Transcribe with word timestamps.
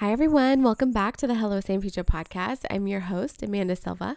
Hi, 0.00 0.12
everyone. 0.12 0.62
Welcome 0.62 0.92
back 0.92 1.18
to 1.18 1.26
the 1.26 1.34
Hello 1.34 1.60
San 1.60 1.82
Pedro 1.82 2.02
podcast. 2.04 2.60
I'm 2.70 2.86
your 2.86 3.00
host, 3.00 3.42
Amanda 3.42 3.76
Silva. 3.76 4.16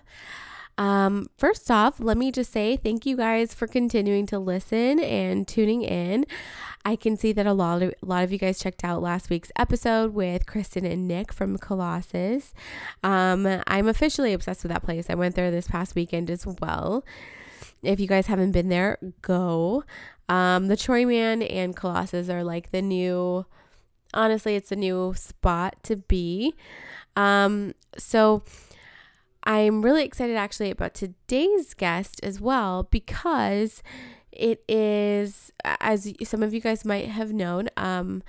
Um, 0.78 1.28
first 1.38 1.70
off, 1.70 2.00
let 2.00 2.16
me 2.16 2.32
just 2.32 2.54
say 2.54 2.78
thank 2.78 3.06
you 3.06 3.18
guys 3.18 3.54
for 3.54 3.68
continuing 3.68 4.26
to 4.28 4.40
listen 4.40 5.02
and 5.02 5.46
tuning 5.46 5.82
in. 5.82 6.26
I 6.86 6.96
can 6.96 7.18
see 7.18 7.34
that 7.34 7.46
a 7.46 7.52
lot 7.52 7.82
of 7.82 7.94
a 8.02 8.06
lot 8.06 8.24
of 8.24 8.32
you 8.32 8.38
guys 8.38 8.60
checked 8.60 8.86
out 8.86 9.02
last 9.02 9.30
week's 9.30 9.52
episode 9.58 10.14
with 10.14 10.46
Kristen 10.46 10.86
and 10.86 11.06
Nick 11.06 11.34
from 11.34 11.58
Colossus. 11.58 12.54
Um, 13.04 13.46
I'm 13.68 13.90
officially 13.90 14.32
obsessed 14.32 14.64
with 14.64 14.72
that 14.72 14.84
place. 14.84 15.10
I 15.10 15.16
went 15.16 15.36
there 15.36 15.52
this 15.52 15.68
past 15.68 15.96
weekend 15.96 16.32
as 16.32 16.48
well. 16.62 17.04
If 17.82 18.00
you 18.00 18.08
guys 18.08 18.28
haven't 18.28 18.54
been 18.54 18.70
there, 18.70 19.00
go. 19.22 19.84
Um, 20.30 20.70
the 20.70 20.78
Troy 20.78 21.06
Man 21.06 21.42
and 21.42 21.76
Colossus 21.76 22.30
are 22.30 22.46
like 22.46 22.72
the 22.72 22.82
new 22.82 23.46
honestly, 24.14 24.56
it's 24.56 24.72
a 24.72 24.76
new 24.76 25.14
spot 25.16 25.76
to 25.84 25.96
be. 25.98 26.54
Um, 27.16 27.74
so 27.98 28.44
I'm 29.44 29.82
really 29.82 30.04
excited 30.04 30.36
actually 30.36 30.72
about 30.72 30.94
today's 30.94 31.74
guest 31.74 32.20
as 32.24 32.40
well 32.40 32.88
because 32.90 33.84
it 34.32 34.64
is, 34.68 35.52
as 35.64 36.12
some 36.24 36.42
of 36.42 36.54
you 36.54 36.62
guys 36.62 36.86
might 36.86 37.08
have 37.08 37.32
known, 37.32 37.70
um, 37.78 38.24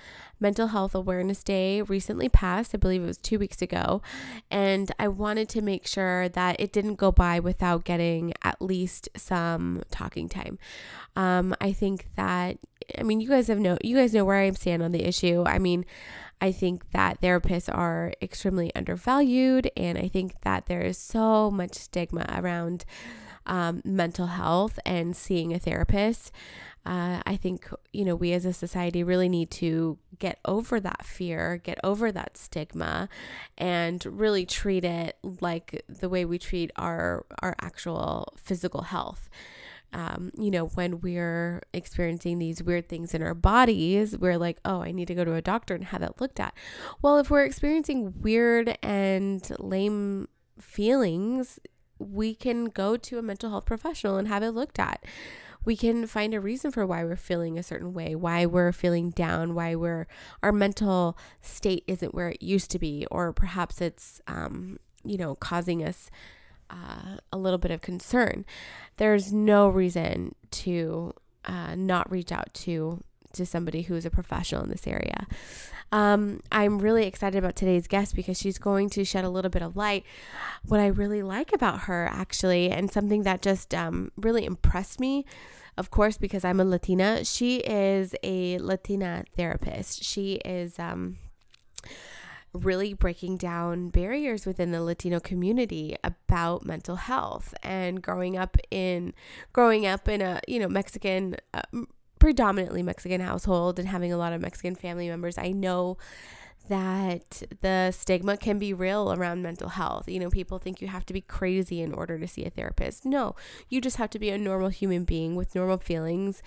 Mental 0.44 0.66
Health 0.66 0.94
Awareness 0.94 1.42
Day 1.42 1.80
recently 1.80 2.28
passed. 2.28 2.74
I 2.74 2.78
believe 2.78 3.02
it 3.02 3.06
was 3.06 3.16
two 3.16 3.38
weeks 3.38 3.62
ago. 3.62 4.02
And 4.50 4.92
I 4.98 5.08
wanted 5.08 5.48
to 5.48 5.62
make 5.62 5.86
sure 5.86 6.28
that 6.28 6.60
it 6.60 6.70
didn't 6.70 6.96
go 6.96 7.10
by 7.10 7.40
without 7.40 7.84
getting 7.84 8.34
at 8.42 8.60
least 8.60 9.08
some 9.16 9.82
talking 9.90 10.28
time. 10.28 10.58
Um, 11.16 11.56
I 11.62 11.72
think 11.72 12.08
that 12.16 12.58
I 12.98 13.02
mean, 13.02 13.22
you 13.22 13.28
guys 13.30 13.48
have 13.48 13.58
know 13.58 13.78
you 13.82 13.96
guys 13.96 14.12
know 14.12 14.26
where 14.26 14.36
I 14.36 14.50
stand 14.50 14.82
on 14.82 14.92
the 14.92 15.04
issue. 15.04 15.44
I 15.46 15.58
mean, 15.58 15.86
I 16.42 16.52
think 16.52 16.90
that 16.90 17.22
therapists 17.22 17.74
are 17.74 18.12
extremely 18.20 18.70
undervalued, 18.74 19.70
and 19.78 19.96
I 19.96 20.08
think 20.08 20.42
that 20.42 20.66
there 20.66 20.82
is 20.82 20.98
so 20.98 21.50
much 21.50 21.72
stigma 21.72 22.26
around 22.28 22.84
um, 23.46 23.80
mental 23.82 24.26
health 24.26 24.78
and 24.84 25.16
seeing 25.16 25.54
a 25.54 25.58
therapist. 25.58 26.32
Uh, 26.86 27.22
I 27.24 27.36
think, 27.36 27.68
you 27.92 28.04
know, 28.04 28.14
we 28.14 28.32
as 28.32 28.44
a 28.44 28.52
society 28.52 29.02
really 29.02 29.28
need 29.28 29.50
to 29.52 29.98
get 30.18 30.38
over 30.44 30.80
that 30.80 31.04
fear, 31.04 31.56
get 31.56 31.78
over 31.82 32.12
that 32.12 32.36
stigma, 32.36 33.08
and 33.56 34.04
really 34.04 34.44
treat 34.44 34.84
it 34.84 35.16
like 35.40 35.82
the 35.88 36.08
way 36.08 36.24
we 36.24 36.38
treat 36.38 36.70
our, 36.76 37.24
our 37.40 37.56
actual 37.60 38.34
physical 38.36 38.82
health 38.82 39.30
um, 39.94 40.32
you 40.36 40.50
know, 40.50 40.66
when 40.66 41.00
we're 41.00 41.62
experiencing 41.72 42.40
these 42.40 42.62
weird 42.62 42.88
things 42.88 43.14
in 43.14 43.22
our 43.22 43.32
bodies, 43.32 44.18
we're 44.18 44.38
like, 44.38 44.58
oh, 44.64 44.82
I 44.82 44.90
need 44.90 45.06
to 45.06 45.14
go 45.14 45.24
to 45.24 45.34
a 45.34 45.40
doctor 45.40 45.74
and 45.74 45.84
have 45.84 46.02
it 46.02 46.20
looked 46.20 46.40
at. 46.40 46.52
Well, 47.00 47.18
if 47.18 47.30
we're 47.30 47.44
experiencing 47.44 48.12
weird 48.20 48.76
and 48.82 49.48
lame 49.60 50.28
feelings, 50.60 51.60
we 52.00 52.34
can 52.34 52.66
go 52.66 52.96
to 52.96 53.18
a 53.18 53.22
mental 53.22 53.50
health 53.50 53.66
professional 53.66 54.16
and 54.16 54.26
have 54.26 54.42
it 54.42 54.50
looked 54.50 54.80
at. 54.80 55.04
We 55.64 55.76
can 55.76 56.06
find 56.06 56.34
a 56.34 56.40
reason 56.40 56.70
for 56.70 56.86
why 56.86 57.04
we're 57.04 57.16
feeling 57.16 57.58
a 57.58 57.62
certain 57.62 57.94
way, 57.94 58.14
why 58.14 58.46
we're 58.46 58.72
feeling 58.72 59.10
down, 59.10 59.54
why 59.54 59.74
we're 59.74 60.06
our 60.42 60.52
mental 60.52 61.16
state 61.40 61.84
isn't 61.86 62.14
where 62.14 62.30
it 62.30 62.42
used 62.42 62.70
to 62.72 62.78
be, 62.78 63.06
or 63.10 63.32
perhaps 63.32 63.80
it's 63.80 64.20
um, 64.26 64.78
you 65.04 65.16
know, 65.16 65.34
causing 65.34 65.84
us 65.84 66.10
uh, 66.70 67.18
a 67.32 67.36
little 67.36 67.58
bit 67.58 67.70
of 67.70 67.80
concern, 67.80 68.44
there's 68.96 69.32
no 69.32 69.68
reason 69.68 70.34
to 70.50 71.12
uh, 71.44 71.74
not 71.74 72.10
reach 72.10 72.32
out 72.32 72.52
to 72.54 73.00
to 73.34 73.46
somebody 73.46 73.82
who's 73.82 74.04
a 74.04 74.10
professional 74.10 74.62
in 74.62 74.70
this 74.70 74.86
area. 74.86 75.26
Um, 75.92 76.40
I'm 76.50 76.78
really 76.78 77.06
excited 77.06 77.38
about 77.38 77.54
today's 77.54 77.86
guest 77.86 78.16
because 78.16 78.38
she's 78.38 78.58
going 78.58 78.90
to 78.90 79.04
shed 79.04 79.24
a 79.24 79.28
little 79.28 79.50
bit 79.50 79.62
of 79.62 79.76
light. 79.76 80.04
What 80.66 80.80
I 80.80 80.86
really 80.86 81.22
like 81.22 81.52
about 81.52 81.80
her, 81.82 82.08
actually, 82.10 82.70
and 82.70 82.90
something 82.90 83.22
that 83.22 83.42
just 83.42 83.74
um, 83.74 84.10
really 84.16 84.44
impressed 84.44 84.98
me, 84.98 85.24
of 85.76 85.90
course, 85.90 86.16
because 86.16 86.44
I'm 86.44 86.58
a 86.58 86.64
Latina, 86.64 87.24
she 87.24 87.58
is 87.58 88.14
a 88.22 88.58
Latina 88.58 89.24
therapist. 89.36 90.02
She 90.02 90.34
is. 90.44 90.78
Um, 90.78 91.18
really 92.54 92.94
breaking 92.94 93.36
down 93.36 93.88
barriers 93.88 94.46
within 94.46 94.70
the 94.70 94.80
Latino 94.80 95.18
community 95.18 95.96
about 96.04 96.64
mental 96.64 96.94
health 96.96 97.52
and 97.64 98.00
growing 98.00 98.36
up 98.36 98.56
in 98.70 99.12
growing 99.52 99.84
up 99.86 100.08
in 100.08 100.22
a 100.22 100.40
you 100.46 100.60
know 100.60 100.68
Mexican 100.68 101.34
uh, 101.52 101.62
predominantly 102.24 102.82
Mexican 102.82 103.20
household 103.20 103.78
and 103.78 103.86
having 103.86 104.10
a 104.10 104.16
lot 104.16 104.32
of 104.32 104.40
Mexican 104.40 104.74
family 104.74 105.10
members 105.10 105.36
I 105.36 105.50
know 105.50 105.98
that 106.70 107.42
the 107.60 107.90
stigma 107.90 108.38
can 108.38 108.58
be 108.58 108.72
real 108.72 109.12
around 109.12 109.42
mental 109.42 109.68
health. 109.68 110.08
You 110.08 110.20
know, 110.20 110.30
people 110.30 110.56
think 110.58 110.80
you 110.80 110.88
have 110.88 111.04
to 111.04 111.12
be 111.12 111.20
crazy 111.20 111.82
in 111.82 111.92
order 111.92 112.18
to 112.18 112.26
see 112.26 112.46
a 112.46 112.48
therapist. 112.48 113.04
No, 113.04 113.36
you 113.68 113.78
just 113.78 113.98
have 113.98 114.08
to 114.08 114.18
be 114.18 114.30
a 114.30 114.38
normal 114.38 114.70
human 114.70 115.04
being 115.04 115.36
with 115.36 115.54
normal 115.54 115.76
feelings 115.76 116.42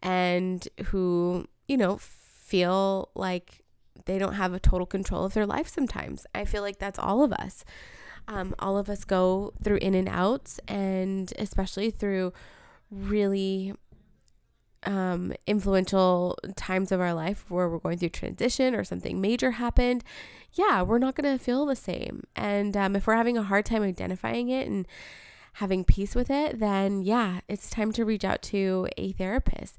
and 0.00 0.66
who, 0.86 1.46
you 1.68 1.76
know, 1.76 1.96
feel 1.96 3.10
like 3.14 3.62
they 4.06 4.18
don't 4.18 4.34
have 4.34 4.52
a 4.52 4.58
total 4.58 4.84
control 4.84 5.24
of 5.24 5.34
their 5.34 5.46
life 5.46 5.68
sometimes. 5.68 6.26
I 6.34 6.44
feel 6.44 6.62
like 6.62 6.80
that's 6.80 6.98
all 6.98 7.22
of 7.22 7.32
us. 7.34 7.64
Um, 8.26 8.52
all 8.58 8.76
of 8.76 8.90
us 8.90 9.04
go 9.04 9.52
through 9.62 9.76
in 9.76 9.94
and 9.94 10.08
outs, 10.08 10.58
and 10.66 11.32
especially 11.38 11.92
through 11.92 12.32
really 12.90 13.74
um, 14.84 15.32
influential 15.46 16.38
times 16.56 16.92
of 16.92 17.00
our 17.00 17.14
life 17.14 17.44
where 17.48 17.68
we're 17.68 17.78
going 17.78 17.98
through 17.98 18.10
transition 18.10 18.74
or 18.74 18.84
something 18.84 19.20
major 19.20 19.52
happened, 19.52 20.04
yeah, 20.54 20.82
we're 20.82 20.98
not 20.98 21.14
going 21.14 21.36
to 21.36 21.42
feel 21.42 21.66
the 21.66 21.76
same. 21.76 22.24
And 22.34 22.76
um, 22.76 22.96
if 22.96 23.06
we're 23.06 23.16
having 23.16 23.36
a 23.36 23.42
hard 23.42 23.66
time 23.66 23.82
identifying 23.82 24.48
it 24.48 24.66
and 24.66 24.86
having 25.54 25.84
peace 25.84 26.14
with 26.14 26.30
it, 26.30 26.58
then 26.60 27.02
yeah, 27.02 27.40
it's 27.48 27.70
time 27.70 27.92
to 27.92 28.04
reach 28.04 28.24
out 28.24 28.42
to 28.42 28.88
a 28.96 29.12
therapist. 29.12 29.76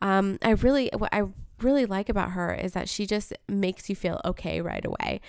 Um, 0.00 0.38
I 0.42 0.50
really, 0.50 0.90
I 1.12 1.24
really 1.62 1.86
like 1.86 2.08
about 2.08 2.32
her 2.32 2.54
is 2.54 2.72
that 2.72 2.88
she 2.88 3.06
just 3.06 3.32
makes 3.48 3.88
you 3.88 3.96
feel 3.96 4.20
okay 4.24 4.60
right 4.60 4.84
away. 4.84 5.20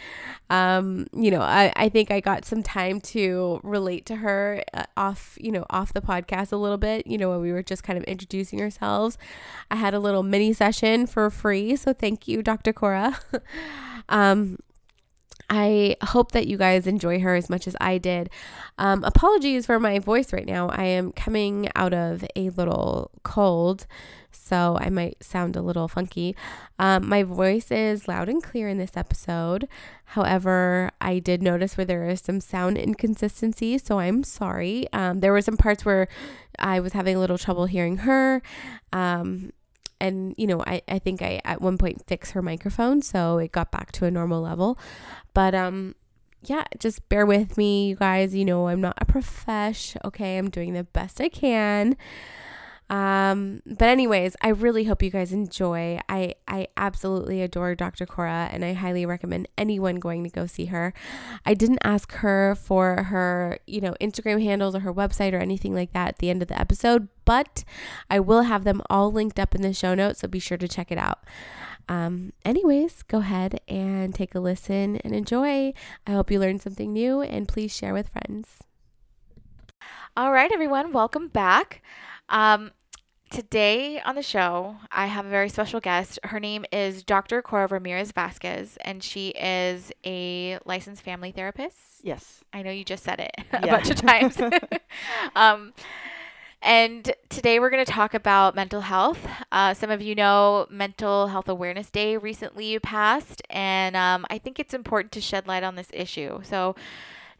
Um, 0.50 1.08
you 1.14 1.31
know, 1.31 1.42
I, 1.42 1.72
I 1.75 1.90
think 1.90 2.12
I 2.12 2.19
got 2.19 2.46
some 2.46 2.64
time 2.64 3.02
to 3.02 3.59
relate 3.64 4.06
to 4.08 4.18
her 4.18 4.64
uh, 4.74 4.84
off, 4.97 5.38
you 5.40 5.52
know, 5.52 5.66
off 5.70 5.94
the 5.94 6.02
podcast 6.02 6.52
a 6.52 6.58
little 6.58 6.78
bit, 6.78 7.08
you 7.08 7.18
know, 7.18 7.30
when 7.31 7.41
we 7.41 7.52
were 7.52 7.64
just 7.64 7.84
kind 7.84 7.97
of 7.97 8.03
introducing 8.06 8.62
ourselves. 8.62 9.18
I 9.70 9.75
had 9.75 9.94
a 9.94 10.00
little 10.00 10.24
mini 10.24 10.53
session 10.53 11.08
for 11.08 11.30
free. 11.30 11.75
So 11.75 11.94
thank 11.94 12.28
you, 12.28 12.41
Dr. 12.41 12.74
Cora. 12.74 13.20
um, 14.09 14.58
I 15.52 15.98
hope 16.02 16.32
that 16.32 16.48
you 16.48 16.58
guys 16.58 16.88
enjoy 16.88 17.20
her 17.20 17.36
as 17.36 17.50
much 17.50 17.68
as 17.68 17.76
I 17.82 17.98
did. 17.98 18.30
Um, 18.78 19.04
apologies 19.04 19.66
for 19.66 19.80
my 19.80 20.00
voice 20.00 20.32
right 20.32 20.48
now. 20.48 20.70
I 20.70 20.86
am 20.86 21.12
coming 21.12 21.70
out 21.76 21.94
of 21.94 22.24
a 22.36 22.50
little 22.52 23.12
cold 23.24 23.86
so 24.32 24.78
I 24.80 24.90
might 24.90 25.24
sound 25.24 25.56
a 25.56 25.62
little 25.62 25.88
funky. 25.88 26.36
Um, 26.80 27.08
my 27.08 27.24
voice 27.24 27.72
is 27.72 28.08
loud 28.08 28.30
and 28.30 28.42
clear 28.42 28.68
in 28.68 28.78
this 28.78 28.98
episode. 28.98 29.68
However, 30.06 30.92
I 31.00 31.20
did 31.20 31.42
notice 31.42 31.78
where 31.78 31.86
there 31.86 32.08
is 32.08 32.22
some 32.22 32.42
sound 32.42 32.78
inconsistency, 32.78 33.78
so 33.78 34.00
I'm 34.00 34.24
sorry. 34.24 34.88
Um, 34.94 35.20
there 35.20 35.32
were 35.32 35.42
some 35.42 35.58
parts 35.58 35.86
where 35.86 36.08
I 36.59 36.80
was 36.80 36.94
having 36.94 37.16
a 37.16 37.20
little 37.20 37.38
trouble 37.38 37.66
hearing 37.66 37.97
her. 37.97 38.42
Um, 38.92 39.52
and 40.02 40.34
you 40.38 40.47
know, 40.47 40.64
I, 40.66 40.82
I 40.88 41.00
think 41.00 41.22
I 41.22 41.40
at 41.46 41.62
one 41.62 41.78
point 41.78 42.06
fixed 42.08 42.32
her 42.32 42.42
microphone, 42.42 43.02
so 43.02 43.38
it 43.38 43.52
got 43.52 43.72
back 43.72 43.92
to 43.94 44.06
a 44.06 44.12
normal 44.12 44.42
level. 44.42 44.78
But 45.34 45.56
um, 45.56 45.96
yeah, 46.44 46.66
just 46.80 47.08
bear 47.10 47.26
with 47.26 47.58
me, 47.58 47.90
you 47.90 47.96
guys. 47.96 48.36
You 48.36 48.46
know, 48.46 48.68
I'm 48.68 48.82
not 48.82 48.98
a 48.98 49.06
profesh. 49.06 49.96
Okay, 50.04 50.38
I'm 50.38 50.50
doing 50.50 50.74
the 50.74 50.84
best 50.84 51.22
I 51.22 51.30
can. 51.30 51.96
Um, 52.92 53.62
but 53.66 53.88
anyways, 53.88 54.36
I 54.42 54.50
really 54.50 54.84
hope 54.84 55.02
you 55.02 55.10
guys 55.10 55.32
enjoy. 55.32 56.02
I 56.10 56.36
I 56.46 56.68
absolutely 56.76 57.42
adore 57.42 57.74
Dr. 57.74 58.06
Cora 58.06 58.50
and 58.52 58.66
I 58.66 58.74
highly 58.74 59.06
recommend 59.06 59.48
anyone 59.58 59.96
going 59.96 60.26
to 60.26 60.30
go 60.30 60.46
see 60.46 60.66
her. 60.66 60.94
I 61.46 61.54
didn't 61.54 61.80
ask 61.86 62.12
her 62.16 62.54
for 62.54 63.04
her, 63.04 63.60
you 63.66 63.80
know, 63.80 63.96
Instagram 64.02 64.44
handles 64.44 64.76
or 64.76 64.82
her 64.82 64.94
website 64.94 65.32
or 65.32 65.38
anything 65.38 65.74
like 65.74 65.94
that 65.94 66.10
at 66.10 66.18
the 66.18 66.30
end 66.30 66.42
of 66.42 66.50
the 66.50 66.60
episode, 66.60 67.08
but 67.24 67.64
I 68.10 68.20
will 68.20 68.42
have 68.42 68.66
them 68.66 68.82
all 68.90 69.10
linked 69.10 69.40
up 69.40 69.56
in 69.56 69.62
the 69.62 69.72
show 69.72 69.96
notes, 69.96 70.20
so 70.20 70.28
be 70.28 70.40
sure 70.40 70.58
to 70.58 70.68
check 70.68 70.92
it 70.92 70.98
out. 70.98 71.20
Um, 71.90 72.34
anyways, 72.46 73.04
go 73.04 73.20
ahead 73.20 73.60
and 73.68 74.14
take 74.14 74.36
a 74.36 74.40
listen 74.40 74.98
and 74.98 75.14
enjoy. 75.14 75.74
I 76.08 76.12
hope 76.12 76.32
you 76.32 76.40
learned 76.40 76.62
something 76.62 76.94
new 76.94 77.22
and 77.22 77.48
please 77.48 77.76
share 77.76 77.94
with 77.94 78.10
friends. 78.10 78.60
All 80.16 80.32
right, 80.32 80.52
everyone, 80.52 80.92
welcome 80.92 81.28
back. 81.28 81.82
Um, 82.30 82.72
Today 83.32 84.02
on 84.02 84.16
the 84.16 84.24
show, 84.24 84.76
I 84.92 85.06
have 85.06 85.26
a 85.26 85.30
very 85.30 85.48
special 85.48 85.80
guest. 85.80 86.20
Her 86.26 86.38
name 86.38 86.66
is 86.70 87.02
Dr. 87.02 87.42
Cora 87.42 87.68
Ramirez 87.68 88.12
Vasquez, 88.12 88.78
and 88.82 89.02
she 89.02 89.30
is 89.30 89.90
a 90.06 90.60
licensed 90.66 91.02
family 91.02 91.32
therapist. 91.32 91.78
Yes. 92.04 92.44
I 92.52 92.62
know 92.62 92.72
you 92.72 92.84
just 92.84 93.06
said 93.06 93.22
it 93.22 93.32
a 93.54 93.68
bunch 93.68 93.90
of 93.90 93.96
times. 93.96 94.38
um, 95.38 95.72
and 96.61 97.13
today 97.29 97.59
we're 97.59 97.69
going 97.69 97.84
to 97.84 97.91
talk 97.91 98.13
about 98.13 98.55
mental 98.55 98.81
health. 98.81 99.19
Uh, 99.52 99.73
some 99.73 99.90
of 99.90 100.02
you 100.02 100.16
know 100.16 100.67
Mental 100.69 101.28
Health 101.28 101.49
Awareness 101.49 101.90
Day 101.90 102.17
recently 102.17 102.78
passed, 102.79 103.41
and 103.49 103.96
um, 103.96 104.25
I 104.29 104.37
think 104.37 104.59
it's 104.59 104.73
important 104.73 105.11
to 105.13 105.22
shed 105.22 105.47
light 105.47 105.63
on 105.63 105.75
this 105.75 105.90
issue. 105.91 106.41
So, 106.43 106.75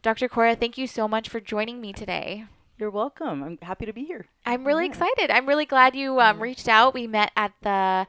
Dr. 0.02 0.28
Cora, 0.28 0.56
thank 0.56 0.76
you 0.76 0.86
so 0.86 1.06
much 1.06 1.28
for 1.28 1.40
joining 1.40 1.80
me 1.80 1.92
today. 1.92 2.46
You're 2.78 2.90
welcome. 2.90 3.42
I'm 3.44 3.58
happy 3.62 3.86
to 3.86 3.92
be 3.92 4.04
here. 4.04 4.26
I'm 4.44 4.64
really 4.64 4.84
yeah. 4.84 4.90
excited. 4.90 5.30
I'm 5.30 5.46
really 5.46 5.66
glad 5.66 5.94
you 5.94 6.20
um, 6.20 6.40
reached 6.40 6.68
out. 6.68 6.94
We 6.94 7.06
met 7.06 7.30
at 7.36 7.52
the 7.62 8.06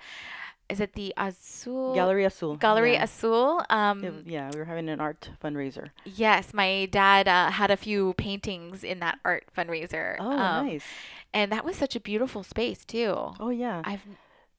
is 0.69 0.79
it 0.79 0.93
the 0.93 1.13
Azul 1.17 1.93
Gallery 1.93 2.25
Azul? 2.25 2.55
Gallery 2.55 2.93
yeah. 2.93 3.03
Azul. 3.03 3.63
Um, 3.69 4.03
it, 4.03 4.13
yeah, 4.25 4.49
we 4.51 4.59
were 4.59 4.65
having 4.65 4.89
an 4.89 4.99
art 4.99 5.29
fundraiser. 5.43 5.89
Yes, 6.05 6.53
my 6.53 6.87
dad 6.87 7.27
uh, 7.27 7.51
had 7.51 7.71
a 7.71 7.77
few 7.77 8.13
paintings 8.13 8.83
in 8.83 8.99
that 8.99 9.19
art 9.23 9.45
fundraiser. 9.55 10.17
Oh, 10.19 10.31
um, 10.31 10.67
nice. 10.67 10.83
And 11.33 11.51
that 11.51 11.65
was 11.65 11.75
such 11.75 11.95
a 11.95 11.99
beautiful 11.99 12.43
space 12.43 12.85
too. 12.85 13.15
Oh 13.39 13.49
yeah. 13.49 13.81
I've 13.85 14.01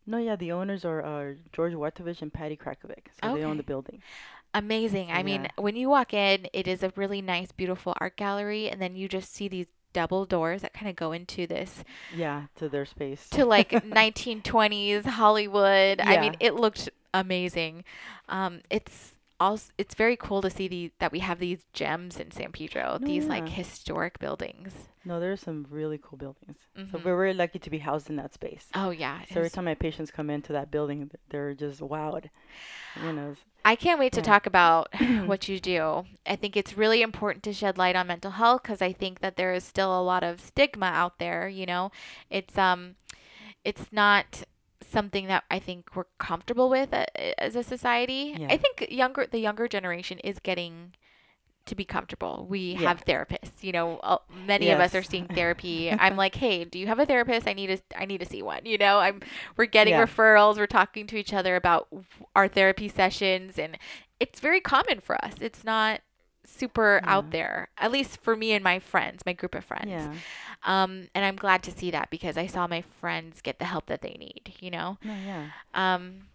no, 0.06 0.18
yeah. 0.18 0.36
The 0.36 0.52
owners 0.52 0.84
are 0.84 1.02
uh, 1.02 1.34
George 1.52 1.72
Wartovich 1.72 2.20
and 2.20 2.32
Patty 2.32 2.56
Krakovic, 2.56 3.06
so 3.22 3.30
okay. 3.30 3.40
they 3.40 3.44
own 3.46 3.56
the 3.56 3.62
building. 3.62 4.02
Amazing. 4.52 5.10
I 5.10 5.18
yeah. 5.18 5.22
mean, 5.22 5.48
when 5.56 5.74
you 5.74 5.88
walk 5.88 6.14
in, 6.14 6.46
it 6.52 6.68
is 6.68 6.82
a 6.82 6.92
really 6.94 7.22
nice, 7.22 7.50
beautiful 7.52 7.94
art 7.98 8.16
gallery, 8.16 8.68
and 8.68 8.80
then 8.80 8.94
you 8.94 9.08
just 9.08 9.34
see 9.34 9.48
these 9.48 9.66
double 9.94 10.26
doors 10.26 10.60
that 10.60 10.74
kind 10.74 10.90
of 10.90 10.96
go 10.96 11.12
into 11.12 11.46
this 11.46 11.82
yeah 12.14 12.44
to 12.56 12.68
their 12.68 12.84
space. 12.84 13.30
to 13.30 13.46
like 13.46 13.70
1920s 13.70 15.06
hollywood. 15.06 15.98
Yeah. 15.98 16.10
i 16.10 16.20
mean 16.20 16.36
it 16.40 16.54
looked 16.54 16.90
amazing. 17.14 17.84
Um, 18.28 18.60
it's 18.68 19.12
also 19.40 19.72
it's 19.78 19.94
very 19.94 20.16
cool 20.16 20.42
to 20.42 20.50
see 20.50 20.68
the 20.68 20.92
that 20.98 21.10
we 21.12 21.20
have 21.20 21.38
these 21.38 21.64
gems 21.72 22.20
in 22.20 22.30
san 22.30 22.52
pedro 22.52 22.98
no, 23.00 23.06
these 23.06 23.24
yeah. 23.24 23.30
like 23.30 23.48
historic 23.48 24.18
buildings. 24.18 24.72
No 25.04 25.18
there's 25.20 25.40
some 25.40 25.66
really 25.70 25.98
cool 26.02 26.18
buildings. 26.18 26.56
Mm-hmm. 26.76 26.90
so 26.90 27.02
we're 27.04 27.16
really 27.20 27.36
lucky 27.36 27.58
to 27.58 27.70
be 27.70 27.78
housed 27.78 28.10
in 28.10 28.16
that 28.16 28.34
space. 28.34 28.66
Oh 28.74 28.90
yeah 28.90 29.20
so 29.32 29.40
every 29.40 29.50
time 29.50 29.64
my 29.64 29.74
patients 29.74 30.10
come 30.10 30.28
into 30.28 30.52
that 30.52 30.70
building 30.70 31.10
they're 31.30 31.54
just 31.54 31.80
wowed. 31.80 32.28
You 33.02 33.12
know 33.12 33.34
I 33.64 33.76
can't 33.76 33.98
wait 33.98 34.12
to 34.12 34.22
talk 34.22 34.46
about 34.46 34.88
what 35.26 35.48
you 35.48 35.58
do. 35.58 36.04
I 36.26 36.36
think 36.36 36.56
it's 36.56 36.76
really 36.76 37.02
important 37.02 37.42
to 37.44 37.52
shed 37.52 37.78
light 37.78 37.96
on 37.96 38.06
mental 38.06 38.32
health 38.32 38.62
because 38.62 38.82
I 38.82 38.92
think 38.92 39.20
that 39.20 39.36
there 39.36 39.54
is 39.54 39.64
still 39.64 39.98
a 39.98 40.02
lot 40.02 40.22
of 40.22 40.40
stigma 40.40 40.86
out 40.86 41.18
there. 41.18 41.48
You 41.48 41.66
know, 41.66 41.90
it's 42.30 42.58
um, 42.58 42.96
it's 43.64 43.86
not 43.90 44.44
something 44.82 45.26
that 45.26 45.44
I 45.50 45.58
think 45.58 45.96
we're 45.96 46.04
comfortable 46.18 46.68
with 46.68 46.92
as 47.38 47.56
a 47.56 47.62
society. 47.62 48.36
Yeah. 48.38 48.48
I 48.50 48.58
think 48.58 48.86
younger 48.90 49.26
the 49.26 49.38
younger 49.38 49.66
generation 49.66 50.18
is 50.18 50.38
getting 50.38 50.92
to 51.66 51.74
be 51.74 51.84
comfortable. 51.84 52.46
We 52.48 52.72
yeah. 52.72 52.88
have 52.88 53.04
therapists. 53.04 53.62
You 53.62 53.72
know, 53.72 53.98
uh, 53.98 54.18
many 54.46 54.66
yes. 54.66 54.74
of 54.74 54.80
us 54.80 54.94
are 54.94 55.02
seeing 55.02 55.26
therapy. 55.34 55.90
I'm 55.90 56.16
like, 56.16 56.34
hey, 56.34 56.64
do 56.64 56.78
you 56.78 56.86
have 56.86 56.98
a 56.98 57.06
therapist? 57.06 57.46
I 57.46 57.52
need 57.52 57.68
to 57.68 57.78
I 57.96 58.04
need 58.04 58.18
to 58.18 58.26
see 58.26 58.42
one. 58.42 58.64
You 58.64 58.78
know, 58.78 58.98
I'm 58.98 59.20
we're 59.56 59.66
getting 59.66 59.94
yeah. 59.94 60.04
referrals. 60.04 60.56
We're 60.56 60.66
talking 60.66 61.06
to 61.08 61.16
each 61.16 61.32
other 61.32 61.56
about 61.56 61.88
our 62.34 62.48
therapy 62.48 62.88
sessions, 62.88 63.58
and 63.58 63.78
it's 64.20 64.40
very 64.40 64.60
common 64.60 65.00
for 65.00 65.22
us. 65.24 65.34
It's 65.40 65.64
not 65.64 66.00
super 66.46 67.00
yeah. 67.02 67.10
out 67.10 67.30
there, 67.30 67.68
at 67.78 67.90
least 67.90 68.20
for 68.22 68.36
me 68.36 68.52
and 68.52 68.62
my 68.62 68.78
friends, 68.78 69.22
my 69.24 69.32
group 69.32 69.54
of 69.54 69.64
friends. 69.64 69.88
Yeah. 69.88 70.14
Um, 70.64 71.08
and 71.14 71.24
I'm 71.24 71.36
glad 71.36 71.62
to 71.64 71.70
see 71.70 71.90
that 71.90 72.10
because 72.10 72.36
I 72.36 72.46
saw 72.46 72.66
my 72.66 72.82
friends 73.00 73.40
get 73.40 73.58
the 73.58 73.64
help 73.64 73.86
that 73.86 74.02
they 74.02 74.16
need. 74.18 74.54
You 74.60 74.70
know. 74.70 74.98
Oh, 75.04 75.16
yeah. 75.24 75.48
Um 75.74 76.26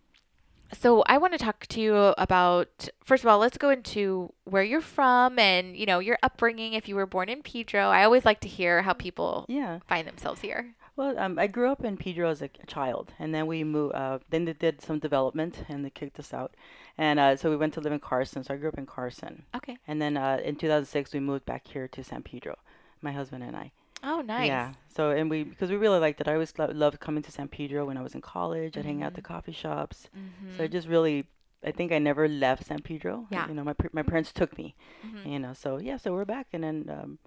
so 0.74 1.04
I 1.08 1.18
want 1.18 1.34
to 1.34 1.40
talk 1.40 1.66
to 1.68 1.82
you 1.82 1.96
about 1.96 2.90
first 3.04 3.24
of 3.24 3.28
all, 3.28 3.40
let's 3.40 3.58
go 3.58 3.70
into 3.70 4.34
where 4.46 4.64
you're 4.64 4.82
from 4.82 5.40
and 5.40 5.76
you 5.76 5.86
know 5.86 6.00
your 6.00 6.18
upbringing. 6.22 6.74
If 6.74 6.88
you 6.88 6.96
were 6.96 7.06
born 7.06 7.30
in 7.30 7.42
Pedro, 7.42 7.82
I 7.82 8.04
always 8.04 8.26
like 8.26 8.40
to 8.42 8.48
hear 8.48 8.82
how 8.82 8.94
people 8.94 9.46
yeah. 9.48 9.80
find 9.88 10.08
themselves 10.08 10.42
here. 10.42 10.76
Well, 10.96 11.18
um, 11.18 11.40
I 11.40 11.48
grew 11.48 11.72
up 11.72 11.86
in 11.86 11.96
Pedro 11.96 12.30
as 12.30 12.42
a, 12.42 12.50
a 12.62 12.66
child, 12.66 13.14
and 13.20 13.34
then 13.34 13.48
we 13.48 13.64
moved. 13.64 13.96
Uh, 13.96 14.20
then 14.30 14.46
they 14.46 14.54
did 14.54 14.82
some 14.82 15.00
development, 15.00 15.64
and 15.70 15.86
they 15.86 15.90
kicked 15.90 16.20
us 16.20 16.34
out, 16.34 16.56
and 16.98 17.20
uh, 17.20 17.38
so 17.38 17.50
we 17.50 17.56
went 17.56 17.74
to 17.76 17.82
live 17.82 17.94
in 17.94 18.00
Carson. 18.00 18.44
So 18.44 18.54
I 18.54 18.58
grew 18.58 18.68
up 18.68 18.78
in 18.78 18.86
Carson. 18.86 19.44
Okay. 19.56 19.78
And 19.88 20.02
then 20.02 20.18
uh, 20.18 20.40
in 20.44 20.58
2006, 20.58 21.14
we 21.14 21.22
moved 21.22 21.46
back 21.46 21.68
here 21.68 21.88
to 21.88 22.04
San 22.04 22.22
Pedro, 22.22 22.58
my 23.02 23.14
husband 23.14 23.44
and 23.44 23.56
I. 23.56 23.72
Oh, 24.04 24.22
nice. 24.22 24.48
Yeah. 24.48 24.74
So 24.88 25.12
and 25.12 25.30
we 25.30 25.44
because 25.44 25.70
we 25.70 25.76
really 25.76 26.00
liked 26.00 26.22
it. 26.22 26.28
I 26.28 26.34
always 26.34 26.54
lo- 26.58 26.72
loved 26.74 27.00
coming 27.00 27.24
to 27.24 27.32
San 27.32 27.48
Pedro 27.48 27.86
when 27.86 27.98
I 27.98 28.02
was 28.02 28.16
in 28.16 28.22
college. 28.22 28.78
I'd 28.78 28.86
hang 28.86 29.04
out 29.04 29.08
at 29.08 29.14
the 29.16 29.22
mm-hmm. 29.22 29.34
coffee 29.34 29.52
shops. 29.52 30.10
Mm-hmm. 30.18 30.58
So 30.58 30.64
I 30.64 30.68
just 30.68 30.88
really 30.88 31.26
I 31.64 31.72
think 31.72 31.92
I 31.92 32.00
never 32.00 32.28
left 32.28 32.66
San 32.66 32.80
Pedro. 32.82 33.28
Yeah. 33.30 33.48
You 33.48 33.54
know, 33.54 33.64
my 33.64 33.76
my 33.92 34.04
parents 34.04 34.32
took 34.32 34.58
me. 34.58 34.76
Mm-hmm. 35.06 35.30
You 35.30 35.40
know, 35.40 35.54
so 35.54 35.78
yeah, 35.78 35.98
so 35.98 36.14
we're 36.14 36.26
back 36.26 36.48
and 36.54 36.64
then 36.64 36.90
um, 36.90 37.20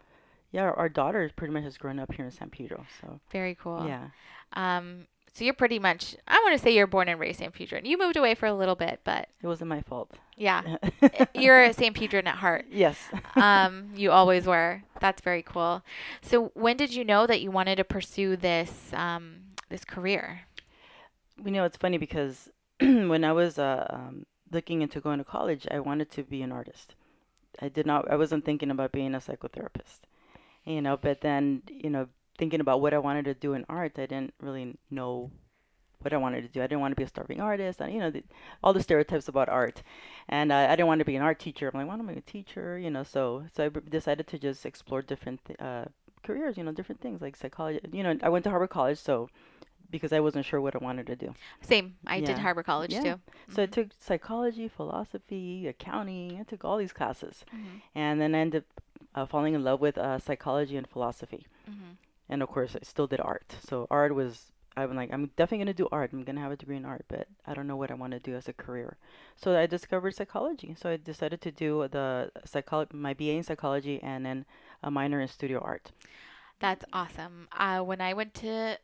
yeah, 0.50 0.62
our, 0.62 0.74
our 0.74 0.88
daughter 0.88 1.30
pretty 1.34 1.52
much 1.52 1.64
has 1.64 1.78
grown 1.78 1.98
up 1.98 2.12
here 2.12 2.24
in 2.24 2.30
San 2.30 2.50
Pedro. 2.50 2.86
So 3.00 3.20
very 3.30 3.54
cool. 3.54 3.86
Yeah. 3.86 4.08
Um, 4.54 5.06
so 5.34 5.44
you're 5.44 5.54
pretty 5.54 5.78
much, 5.78 6.14
I 6.28 6.38
want 6.44 6.52
to 6.56 6.62
say 6.62 6.74
you're 6.74 6.86
born 6.86 7.08
and 7.08 7.18
raised 7.18 7.38
San 7.38 7.52
Pedro. 7.52 7.80
You 7.82 7.96
moved 7.96 8.18
away 8.18 8.34
for 8.34 8.46
a 8.46 8.52
little 8.52 8.74
bit, 8.74 9.00
but 9.02 9.28
it 9.42 9.46
wasn't 9.46 9.70
my 9.70 9.80
fault. 9.80 10.10
Yeah, 10.36 10.76
you're 11.34 11.62
a 11.62 11.72
San 11.72 11.94
Pedro 11.94 12.20
at 12.20 12.26
heart. 12.26 12.66
Yes. 12.70 12.98
um, 13.36 13.90
you 13.96 14.10
always 14.10 14.46
were. 14.46 14.82
That's 15.00 15.22
very 15.22 15.42
cool. 15.42 15.82
So 16.20 16.50
when 16.54 16.76
did 16.76 16.94
you 16.94 17.02
know 17.02 17.26
that 17.26 17.40
you 17.40 17.50
wanted 17.50 17.76
to 17.76 17.84
pursue 17.84 18.36
this 18.36 18.92
um, 18.92 19.36
this 19.70 19.84
career? 19.86 20.42
You 21.42 21.50
know, 21.50 21.64
it's 21.64 21.78
funny 21.78 21.96
because 21.96 22.50
when 22.80 23.24
I 23.24 23.32
was 23.32 23.58
uh, 23.58 23.86
um, 23.88 24.26
looking 24.50 24.82
into 24.82 25.00
going 25.00 25.18
to 25.18 25.24
college, 25.24 25.66
I 25.70 25.80
wanted 25.80 26.10
to 26.12 26.22
be 26.24 26.42
an 26.42 26.52
artist. 26.52 26.94
I 27.60 27.70
did 27.70 27.86
not. 27.86 28.10
I 28.10 28.16
wasn't 28.16 28.44
thinking 28.44 28.70
about 28.70 28.92
being 28.92 29.14
a 29.14 29.18
psychotherapist. 29.18 30.00
You 30.66 30.82
know, 30.82 30.98
but 30.98 31.22
then 31.22 31.62
you 31.68 31.88
know 31.88 32.08
thinking 32.38 32.60
about 32.60 32.80
what 32.80 32.94
I 32.94 32.98
wanted 32.98 33.24
to 33.26 33.34
do 33.34 33.54
in 33.54 33.64
art, 33.68 33.98
I 33.98 34.06
didn't 34.06 34.34
really 34.40 34.76
know 34.90 35.30
what 36.04 36.12
I 36.12 36.16
wanted 36.16 36.42
to 36.42 36.48
do. 36.48 36.60
I 36.60 36.66
didn't 36.66 36.80
want 36.80 36.92
to 36.92 36.96
be 36.96 37.04
a 37.04 37.08
starving 37.08 37.40
artist, 37.40 37.80
and 37.80 37.92
you 37.92 38.00
know, 38.00 38.10
the, 38.10 38.24
all 38.62 38.72
the 38.72 38.82
stereotypes 38.82 39.28
about 39.28 39.48
art. 39.48 39.82
And 40.28 40.52
uh, 40.52 40.66
I 40.68 40.76
didn't 40.76 40.88
want 40.88 40.98
to 41.00 41.04
be 41.04 41.16
an 41.16 41.22
art 41.22 41.38
teacher. 41.38 41.70
I'm 41.72 41.78
like, 41.78 41.88
why 41.88 41.94
am 41.94 42.08
I 42.08 42.14
a 42.14 42.20
teacher? 42.20 42.78
You 42.78 42.90
know, 42.90 43.02
so 43.02 43.44
so 43.54 43.66
I 43.66 43.68
b- 43.68 43.80
decided 43.88 44.26
to 44.28 44.38
just 44.38 44.66
explore 44.66 45.02
different 45.02 45.44
th- 45.44 45.60
uh, 45.60 45.84
careers. 46.22 46.56
You 46.56 46.64
know, 46.64 46.72
different 46.72 47.00
things 47.00 47.20
like 47.20 47.36
psychology. 47.36 47.80
You 47.92 48.02
know, 48.02 48.16
I 48.22 48.28
went 48.28 48.44
to 48.44 48.50
Harbor 48.50 48.66
College, 48.66 48.98
so 48.98 49.28
because 49.90 50.12
I 50.12 50.20
wasn't 50.20 50.46
sure 50.46 50.60
what 50.60 50.74
I 50.74 50.78
wanted 50.78 51.06
to 51.08 51.16
do. 51.16 51.34
Same. 51.60 51.96
I 52.06 52.16
yeah. 52.16 52.26
did 52.26 52.38
Harbor 52.38 52.62
College 52.62 52.92
yeah. 52.92 53.02
too. 53.02 53.08
Mm-hmm. 53.08 53.54
So 53.54 53.62
I 53.62 53.66
took 53.66 53.88
psychology, 54.00 54.68
philosophy, 54.68 55.66
accounting. 55.68 56.38
I 56.40 56.44
took 56.44 56.64
all 56.64 56.78
these 56.78 56.92
classes, 56.92 57.44
mm-hmm. 57.54 57.78
and 57.94 58.20
then 58.20 58.34
I 58.34 58.38
ended 58.38 58.64
up 58.64 58.82
uh, 59.14 59.26
falling 59.26 59.54
in 59.54 59.62
love 59.62 59.80
with 59.80 59.98
uh, 59.98 60.18
psychology 60.18 60.76
and 60.76 60.88
philosophy. 60.88 61.46
Mm-hmm 61.70 61.92
and 62.32 62.42
of 62.42 62.48
course 62.48 62.74
I 62.74 62.80
still 62.82 63.06
did 63.06 63.20
art. 63.20 63.54
So 63.68 63.86
art 63.90 64.14
was 64.14 64.52
I'm 64.76 64.96
like 64.96 65.12
I'm 65.12 65.26
definitely 65.36 65.58
gonna 65.64 65.74
do 65.74 65.88
art. 65.92 66.12
I'm 66.12 66.24
gonna 66.24 66.40
have 66.40 66.52
a 66.52 66.56
degree 66.56 66.76
in 66.76 66.86
art, 66.86 67.04
but 67.08 67.28
I 67.46 67.52
don't 67.54 67.66
know 67.66 67.76
what 67.76 67.90
I 67.90 67.94
want 67.94 68.12
to 68.12 68.18
do 68.18 68.34
as 68.34 68.48
a 68.48 68.54
career. 68.54 68.96
So 69.36 69.56
I 69.56 69.66
discovered 69.66 70.14
psychology. 70.14 70.74
So 70.80 70.90
I 70.90 70.96
decided 70.96 71.42
to 71.42 71.52
do 71.52 71.86
the 71.90 72.32
psychology, 72.46 72.96
my 72.96 73.12
BA 73.12 73.32
in 73.32 73.42
psychology, 73.42 74.00
and 74.02 74.24
then 74.24 74.46
a 74.82 74.90
minor 74.90 75.20
in 75.20 75.28
studio 75.28 75.60
art. 75.60 75.92
That's 76.58 76.84
awesome. 76.92 77.48
Uh, 77.56 77.80
when 77.80 78.00
I 78.00 78.14
went 78.14 78.34
to 78.34 78.78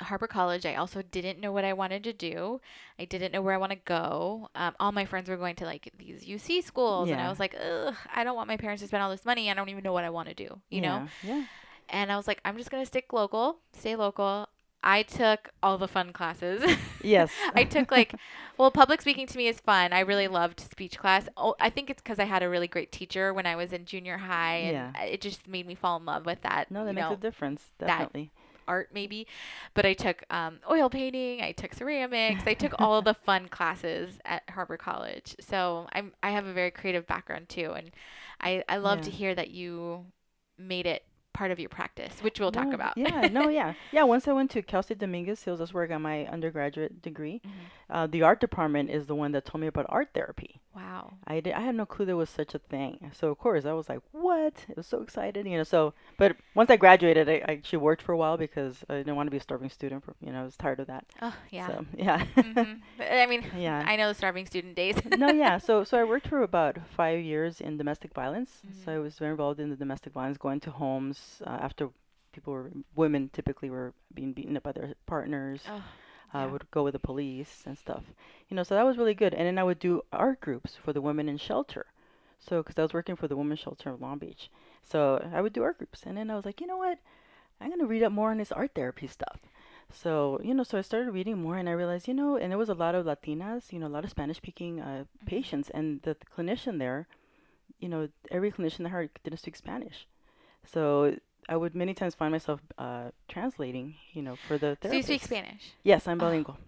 Harbor 0.00 0.28
College, 0.28 0.64
I 0.64 0.76
also 0.76 1.02
didn't 1.02 1.40
know 1.40 1.52
what 1.52 1.64
I 1.64 1.72
wanted 1.72 2.04
to 2.04 2.12
do. 2.12 2.60
I 2.98 3.04
didn't 3.04 3.32
know 3.32 3.42
where 3.42 3.54
I 3.54 3.58
want 3.58 3.72
to 3.72 3.78
go. 3.84 4.48
Um, 4.54 4.74
all 4.78 4.92
my 4.92 5.04
friends 5.04 5.28
were 5.28 5.36
going 5.36 5.56
to 5.56 5.64
like 5.64 5.90
these 5.98 6.24
UC 6.24 6.64
schools, 6.64 7.08
yeah. 7.08 7.14
and 7.14 7.22
I 7.22 7.28
was 7.28 7.40
like, 7.40 7.54
Ugh, 7.60 7.94
I 8.14 8.24
don't 8.24 8.36
want 8.36 8.48
my 8.48 8.56
parents 8.56 8.80
to 8.82 8.88
spend 8.88 9.02
all 9.02 9.10
this 9.10 9.24
money. 9.24 9.50
I 9.50 9.54
don't 9.54 9.68
even 9.68 9.82
know 9.82 9.92
what 9.92 10.04
I 10.04 10.10
want 10.10 10.28
to 10.28 10.34
do. 10.34 10.60
You 10.70 10.80
yeah. 10.80 10.80
know? 10.80 11.08
Yeah. 11.22 11.44
And 11.88 12.10
I 12.10 12.16
was 12.16 12.26
like, 12.26 12.40
I'm 12.44 12.56
just 12.56 12.70
going 12.70 12.82
to 12.82 12.86
stick 12.86 13.12
local, 13.12 13.58
stay 13.72 13.96
local. 13.96 14.48
I 14.82 15.02
took 15.02 15.50
all 15.62 15.78
the 15.78 15.88
fun 15.88 16.12
classes. 16.12 16.62
Yes. 17.02 17.30
I 17.54 17.62
took 17.62 17.92
like, 17.92 18.16
well, 18.58 18.72
public 18.72 19.00
speaking 19.00 19.28
to 19.28 19.38
me 19.38 19.46
is 19.46 19.60
fun. 19.60 19.92
I 19.92 20.00
really 20.00 20.26
loved 20.26 20.58
speech 20.58 20.98
class. 20.98 21.28
Oh, 21.36 21.54
I 21.60 21.70
think 21.70 21.88
it's 21.88 22.02
because 22.02 22.18
I 22.18 22.24
had 22.24 22.42
a 22.42 22.48
really 22.48 22.66
great 22.66 22.90
teacher 22.90 23.32
when 23.32 23.46
I 23.46 23.54
was 23.54 23.72
in 23.72 23.84
junior 23.84 24.18
high, 24.18 24.56
and 24.56 24.92
yeah. 24.92 25.02
it 25.04 25.20
just 25.20 25.46
made 25.46 25.68
me 25.68 25.76
fall 25.76 25.98
in 25.98 26.04
love 26.04 26.26
with 26.26 26.42
that. 26.42 26.68
No, 26.68 26.84
that 26.84 26.94
makes 26.94 27.06
know, 27.06 27.14
a 27.14 27.16
difference. 27.16 27.70
Definitely. 27.78 28.32
art 28.66 28.90
maybe, 28.92 29.28
but 29.74 29.86
I 29.86 29.94
took 29.94 30.24
um, 30.30 30.58
oil 30.68 30.90
painting, 30.90 31.42
I 31.42 31.52
took 31.52 31.74
ceramics, 31.74 32.42
I 32.44 32.54
took 32.54 32.74
all 32.80 33.00
the 33.02 33.14
fun 33.24 33.46
classes 33.46 34.18
at 34.24 34.42
Harbor 34.50 34.76
College. 34.76 35.36
So 35.38 35.86
I'm 35.92 36.12
I 36.24 36.30
have 36.30 36.46
a 36.46 36.52
very 36.52 36.72
creative 36.72 37.06
background 37.06 37.48
too, 37.48 37.70
and 37.70 37.92
I 38.40 38.64
I 38.68 38.78
love 38.78 39.02
to 39.02 39.12
hear 39.12 39.32
that 39.32 39.50
you 39.50 40.06
made 40.58 40.86
it 40.86 41.04
part 41.36 41.50
of 41.50 41.60
your 41.60 41.68
practice, 41.68 42.14
which 42.22 42.40
we'll 42.40 42.50
talk 42.50 42.72
about. 42.72 42.96
Yeah, 42.96 43.28
no, 43.30 43.48
yeah, 43.48 43.74
yeah. 43.92 44.04
Once 44.04 44.26
I 44.26 44.32
went 44.32 44.50
to 44.52 44.62
Cal 44.62 44.82
State 44.82 44.98
Dominguez 44.98 45.42
Hills, 45.44 45.58
that's 45.58 45.74
where 45.74 45.84
I 45.84 45.86
got 45.86 46.00
my 46.00 46.26
undergraduate 46.26 47.02
degree. 47.02 47.42
Mhm. 47.44 47.50
Uh, 47.90 48.06
the 48.06 48.22
art 48.22 48.40
department 48.40 48.90
is 48.90 49.06
the 49.06 49.14
one 49.14 49.32
that 49.32 49.44
told 49.44 49.60
me 49.60 49.66
about 49.66 49.86
art 49.90 50.08
therapy. 50.14 50.60
Wow. 50.76 51.14
I 51.26 51.40
did, 51.40 51.54
I 51.54 51.60
had 51.60 51.74
no 51.74 51.86
clue 51.86 52.04
there 52.04 52.16
was 52.18 52.28
such 52.28 52.54
a 52.54 52.58
thing. 52.58 53.10
So 53.14 53.30
of 53.30 53.38
course 53.38 53.64
I 53.64 53.72
was 53.72 53.88
like, 53.88 54.00
"What?" 54.12 54.52
It 54.68 54.76
was 54.76 54.86
so 54.86 55.00
excited, 55.00 55.46
you 55.46 55.56
know. 55.56 55.64
So, 55.64 55.94
but 56.18 56.36
once 56.54 56.68
I 56.68 56.76
graduated, 56.76 57.28
I, 57.30 57.36
I 57.48 57.52
actually 57.52 57.78
worked 57.78 58.02
for 58.02 58.12
a 58.12 58.16
while 58.18 58.36
because 58.36 58.84
I 58.90 58.94
didn't 58.98 59.16
want 59.16 59.26
to 59.26 59.30
be 59.30 59.38
a 59.38 59.40
starving 59.40 59.70
student. 59.70 60.04
For 60.04 60.14
you 60.20 60.30
know, 60.32 60.42
I 60.42 60.44
was 60.44 60.56
tired 60.56 60.80
of 60.80 60.86
that. 60.88 61.04
Oh 61.22 61.34
yeah. 61.50 61.68
So 61.68 61.86
yeah. 61.96 62.24
Mhm. 62.36 62.80
I 63.00 63.26
mean, 63.26 63.42
Yeah. 63.56 63.82
I 63.86 63.96
know 63.96 64.08
the 64.08 64.14
starving 64.14 64.44
student 64.46 64.76
days. 64.76 64.96
no, 65.16 65.30
yeah. 65.30 65.56
So 65.58 65.82
so 65.82 65.98
I 65.98 66.04
worked 66.04 66.28
for 66.28 66.42
about 66.42 66.76
five 66.94 67.20
years 67.24 67.60
in 67.62 67.78
domestic 67.78 68.12
violence. 68.12 68.50
So 68.84 68.90
Mhm. 68.90 68.94
I 68.96 68.98
was 68.98 69.18
very 69.18 69.30
involved 69.30 69.58
in 69.60 69.70
the 69.70 69.76
domestic 69.76 70.12
violence, 70.12 70.36
going 70.38 70.60
to 70.60 70.70
homes 70.70 71.40
uh, 71.46 71.58
after 71.68 71.88
people 72.32 72.52
were 72.52 72.70
women 72.94 73.30
typically 73.32 73.70
were 73.70 73.94
being 74.12 74.34
beaten 74.34 74.56
up 74.58 74.62
by 74.62 74.72
their 74.72 74.92
partners. 75.06 75.62
Oh, 75.66 75.82
I 76.32 76.44
yeah. 76.44 76.52
would 76.52 76.70
go 76.70 76.82
with 76.84 76.92
the 76.92 76.98
police 76.98 77.62
and 77.66 77.78
stuff. 77.78 78.04
You 78.48 78.56
know, 78.56 78.62
so 78.62 78.74
that 78.74 78.86
was 78.86 78.98
really 78.98 79.14
good. 79.14 79.34
And 79.34 79.46
then 79.46 79.58
I 79.58 79.64
would 79.64 79.78
do 79.78 80.02
art 80.12 80.40
groups 80.40 80.76
for 80.76 80.92
the 80.92 81.00
women 81.00 81.28
in 81.28 81.38
shelter. 81.38 81.86
So, 82.38 82.62
because 82.62 82.78
I 82.78 82.82
was 82.82 82.92
working 82.92 83.16
for 83.16 83.28
the 83.28 83.36
women's 83.36 83.60
shelter 83.60 83.90
in 83.90 84.00
Long 84.00 84.18
Beach, 84.18 84.50
so 84.82 85.26
I 85.32 85.40
would 85.40 85.54
do 85.54 85.62
art 85.62 85.78
groups. 85.78 86.02
And 86.04 86.18
then 86.18 86.30
I 86.30 86.36
was 86.36 86.44
like, 86.44 86.60
you 86.60 86.66
know 86.66 86.76
what? 86.76 86.98
I'm 87.60 87.70
gonna 87.70 87.86
read 87.86 88.02
up 88.02 88.12
more 88.12 88.30
on 88.30 88.38
this 88.38 88.52
art 88.52 88.72
therapy 88.74 89.06
stuff. 89.06 89.40
So, 89.90 90.40
you 90.42 90.52
know, 90.52 90.62
so 90.62 90.76
I 90.76 90.82
started 90.82 91.12
reading 91.12 91.40
more, 91.40 91.56
and 91.56 91.68
I 91.68 91.72
realized, 91.72 92.08
you 92.08 92.14
know, 92.14 92.36
and 92.36 92.50
there 92.50 92.58
was 92.58 92.68
a 92.68 92.74
lot 92.74 92.94
of 92.94 93.06
Latinas, 93.06 93.72
you 93.72 93.78
know, 93.78 93.86
a 93.86 93.88
lot 93.88 94.04
of 94.04 94.10
Spanish-speaking 94.10 94.80
uh, 94.80 95.04
patients, 95.24 95.70
and 95.70 96.02
the 96.02 96.16
clinician 96.36 96.78
there, 96.78 97.06
you 97.78 97.88
know, 97.88 98.08
every 98.30 98.52
clinician 98.52 98.78
that 98.78 98.86
I 98.86 98.90
heard 98.90 99.10
didn't 99.24 99.38
speak 99.38 99.56
Spanish. 99.56 100.06
So 100.64 101.16
I 101.48 101.56
would 101.56 101.74
many 101.74 101.94
times 101.94 102.14
find 102.14 102.32
myself 102.32 102.60
uh, 102.78 103.10
translating, 103.28 103.94
you 104.12 104.22
know, 104.22 104.36
for 104.48 104.58
the 104.58 104.76
So 104.82 104.92
you 104.92 105.02
speak. 105.02 105.22
Spanish. 105.22 105.72
Yes, 105.84 106.06
I'm 106.08 106.18
Oh. 106.20 106.24
bilingual. 106.24 106.58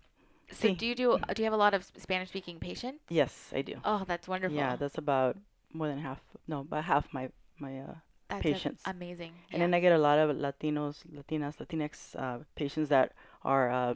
So 0.50 0.68
Sí. 0.68 0.78
do 0.78 0.86
you 0.86 0.94
do 0.94 1.18
do 1.34 1.42
you 1.42 1.44
have 1.44 1.52
a 1.52 1.62
lot 1.64 1.74
of 1.74 1.84
Spanish 1.84 2.28
speaking 2.30 2.58
patients? 2.58 3.00
Yes, 3.10 3.52
I 3.54 3.62
do. 3.62 3.74
Oh, 3.84 4.04
that's 4.06 4.26
wonderful. 4.28 4.56
Yeah, 4.56 4.76
that's 4.76 4.96
about 4.96 5.36
more 5.72 5.88
than 5.88 5.98
half. 5.98 6.20
No, 6.46 6.60
about 6.60 6.84
half 6.84 7.12
my 7.12 7.30
my. 7.58 7.80
Uh, 7.80 7.94
that's 8.28 8.40
a- 8.40 8.52
patients. 8.52 8.82
amazing. 8.86 9.32
and 9.52 9.60
then 9.62 9.72
I 9.74 9.80
get 9.80 9.92
a 9.92 9.98
lot 9.98 10.18
of 10.18 10.36
Latinos, 10.36 11.04
Latinas, 11.12 11.56
Latinx 11.58 12.14
uh, 12.16 12.44
patients 12.54 12.88
that 12.90 13.12
are 13.42 13.70
uh, 13.70 13.94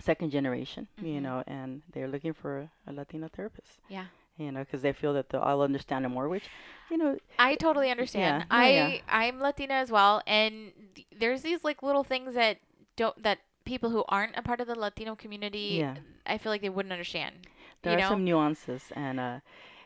second 0.00 0.30
generation, 0.30 0.88
you 0.98 1.18
Mhm. 1.18 1.22
know, 1.22 1.44
and 1.46 1.82
they're 1.92 2.08
looking 2.08 2.32
for 2.34 2.68
a 2.86 2.92
Latino 2.92 3.28
therapist. 3.28 3.78
Yeah. 3.88 4.06
You 4.38 4.50
know, 4.50 4.60
because 4.60 4.82
they 4.82 4.92
feel 4.92 5.12
that 5.14 5.28
they'll, 5.28 5.42
I'll 5.42 5.60
understand 5.60 6.04
them 6.04 6.12
more, 6.12 6.28
which, 6.28 6.44
you 6.90 6.96
know, 6.96 7.18
I 7.38 7.54
totally 7.54 7.90
understand. 7.90 8.46
Yeah, 8.50 8.56
I 8.56 8.70
yeah. 8.70 8.98
I'm 9.08 9.38
Latina 9.40 9.74
as 9.74 9.90
well, 9.92 10.22
and 10.26 10.72
th- 10.94 11.06
there's 11.16 11.42
these 11.42 11.62
like 11.64 11.82
little 11.82 12.02
things 12.02 12.34
that 12.34 12.58
don't 12.96 13.22
that 13.22 13.38
people 13.64 13.90
who 13.90 14.04
aren't 14.08 14.36
a 14.36 14.42
part 14.42 14.60
of 14.60 14.66
the 14.66 14.74
Latino 14.74 15.14
community, 15.14 15.76
Yeah. 15.80 15.96
I 16.26 16.38
feel 16.38 16.50
like 16.50 16.62
they 16.62 16.68
wouldn't 16.68 16.92
understand. 16.92 17.46
there 17.82 17.94
are 17.96 18.00
know? 18.00 18.08
some 18.08 18.24
nuances 18.24 18.92
and 18.94 19.18
uh 19.20 19.40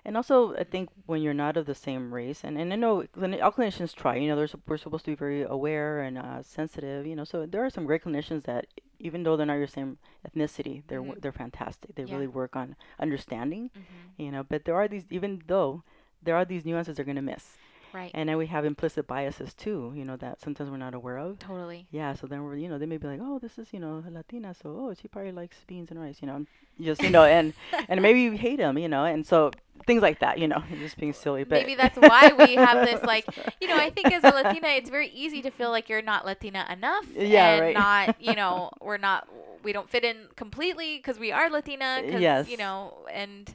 and 0.04 0.16
also 0.16 0.54
I 0.54 0.64
think 0.64 0.90
when 1.06 1.20
you're 1.22 1.34
not 1.34 1.56
of 1.56 1.66
the 1.66 1.74
same 1.74 2.12
race 2.14 2.44
and, 2.44 2.56
and 2.58 2.72
I 2.72 2.76
know 2.76 3.04
clini- 3.16 3.42
all 3.42 3.52
clinicians 3.52 3.94
try 3.94 4.16
you 4.16 4.28
know 4.28 4.36
they're, 4.36 4.48
we're 4.66 4.76
supposed 4.76 5.04
to 5.06 5.10
be 5.10 5.16
very 5.16 5.42
aware 5.42 6.00
and 6.00 6.16
uh, 6.18 6.42
sensitive 6.42 7.06
you 7.06 7.16
know 7.16 7.24
so 7.24 7.46
there 7.46 7.64
are 7.64 7.70
some 7.70 7.84
great 7.86 8.04
clinicians 8.04 8.44
that 8.44 8.66
even 8.98 9.22
though 9.22 9.36
they're 9.36 9.46
not 9.46 9.54
your 9.62 9.66
same 9.66 9.98
ethnicity 10.26 10.82
they're 10.88 11.00
w 11.00 11.14
Mhm. 11.14 11.20
they're 11.20 11.32
fantastic 11.32 11.94
they 11.94 12.04
Yeah. 12.04 12.14
really 12.14 12.26
work 12.26 12.56
on 12.56 12.76
understanding 12.98 13.70
hmm 13.74 14.12
you 14.16 14.30
know 14.30 14.42
but 14.42 14.64
there 14.64 14.74
are 14.76 14.88
these 14.88 15.04
even 15.10 15.42
though 15.46 15.82
there 16.22 16.36
are 16.36 16.44
these 16.44 16.64
nuances 16.64 16.96
they're 16.96 17.04
going 17.04 17.16
to 17.16 17.22
miss 17.22 17.58
Right. 17.96 18.10
and 18.14 18.28
then 18.28 18.36
we 18.36 18.46
have 18.46 18.64
implicit 18.72 19.06
biases 19.06 19.54
too 19.54 19.92
you 19.98 20.04
know 20.08 20.16
that 20.24 20.40
sometimes 20.40 20.68
we're 20.70 20.76
not 20.86 20.94
aware 20.94 21.18
of 21.18 21.38
totally. 21.38 21.86
yeah, 21.90 22.14
so 22.14 22.26
then 22.26 22.42
we're, 22.44 22.56
you 22.56 22.68
know, 22.68 22.78
they 22.78 22.86
may 22.92 22.98
be 22.98 23.06
like, 23.12 23.20
oh, 23.22 23.38
this 23.38 23.54
is, 23.58 23.68
you 23.74 23.80
know, 23.80 24.02
a 24.06 24.10
Latina, 24.10 24.50
so 24.54 24.66
oh, 24.82 24.94
she 25.00 25.06
probably 25.08 25.32
likes 25.32 25.56
beans 25.66 25.90
and 25.90 25.98
rice, 26.00 26.18
you 26.20 26.26
know, 26.30 26.44
just, 26.88 27.00
you 27.02 27.10
know, 27.10 27.24
and 27.24 27.52
and 27.88 28.02
maybe 28.02 28.20
you 28.26 28.32
hate 28.46 28.58
him, 28.58 28.74
you 28.84 28.88
know, 28.88 29.04
and 29.04 29.26
so 29.26 29.50
things 29.86 30.02
like 30.02 30.18
that, 30.20 30.38
you 30.38 30.48
know, 30.48 30.62
just 30.78 30.96
being 30.98 31.12
silly. 31.12 31.44
But 31.44 31.58
Maybe 31.60 31.74
that's 31.74 31.96
why 31.98 32.32
we 32.32 32.54
have 32.66 32.78
this 32.84 33.02
like 33.12 33.24
you 33.60 33.68
know, 33.68 33.76
I 33.76 33.90
think 33.90 34.12
as 34.12 34.24
a 34.24 34.32
Latina 34.32 34.68
it's 34.78 34.90
very 34.90 35.08
easy 35.08 35.40
to 35.42 35.50
feel 35.50 35.70
like 35.70 35.88
you're 35.88 36.02
not 36.02 36.26
Latina 36.26 36.66
enough 36.70 37.06
Yeah, 37.14 37.54
and 37.54 37.60
right. 37.62 37.74
not, 37.74 38.20
you 38.20 38.34
know, 38.34 38.70
we're 38.80 38.98
not 38.98 39.28
we 39.62 39.72
don't 39.72 39.88
fit 39.88 40.04
in 40.04 40.16
completely 40.36 40.98
cuz 41.00 41.18
we 41.18 41.32
are 41.32 41.48
Latina 41.50 42.02
Yes. 42.04 42.48
you 42.48 42.56
know, 42.56 42.78
and 43.12 43.54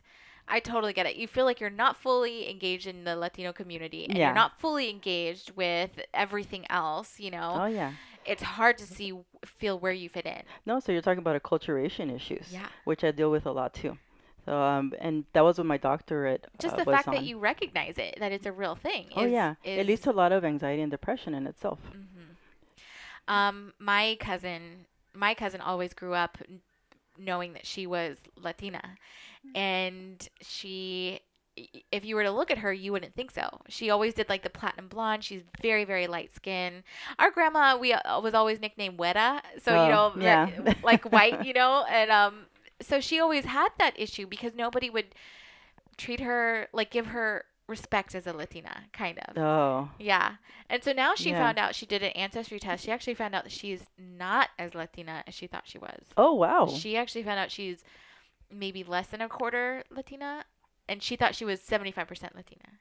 I 0.52 0.60
totally 0.60 0.94
get 0.94 1.06
it. 1.06 1.16
You 1.16 1.28
feel 1.28 1.46
like 1.46 1.60
you're 1.62 1.70
not 1.86 1.96
fully 1.98 2.50
engaged 2.50 2.86
in 2.86 3.06
the 3.06 3.16
Latino 3.16 3.52
community 3.54 4.06
and 4.06 4.18
Yeah. 4.18 4.28
you're 4.28 4.36
not 4.44 4.60
fully 4.60 4.90
engaged 4.90 5.52
with 5.56 5.92
everything 6.14 6.64
else, 6.70 7.20
you 7.20 7.32
know. 7.32 7.52
oh 7.64 7.66
yeah, 7.68 7.94
It's 8.26 8.44
hard 8.44 8.78
to 8.80 8.86
see 8.86 9.10
feel 9.46 9.80
where 9.80 9.94
you 9.94 10.10
fit 10.10 10.26
in. 10.26 10.44
no, 10.66 10.80
so 10.82 10.92
you're 10.92 11.02
talking 11.02 11.20
about 11.26 11.42
acculturation 11.42 12.14
issues, 12.14 12.48
Yeah. 12.52 12.68
which 12.84 13.04
I 13.04 13.12
deal 13.12 13.32
with 13.32 13.46
a 13.46 13.52
lot 13.52 13.74
too. 13.74 13.98
So 14.46 14.54
um, 14.60 14.94
and 15.00 15.24
that 15.34 15.44
was 15.44 15.58
what 15.60 15.68
my 15.68 15.78
doctorate 15.78 16.48
Just 16.60 16.74
uh, 16.76 16.84
the 16.84 16.92
fact 16.92 17.06
that 17.12 17.24
you 17.24 17.38
recognize 17.40 17.98
it, 17.98 18.16
that 18.20 18.32
it's 18.32 18.46
a 18.48 18.52
real 18.52 18.76
thing. 18.76 19.08
Oh 19.16 19.26
is- 19.26 19.32
yeah, 19.32 19.56
it 19.64 19.80
is- 19.82 19.88
leads 19.88 20.02
to 20.02 20.12
a 20.12 20.18
lot 20.24 20.32
of 20.32 20.44
anxiety 20.44 20.82
and 20.82 20.92
depression 20.92 21.34
in 21.34 21.48
itself. 21.48 21.80
hmm 21.92 22.08
Um, 23.28 23.74
my 23.80 24.18
cousin, 24.20 24.86
my 25.14 25.34
cousin 25.34 25.62
always 25.62 25.94
grew 25.94 26.14
up 26.14 26.38
knowing 27.18 27.54
that 27.54 27.66
she 27.66 27.86
was 27.86 28.18
Latina, 28.36 28.98
and 29.56 30.28
she, 30.42 31.20
if 31.92 32.06
you 32.06 32.16
were 32.16 32.24
to 32.24 32.32
look 32.32 32.52
at 32.52 32.60
her, 32.60 32.72
you 32.72 32.92
wouldn't 32.92 33.16
think 33.16 33.32
so. 33.32 33.62
She 33.68 33.90
always 33.90 34.14
did 34.14 34.30
like 34.30 34.44
the 34.44 34.50
platinum 34.50 34.88
blonde. 34.88 35.24
She's 35.24 35.44
very, 35.62 35.84
very 35.86 36.08
light 36.08 36.34
skin. 36.34 36.84
Our 37.20 37.32
grandma, 37.32 37.78
we 37.78 37.94
uh, 37.94 38.22
was 38.22 38.34
always 38.34 38.60
nicknamed 38.60 38.98
Güera, 38.98 39.42
so 39.62 39.74
Oh, 39.76 39.84
you 39.86 39.92
know, 39.92 40.14
yeah. 40.20 40.74
like 40.84 41.12
white, 41.12 41.46
you 41.46 41.54
know, 41.54 41.86
and 41.90 42.10
um, 42.12 42.46
so 42.82 43.00
she 43.00 43.20
always 43.20 43.46
had 43.46 43.70
that 43.80 44.00
issue 44.00 44.26
because 44.28 44.54
nobody 44.56 44.90
would 44.90 45.14
treat 45.98 46.20
her 46.22 46.68
like 46.74 46.90
give 46.90 47.08
her 47.08 47.46
respect 47.68 48.16
as 48.16 48.28
a 48.28 48.34
Latina, 48.34 48.86
kind 48.92 49.20
of. 49.28 49.38
Oh, 49.38 49.90
Yeah. 50.00 50.36
And 50.70 50.84
so 50.84 50.92
now 50.94 51.16
she 51.16 51.30
Yeah. 51.32 51.40
found 51.40 51.58
out 51.60 51.76
she 51.76 51.86
did 51.86 52.02
an 52.04 52.12
ancestry 52.12 52.60
test. 52.60 52.84
She 52.84 52.92
actually 52.92 53.14
found 53.14 53.34
out 53.36 53.44
that 53.44 53.52
she's 53.52 53.84
not 53.98 54.50
as 54.60 54.74
Latina 54.74 55.24
as 55.28 55.34
she 55.34 55.48
thought 55.48 55.64
she 55.68 55.78
was. 55.78 56.04
oh 56.18 56.34
wow. 56.34 56.68
She 56.68 56.98
actually 56.98 57.24
found 57.24 57.40
out 57.40 57.52
she's 57.52 57.84
maybe 58.52 58.84
less 58.84 59.08
than 59.08 59.22
a 59.22 59.30
quarter 59.30 59.84
Latina 59.90 60.46
and 60.90 61.02
she 61.02 61.16
thought 61.16 61.36
she 61.36 61.46
was 61.46 61.62
75% 61.62 62.36
Latina. 62.36 62.80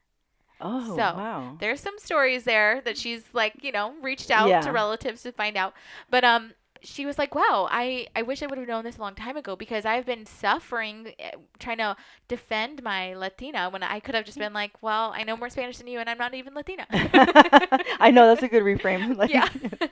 oh 0.61 0.97
so, 0.97 0.97
wow. 0.97 1.57
There's 1.61 1.81
some 1.81 1.99
stories 1.99 2.45
there 2.45 2.81
that 2.83 2.99
she's 2.99 3.23
like, 3.33 3.55
you 3.63 3.73
know, 3.73 3.95
reached 4.03 4.31
out 4.31 4.49
Yeah. 4.49 4.61
to 4.61 4.73
relatives 4.73 5.23
to 5.23 5.33
find 5.33 5.57
out. 5.57 5.75
But 6.11 6.25
um 6.25 6.53
she 6.83 7.05
was 7.05 7.19
like, 7.19 7.35
"Wow, 7.35 7.69
I 7.71 8.07
I 8.17 8.23
wish 8.23 8.43
I 8.43 8.47
would 8.47 8.57
have 8.59 8.67
known 8.67 8.85
this 8.85 8.97
a 8.97 9.01
long 9.03 9.15
time 9.15 9.37
ago 9.37 9.55
because 9.55 9.85
I've 9.85 10.07
been 10.07 10.25
suffering 10.25 11.13
eh, 11.19 11.33
trying 11.59 11.77
to 11.77 11.95
defend 12.27 12.83
my 12.83 13.13
Latina 13.15 13.69
when 13.69 13.83
I 13.83 14.01
could 14.01 14.15
have 14.15 14.25
just 14.25 14.39
been 14.39 14.55
like, 14.55 14.83
well, 14.83 15.13
I 15.15 15.23
know 15.25 15.37
more 15.37 15.51
Spanish 15.51 15.77
than 15.77 15.87
you 15.89 15.99
and 15.99 16.09
I'm 16.09 16.17
not 16.17 16.33
even 16.35 16.55
Latina." 16.55 16.87
I 18.01 18.11
know 18.11 18.27
that's 18.29 18.43
a 18.43 18.49
good 18.49 18.63
reframe. 18.63 19.17
Like, 19.21 19.31
yeah. 19.37 19.49
no, 19.61 19.89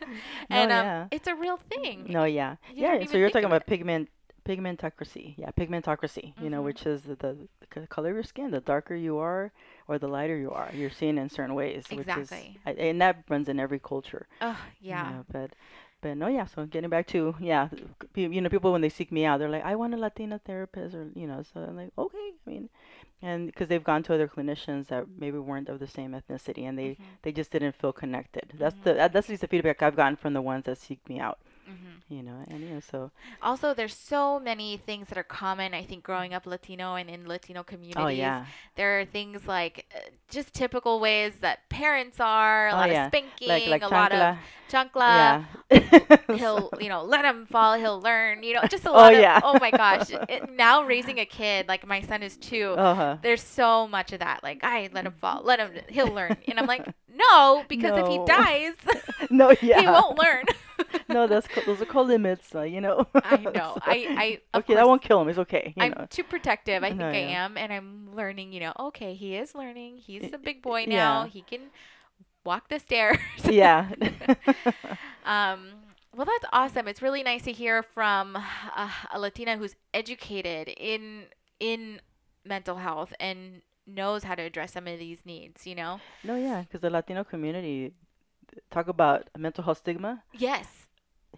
and 0.51 0.73
um, 0.73 0.87
yeah. 0.87 1.07
it's 1.11 1.29
a 1.29 1.35
real 1.35 1.59
thing. 1.59 2.07
No, 2.09 2.25
yeah, 2.25 2.57
You 2.75 2.83
yeah. 2.83 3.05
So 3.05 3.19
you're 3.19 3.31
talking 3.31 3.45
about 3.47 3.63
it. 3.63 3.67
pigment, 3.67 4.09
pigmentocracy. 4.49 5.35
Yeah, 5.37 5.51
pigmentocracy. 5.51 6.33
You 6.43 6.51
know, 6.51 6.63
Mhm. 6.63 6.65
which 6.65 6.87
is 6.87 7.03
the, 7.03 7.17
the, 7.17 7.37
the 7.75 7.87
color 7.87 8.11
of 8.11 8.15
your 8.17 8.23
skin. 8.25 8.51
The 8.51 8.61
darker 8.61 8.95
you 8.95 9.19
are, 9.19 9.53
or 9.89 9.99
the 9.99 10.09
lighter 10.09 10.37
you 10.37 10.51
are, 10.51 10.71
you're 10.75 10.91
seen 10.91 11.19
in 11.19 11.29
certain 11.29 11.55
ways. 11.55 11.85
Exactly. 11.91 11.97
Which 11.97 12.25
is, 12.25 12.33
I- 12.67 12.83
and 12.91 13.01
that 13.03 13.25
runs 13.29 13.49
in 13.49 13.61
every 13.61 13.79
culture. 13.79 14.27
Oh, 14.41 14.59
you 14.81 14.91
yeah. 14.91 15.11
know, 15.11 15.25
but, 15.33 15.51
but 16.01 16.17
no, 16.17 16.29
yeah. 16.29 16.47
So 16.47 16.67
getting 16.67 16.91
back 16.91 17.07
to 17.09 17.35
yeah, 17.41 17.69
you 18.15 18.41
know, 18.41 18.49
people 18.49 18.73
when 18.73 18.81
they 18.83 18.89
seek 18.89 19.11
me 19.13 19.25
out, 19.25 19.39
they're 19.39 19.49
like, 19.57 19.65
I 19.65 19.75
want 19.77 19.95
a 19.95 19.97
Latina 19.97 20.39
therapist, 20.45 20.95
or 20.95 21.09
you 21.15 21.27
know. 21.27 21.43
So 21.53 21.61
I'm 21.61 21.77
like, 21.77 21.93
okay. 21.99 22.29
I 22.47 22.51
mean, 22.51 22.69
and 23.23 23.47
because 23.47 23.69
they've 23.69 23.83
gone 23.85 24.03
to 24.05 24.15
other 24.15 24.29
clinicians 24.29 24.87
that 24.89 25.07
maybe 25.19 25.39
weren't 25.39 25.69
of 25.69 25.79
the 25.81 25.87
same 25.89 26.13
ethnicity, 26.13 26.69
and 26.69 26.79
they 26.79 26.91
Mhm. 26.91 27.05
they 27.23 27.33
just 27.33 27.51
didn't 27.51 27.75
feel 27.75 27.93
connected. 27.93 28.53
That's 28.59 28.77
Mhm. 28.77 28.83
the 28.85 28.95
that's 28.95 29.17
at 29.17 29.29
least 29.29 29.41
the 29.43 29.49
feedback 29.49 29.83
I've 29.83 29.97
gotten 29.97 30.17
from 30.17 30.33
the 30.35 30.43
ones 30.43 30.65
that 30.67 30.79
seek 30.79 31.01
me 31.09 31.19
out. 31.21 31.39
Mhm. 31.69 32.01
You 32.09 32.23
know, 32.23 32.37
and 32.49 32.61
you 32.61 32.69
know, 32.71 32.81
so 32.81 33.11
Also, 33.43 33.75
there's 33.75 33.95
so 33.95 34.41
many 34.41 34.79
things 34.79 35.09
that 35.09 35.19
are 35.19 35.23
common. 35.23 35.75
I 35.75 35.85
think 35.85 36.03
growing 36.03 36.33
up 36.33 36.47
Latino 36.47 36.95
and 36.95 37.11
in 37.11 37.29
Latino 37.29 37.63
communities, 37.63 38.03
oh 38.03 38.09
yeah, 38.09 38.47
there 38.77 39.01
are 39.01 39.05
things 39.05 39.47
like 39.47 39.85
uh, 39.95 39.99
just 40.31 40.55
typical 40.55 40.99
ways 41.01 41.35
that 41.41 41.69
parents 41.69 42.19
are. 42.21 42.69
A 42.69 42.73
Oh, 42.73 42.77
lot 42.77 42.91
yeah. 42.91 43.05
of 43.07 43.11
spanking, 43.11 43.49
like 43.49 43.67
like 43.67 43.83
a 43.83 43.89
lot 43.89 44.13
of 44.13 44.37
chancla. 44.71 45.45
yeah. 45.71 45.81
He'll, 46.37 46.71
you 46.81 46.89
know, 46.89 47.03
let 47.03 47.25
him 47.25 47.45
fall. 47.47 47.75
He'll 47.75 48.01
learn. 48.01 48.43
You 48.43 48.55
know, 48.55 48.65
just 48.65 48.87
a 48.87 48.91
Oh, 48.91 48.95
lot 48.95 49.15
of. 49.15 49.21
yeah. 49.21 49.41
Oh 49.45 49.59
my 49.61 49.71
gosh! 49.71 50.09
It, 50.29 50.51
now 50.51 50.85
raising 50.85 51.19
a 51.21 51.27
kid, 51.27 51.69
like 51.69 51.87
my 51.87 52.01
son 52.01 52.23
is 52.23 52.37
two. 52.39 52.73
uh-huh. 52.79 53.19
There's 53.23 53.43
so 53.43 53.87
much 53.89 54.13
of 54.15 54.21
that. 54.21 54.43
Like, 54.43 54.61
I 54.65 54.89
let 54.93 55.05
him 55.05 55.13
fall. 55.21 55.43
Let 55.51 55.61
him. 55.61 55.71
He'll 55.89 56.13
learn. 56.13 56.37
And 56.49 56.59
I'm 56.59 56.67
like, 56.67 56.87
no, 57.13 57.65
because 57.69 57.93
if 57.99 58.07
he 58.09 58.19
dies, 58.25 58.75
No, 59.31 59.53
yeah. 59.61 59.81
he 59.81 59.87
won't 59.87 60.19
learn. 60.19 60.45
no, 61.09 61.27
that's 61.27 61.47
co- 61.49 61.63
those 61.67 61.81
are 61.81 61.87
called 61.87 62.09
limits. 62.09 62.55
Uh, 62.55 62.63
you 62.63 62.81
know. 62.81 63.07
I 63.15 63.37
know. 63.37 63.53
So- 63.77 63.81
I, 63.83 64.41
I 64.53 64.59
okay, 64.59 64.75
that 64.75 64.87
won't 64.87 65.03
kill 65.03 65.21
him. 65.21 65.29
It's 65.29 65.39
okay. 65.39 65.75
You 65.77 65.83
I'm 65.85 65.91
know. 65.93 66.07
too 66.11 66.25
protective. 66.25 66.83
I 66.85 66.89
think 66.89 67.01
No, 67.01 67.09
I 67.09 67.13
yeah. 67.13 67.45
am, 67.45 67.57
and 67.57 67.73
I'm 67.73 68.15
learning. 68.15 68.53
You 68.53 68.61
know, 68.61 68.73
okay, 68.81 69.15
he 69.15 69.37
is 69.37 69.55
learning. 69.55 69.99
He's 69.99 70.33
a 70.33 70.39
big 70.39 70.63
boy 70.63 70.85
now. 70.87 71.25
yeah. 71.25 71.27
He 71.27 71.43
can 71.43 71.71
walk 72.45 72.69
the 72.69 72.79
stairs. 72.79 73.19
yeah. 73.45 73.91
Um, 75.25 75.73
well, 76.15 76.25
that's 76.27 76.45
awesome. 76.53 76.89
It's 76.89 77.03
really 77.03 77.23
nice 77.23 77.43
to 77.45 77.53
hear 77.53 77.83
from 77.83 78.37
uh, 78.37 78.91
a 79.13 79.19
Latina 79.19 79.57
who's 79.57 79.77
educated 79.95 80.69
in 80.69 81.25
in 81.61 82.01
mental 82.45 82.77
health 82.77 83.13
and 83.21 83.63
knows 83.87 84.25
how 84.25 84.35
to 84.35 84.43
address 84.43 84.73
some 84.73 84.87
of 84.87 84.99
these 84.99 85.21
needs. 85.25 85.67
You 85.67 85.75
know. 85.75 86.01
no, 86.25 86.37
yeah, 86.37 86.63
because 86.63 86.81
the 86.81 86.91
Latino 86.91 87.25
community 87.25 87.93
talk 88.71 88.89
about 88.89 89.29
mental 89.37 89.65
health 89.65 89.79
stigma, 89.79 90.23
Yes. 90.33 90.67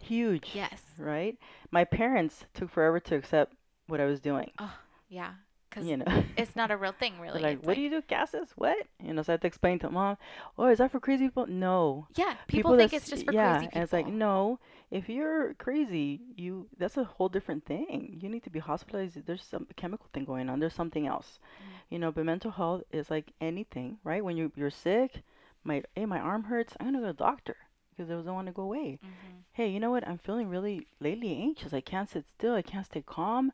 huge. 0.00 0.50
Yes. 0.54 0.82
Right. 0.98 1.36
My 1.70 1.84
parents 1.84 2.44
took 2.54 2.70
forever 2.70 3.00
to 3.00 3.16
accept 3.16 3.54
what 3.86 4.00
I 4.00 4.04
was 4.06 4.20
doing. 4.20 4.50
Oh, 4.58 4.74
yeah. 5.08 5.32
Because 5.68 5.86
You 5.86 5.98
know. 5.98 6.24
it's 6.36 6.56
not 6.56 6.70
a 6.72 6.76
real 6.76 6.92
thing, 6.92 7.20
really. 7.20 7.40
like, 7.40 7.58
It's 7.58 7.66
what 7.66 7.76
do 7.76 7.80
you 7.82 7.90
do, 7.90 8.02
gases? 8.08 8.50
What? 8.56 8.76
You 9.02 9.12
know, 9.14 9.22
so 9.22 9.32
I 9.32 9.34
had 9.34 9.40
to 9.42 9.46
explain 9.46 9.78
to 9.80 9.90
mom, 9.90 10.16
oh, 10.58 10.66
is 10.66 10.78
that 10.78 10.90
for 10.90 10.98
crazy 11.00 11.26
people? 11.26 11.46
No. 11.46 12.08
Yeah. 12.16 12.34
People, 12.48 12.76
think 12.76 12.92
it's 12.92 13.08
just 13.08 13.24
for 13.24 13.32
yeah, 13.32 13.52
crazy 13.52 13.66
people. 13.66 13.76
and 13.76 13.84
it's 13.84 13.92
like, 13.92 14.06
no, 14.08 14.58
if 14.90 15.08
you're 15.08 15.54
crazy, 15.54 16.20
you 16.36 16.66
that's 16.76 16.96
a 16.96 17.04
whole 17.04 17.28
different 17.28 17.64
thing. 17.66 18.18
You 18.20 18.28
need 18.28 18.42
to 18.42 18.50
be 18.50 18.58
hospitalized. 18.58 19.24
There's 19.26 19.44
some 19.44 19.68
chemical 19.76 20.08
thing 20.12 20.24
going 20.24 20.48
on. 20.48 20.58
There's 20.58 20.74
something 20.74 21.06
else. 21.06 21.38
Mm-hmm. 21.38 21.94
You 21.94 21.98
know, 22.00 22.10
but 22.10 22.24
mental 22.24 22.50
health 22.50 22.82
is 22.90 23.08
like 23.08 23.30
anything, 23.40 23.98
right? 24.02 24.24
When 24.24 24.36
you 24.36 24.50
you're 24.56 24.70
sick, 24.70 25.22
my 25.64 25.82
hey, 25.94 26.06
my 26.06 26.18
arm 26.18 26.44
hurts. 26.44 26.74
I'm 26.80 26.86
gonna 26.86 26.98
go 27.00 27.06
to 27.06 27.12
the 27.12 27.24
doctor 27.24 27.56
because 27.90 28.10
it 28.10 28.14
doesn't 28.14 28.32
want 28.34 28.46
to 28.46 28.52
go 28.52 28.62
away. 28.62 28.98
Mhm. 29.04 29.42
Hey, 29.52 29.68
you 29.68 29.80
know 29.80 29.90
what? 29.90 30.06
I'm 30.06 30.18
feeling 30.18 30.48
really 30.48 30.86
lately 31.00 31.36
anxious. 31.36 31.72
I 31.74 31.80
can't 31.80 32.08
sit 32.08 32.24
still. 32.26 32.54
I 32.54 32.62
can't 32.62 32.86
stay 32.86 33.02
calm. 33.02 33.52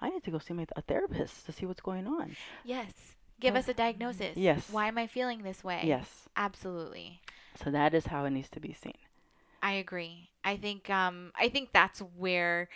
I 0.00 0.10
need 0.10 0.24
to 0.24 0.30
go 0.30 0.38
see 0.38 0.54
my 0.54 0.66
a 0.76 0.82
therapist 0.82 1.46
to 1.46 1.52
see 1.52 1.64
what's 1.66 1.80
going 1.80 2.06
on. 2.06 2.36
Yes. 2.64 3.14
Give 3.40 3.54
Uh, 3.54 3.58
us 3.58 3.68
a 3.68 3.74
diagnosis. 3.74 4.36
yes. 4.36 4.68
Why 4.70 4.88
am 4.88 4.98
I 4.98 5.06
feeling 5.06 5.42
this 5.42 5.62
way? 5.64 5.82
Yes. 5.84 6.28
Absolutely. 6.36 7.20
So 7.62 7.70
that 7.70 7.94
is 7.94 8.06
how 8.06 8.24
it 8.24 8.30
needs 8.30 8.50
to 8.50 8.60
be 8.60 8.72
seen. 8.74 8.98
I 9.62 9.72
agree. 9.72 10.30
I 10.44 10.56
think 10.56 10.90
um 10.90 11.32
I 11.34 11.48
think 11.48 11.72
that's 11.72 12.00
where 12.00 12.68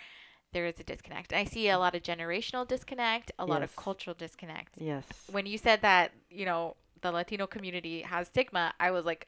there 0.53 0.65
is 0.65 0.79
a 0.79 0.83
disconnect. 0.83 1.31
I 1.33 1.45
see 1.45 1.69
a 1.69 1.79
lot 1.79 1.95
of 1.95 2.01
generational 2.03 2.67
disconnect, 2.67 3.31
a 3.39 3.45
lot 3.45 3.63
of 3.63 3.75
cultural 3.75 4.13
disconnect. 4.15 4.75
Yes. 4.77 5.05
When 5.31 5.45
you 5.45 5.57
said 5.57 5.81
that, 5.81 6.11
you 6.29 6.45
know, 6.45 6.75
the 7.01 7.11
Latino 7.11 7.47
community 7.47 8.01
has 8.01 8.27
stigma, 8.27 8.73
I 8.79 8.91
was 8.91 9.05
like, 9.05 9.27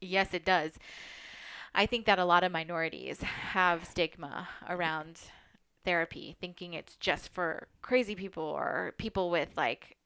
yes, 0.00 0.34
it 0.34 0.44
does. 0.44 0.72
I 1.74 1.86
think 1.86 2.06
that 2.06 2.18
a 2.18 2.24
lot 2.24 2.44
of 2.44 2.52
minorities 2.52 3.22
have 3.22 3.86
stigma 3.86 4.48
around 4.68 5.20
therapy, 5.84 6.36
thinking 6.40 6.74
it's 6.74 6.96
just 6.96 7.28
for 7.32 7.68
crazy 7.82 8.14
people 8.14 8.42
or 8.44 8.94
people 8.98 9.30
with 9.30 9.50
like 9.56 9.96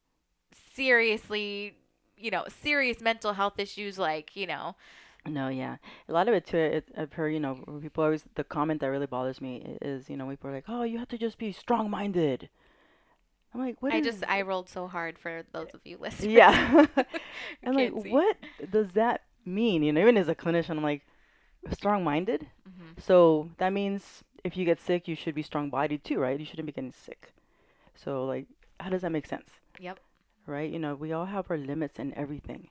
seriously, 0.73 1.75
you 2.17 2.31
know, 2.31 2.45
serious 2.49 3.01
mental 3.01 3.33
health 3.33 3.59
issues 3.59 3.97
like, 3.99 4.35
you 4.35 4.47
know, 4.47 4.75
No, 5.25 5.49
yeah. 5.49 5.77
A 6.07 6.13
lot 6.13 6.27
of 6.29 6.33
it 6.33 6.45
too, 6.47 6.57
it, 6.57 6.89
I've 6.97 7.13
heard, 7.13 7.33
you 7.33 7.39
know, 7.39 7.55
people 7.81 8.03
always, 8.03 8.23
the 8.35 8.43
comment 8.43 8.79
that 8.81 8.87
really 8.87 9.07
bothers 9.07 9.41
me 9.41 9.77
is, 9.81 10.09
you 10.09 10.15
know, 10.17 10.27
people 10.29 10.49
are 10.49 10.53
like, 10.53 10.65
oh, 10.69 10.83
you 10.83 10.97
have 10.99 11.09
to 11.09 11.17
just 11.17 11.37
be 11.37 11.51
strong 11.51 11.89
minded. 11.89 12.49
I'm 13.57 13.65
like, 13.65 13.81
what 13.81 13.93
I 13.93 14.01
just 14.01 14.23
I 14.27 14.41
rolled 14.43 14.69
so 14.69 14.87
hard 14.87 15.17
for 15.17 15.43
those 15.51 15.73
of 15.73 15.81
you 15.83 15.97
listening. 15.99 16.31
Yeah. 16.37 16.85
I'm 17.65 17.73
like, 17.73 17.93
see. 18.03 18.11
what 18.11 18.37
does 18.71 18.91
that 18.93 19.23
mean? 19.45 19.83
You 19.83 19.91
know, 19.93 20.01
even 20.01 20.17
as 20.17 20.29
a 20.29 20.35
clinician, 20.35 20.71
I'm 20.71 20.83
like, 20.83 21.03
strong 21.71 22.03
minded? 22.03 22.47
Mhm. 22.69 23.01
So 23.01 23.49
that 23.57 23.73
means 23.73 24.23
if 24.43 24.55
you 24.57 24.65
get 24.65 24.79
sick, 24.79 25.07
you 25.07 25.15
should 25.15 25.35
be 25.35 25.41
strong 25.43 25.69
bodied 25.69 26.03
too, 26.03 26.19
right? 26.19 26.39
You 26.39 26.45
shouldn't 26.45 26.67
be 26.67 26.71
getting 26.71 26.91
sick. 26.93 27.33
So, 27.95 28.25
like, 28.25 28.47
how 28.79 28.89
does 28.89 29.01
that 29.01 29.11
make 29.11 29.25
sense? 29.27 29.49
Yep. 29.79 29.99
right? 30.47 30.71
You 30.71 30.79
know, 30.79 30.95
we 30.95 31.11
all 31.13 31.25
have 31.25 31.49
our 31.51 31.57
limits 31.57 31.99
and 31.99 32.13
everything. 32.13 32.69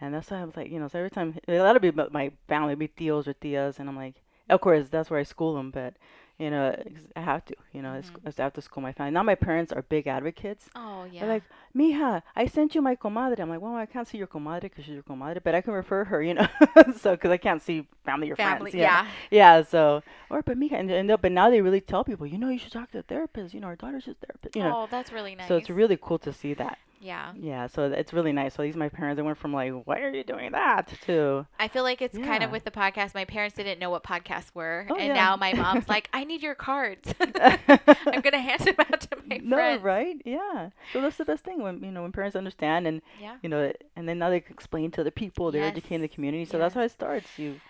And 0.00 0.14
that's 0.14 0.30
why 0.30 0.40
I 0.40 0.44
was 0.44 0.56
like, 0.56 0.70
you 0.70 0.78
know, 0.80 0.88
so 0.88 0.98
every 0.98 1.10
time, 1.10 1.36
a 1.48 1.58
lot 1.60 1.76
of 1.76 1.82
people, 1.82 2.06
my 2.12 2.30
family, 2.48 2.74
be 2.74 2.88
tios 2.88 3.26
or 3.26 3.34
tias, 3.34 3.78
and 3.78 3.88
I'm 3.88 3.96
like, 3.96 4.22
of 4.48 4.60
course, 4.60 4.88
that's 4.88 5.10
where 5.10 5.20
I 5.20 5.24
school 5.24 5.54
them, 5.54 5.70
but, 5.70 5.94
you 6.38 6.50
know, 6.50 6.74
I 7.16 7.20
have 7.20 7.44
to, 7.46 7.54
you 7.72 7.82
know, 7.82 7.94
it's 7.94 8.10
Mhm. 8.10 8.38
I 8.38 8.42
have 8.42 8.52
to 8.54 8.62
school 8.62 8.82
my 8.82 8.92
family. 8.92 9.10
Now 9.12 9.22
my 9.24 9.34
parents 9.34 9.72
are 9.72 9.82
big 9.82 10.06
advocates. 10.06 10.68
Oh 10.76 11.04
yeah. 11.04 11.20
They're 11.20 11.28
like, 11.28 11.42
mija, 11.74 12.22
I 12.36 12.46
sent 12.46 12.74
you 12.74 12.82
my 12.82 12.94
comadre. 12.94 13.40
I'm 13.40 13.48
like, 13.50 13.60
well, 13.60 13.74
I 13.74 13.86
can't 13.86 14.06
see 14.06 14.18
your 14.18 14.28
comadre 14.28 14.62
because 14.62 14.84
she's 14.84 14.94
your 14.94 15.02
comadre, 15.02 15.42
but 15.42 15.54
I 15.54 15.60
can 15.60 15.72
refer 15.74 16.04
her, 16.04 16.22
you 16.22 16.34
know, 16.34 16.46
so, 16.96 17.12
because 17.16 17.30
I 17.32 17.38
can't 17.38 17.60
see 17.60 17.86
family 18.04 18.30
or 18.30 18.36
family. 18.36 18.70
friends. 18.70 18.74
Yeah. 18.74 19.06
Yeah, 19.30 19.62
so, 19.62 20.02
or, 20.30 20.42
but 20.42 20.56
mija, 20.58 20.74
and, 20.74 20.90
and, 20.90 21.20
but 21.20 21.32
now 21.32 21.50
they 21.50 21.60
really 21.60 21.80
tell 21.80 22.04
people, 22.04 22.26
you 22.26 22.38
know, 22.38 22.48
you 22.50 22.58
should 22.58 22.72
talk 22.72 22.90
to 22.92 22.98
a 23.00 23.02
therapist, 23.02 23.52
you 23.54 23.60
know, 23.60 23.66
our 23.66 23.76
daughter's 23.76 24.06
a 24.06 24.14
therapist, 24.14 24.54
you 24.56 24.62
know. 24.62 24.82
Oh, 24.82 24.86
that's 24.88 25.12
really 25.12 25.34
nice. 25.34 25.48
So 25.48 25.56
it's 25.56 25.70
really 25.70 25.98
cool 26.00 26.18
to 26.20 26.32
see 26.32 26.54
that. 26.54 26.78
Yeah. 27.00 27.32
Yeah, 27.38 27.66
so 27.68 27.84
it's 27.84 28.12
really 28.12 28.32
nice. 28.32 28.54
So 28.54 28.62
these 28.62 28.76
my 28.76 28.88
parents. 28.88 29.16
They 29.16 29.22
went 29.22 29.38
from 29.38 29.52
like, 29.52 29.72
"Why 29.84 30.00
are 30.00 30.10
you 30.10 30.24
doing 30.24 30.52
that?" 30.52 30.92
to 31.06 31.46
I 31.58 31.68
feel 31.68 31.82
like 31.82 32.02
it's 32.02 32.16
kind 32.18 32.42
of 32.42 32.50
with 32.50 32.64
the 32.64 32.70
podcast. 32.70 33.14
My 33.14 33.24
parents 33.24 33.56
didn't 33.56 33.78
know 33.78 33.90
what 33.90 34.02
podcasts 34.02 34.54
were, 34.54 34.86
Oh, 34.90 34.96
and 34.96 35.08
yeah. 35.08 35.14
now 35.14 35.36
my 35.36 35.52
mom's 35.54 35.88
like, 35.94 36.08
"I 36.12 36.24
need 36.24 36.42
your 36.42 36.54
cards. 36.54 37.14
I'm 37.20 38.20
gonna 38.20 38.40
hand 38.40 38.60
them 38.60 38.74
out 38.78 39.00
to 39.02 39.08
my 39.26 39.38
no, 39.42 39.56
friends." 39.56 39.82
right? 39.82 40.22
Yeah. 40.24 40.70
So 40.92 41.00
that's 41.00 41.16
the 41.16 41.24
best 41.24 41.44
thing 41.44 41.62
when 41.62 41.82
you 41.82 41.90
know 41.90 42.02
when 42.02 42.12
parents 42.12 42.36
understand 42.36 42.86
and 42.86 43.02
Yeah. 43.20 43.36
you 43.42 43.48
know, 43.48 43.72
and 43.96 44.08
then 44.08 44.18
now 44.18 44.30
they 44.30 44.40
can 44.40 44.52
explain 44.52 44.90
to 44.92 45.00
other 45.02 45.10
people. 45.10 45.50
They're 45.52 45.64
educating 45.64 46.00
the 46.02 46.08
community. 46.08 46.44
So 46.44 46.58
that's 46.58 46.74
how 46.74 46.82
it 46.82 46.90
starts. 46.90 47.38
You 47.38 47.60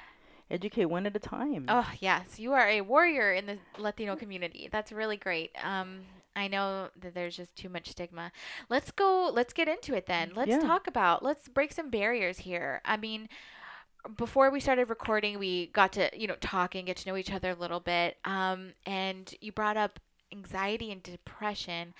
educate 0.50 0.86
one 0.86 1.04
at 1.06 1.14
a 1.14 1.18
time. 1.18 1.66
Oh 1.68 1.88
yes, 2.00 2.38
you 2.38 2.52
are 2.54 2.66
a 2.68 2.80
warrior 2.80 3.32
in 3.34 3.46
the 3.46 3.58
Latino 3.78 4.16
community. 4.16 4.68
That's 4.72 4.90
really 4.92 5.16
great. 5.16 5.50
Um, 5.62 6.00
I 6.38 6.48
know 6.48 6.88
that 7.00 7.14
there's 7.14 7.36
just 7.36 7.56
too 7.56 7.68
much 7.68 7.90
stigma. 7.90 8.32
Let's 8.68 8.90
go. 8.90 9.30
Let's 9.32 9.52
get 9.52 9.68
into 9.68 9.94
it 9.94 10.06
then. 10.06 10.32
Let's 10.34 10.50
Yeah. 10.50 10.60
talk 10.60 10.86
about. 10.86 11.22
Let's 11.22 11.48
break 11.48 11.72
some 11.72 11.90
barriers 11.90 12.38
here. 12.38 12.80
I 12.84 12.96
mean, 12.96 13.28
before 14.16 14.50
we 14.50 14.60
started 14.60 14.88
recording, 14.88 15.38
we 15.38 15.66
got 15.68 15.92
to 15.94 16.10
you 16.14 16.26
know 16.26 16.36
talk 16.40 16.74
and 16.74 16.86
get 16.86 16.96
to 16.98 17.08
know 17.08 17.16
each 17.16 17.32
other 17.32 17.50
a 17.50 17.54
little 17.54 17.80
bit. 17.80 18.16
Um, 18.24 18.72
and 18.86 19.34
you 19.40 19.52
brought 19.52 19.76
up 19.76 20.00
anxiety 20.32 20.90
and 20.92 21.02
depression. 21.02 21.94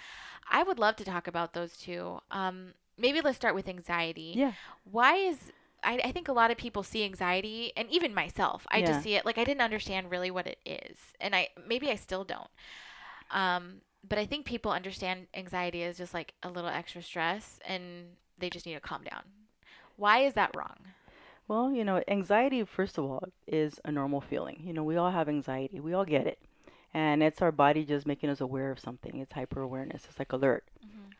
I 0.51 0.63
would 0.63 0.79
love 0.79 0.97
to 0.97 1.05
talk 1.05 1.27
about 1.27 1.53
those 1.53 1.77
two. 1.77 2.21
Um, 2.31 2.75
maybe 2.97 3.21
let's 3.21 3.37
start 3.37 3.55
with 3.55 3.69
anxiety 3.69 4.35
Yeah. 4.37 4.53
why 4.85 5.15
is 5.17 5.53
I, 5.85 6.01
I 6.05 6.13
think 6.13 6.27
a 6.29 6.33
lot 6.33 6.51
of 6.51 6.57
people 6.57 6.83
see 6.83 7.05
anxiety 7.05 7.73
and 7.77 7.89
even 7.91 8.13
myself 8.13 8.67
i 8.73 8.81
Yeah. 8.81 8.89
just 8.89 9.03
see 9.03 9.15
it 9.15 9.25
like 9.25 9.39
i 9.39 9.45
didn't 9.45 9.61
understand 9.63 10.11
really 10.11 10.33
what 10.33 10.49
it 10.49 10.59
is 10.67 10.97
and 11.21 11.35
i 11.37 11.49
maybe 11.67 11.91
i 11.91 11.95
still 11.95 12.25
don't 12.25 12.51
um 13.31 13.81
but 14.07 14.19
i 14.19 14.27
think 14.27 14.45
people 14.47 14.71
understand 14.73 15.27
anxiety 15.35 15.83
as 15.83 15.99
just 15.99 16.15
like 16.15 16.35
a 16.43 16.49
little 16.51 16.71
extra 16.71 17.03
stress 17.03 17.59
and 17.67 18.17
they 18.39 18.51
just 18.51 18.67
need 18.67 18.75
to 18.75 18.81
calm 18.81 19.03
down 19.03 19.23
why 19.97 20.19
is 20.21 20.35
that 20.35 20.51
wrong 20.55 20.77
Well, 21.49 21.73
you 21.73 21.85
know, 21.85 22.03
anxiety, 22.09 22.63
first 22.65 22.99
of 22.99 23.05
all, 23.05 23.25
is 23.47 23.81
a 23.85 23.91
normal 23.93 24.21
feeling. 24.21 24.61
You 24.65 24.73
know, 24.73 24.85
we 24.85 24.97
all 24.97 25.11
have 25.11 25.29
anxiety. 25.29 25.81
We 25.81 25.93
all 25.95 26.05
get 26.05 26.27
it. 26.27 26.39
And 26.95 27.23
it's 27.23 27.43
our 27.43 27.53
body 27.53 27.85
just 27.85 28.07
making 28.07 28.31
us 28.31 28.41
aware 28.41 28.71
of 28.71 28.79
something. 28.81 29.19
It's 29.19 29.33
hyper 29.33 29.61
awareness. 29.61 30.05
It's 30.09 30.19
like 30.19 30.33
alert, 30.33 30.65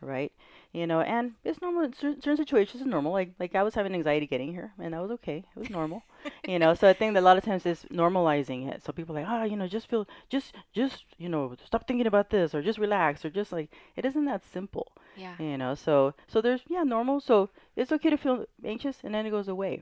right? 0.01 0.31
You 0.73 0.87
know, 0.87 1.01
and 1.01 1.33
it's 1.43 1.61
normal. 1.61 1.83
In 1.83 1.93
certain 1.93 2.37
situations, 2.37 2.81
it's 2.81 2.89
normal. 2.89 3.11
Like, 3.11 3.31
like 3.39 3.55
I 3.55 3.63
was 3.63 3.75
having 3.75 3.93
anxiety 3.93 4.27
getting 4.27 4.51
here, 4.51 4.73
and 4.79 4.93
that 4.93 5.01
was 5.01 5.11
okay. 5.11 5.45
It 5.55 5.59
was 5.59 5.69
normal. 5.69 6.03
you 6.47 6.59
know, 6.59 6.73
so 6.73 6.87
I 6.87 6.93
think 6.93 7.13
that 7.13 7.21
a 7.21 7.25
lot 7.29 7.37
of 7.37 7.43
times 7.45 7.65
it's 7.65 7.85
normalizing 7.85 8.67
it. 8.67 8.83
So 8.83 8.91
people 8.91 9.15
are 9.17 9.21
like, 9.21 9.29
ah, 9.29 9.43
you 9.43 9.55
know, 9.55 9.67
just 9.67 9.87
feel, 9.89 10.07
just, 10.29 10.53
just, 10.73 11.05
you 11.17 11.29
know, 11.29 11.55
stop 11.65 11.87
thinking 11.87 12.07
about 12.07 12.29
this, 12.29 12.53
or 12.53 12.61
just 12.61 12.79
relax, 12.79 13.23
or 13.25 13.29
just 13.29 13.51
like, 13.51 13.71
it 13.95 14.05
isn't 14.05 14.25
that 14.25 14.43
simple 14.45 14.91
yeah 15.15 15.33
you 15.39 15.57
know 15.57 15.73
so 15.75 16.13
so 16.27 16.39
there's 16.39 16.61
yeah 16.67 16.83
normal 16.83 17.19
so 17.19 17.49
it's 17.75 17.91
okay 17.91 18.09
to 18.09 18.17
feel 18.17 18.45
anxious 18.63 18.97
and 19.03 19.13
then 19.13 19.25
it 19.25 19.31
goes 19.31 19.47
away 19.47 19.81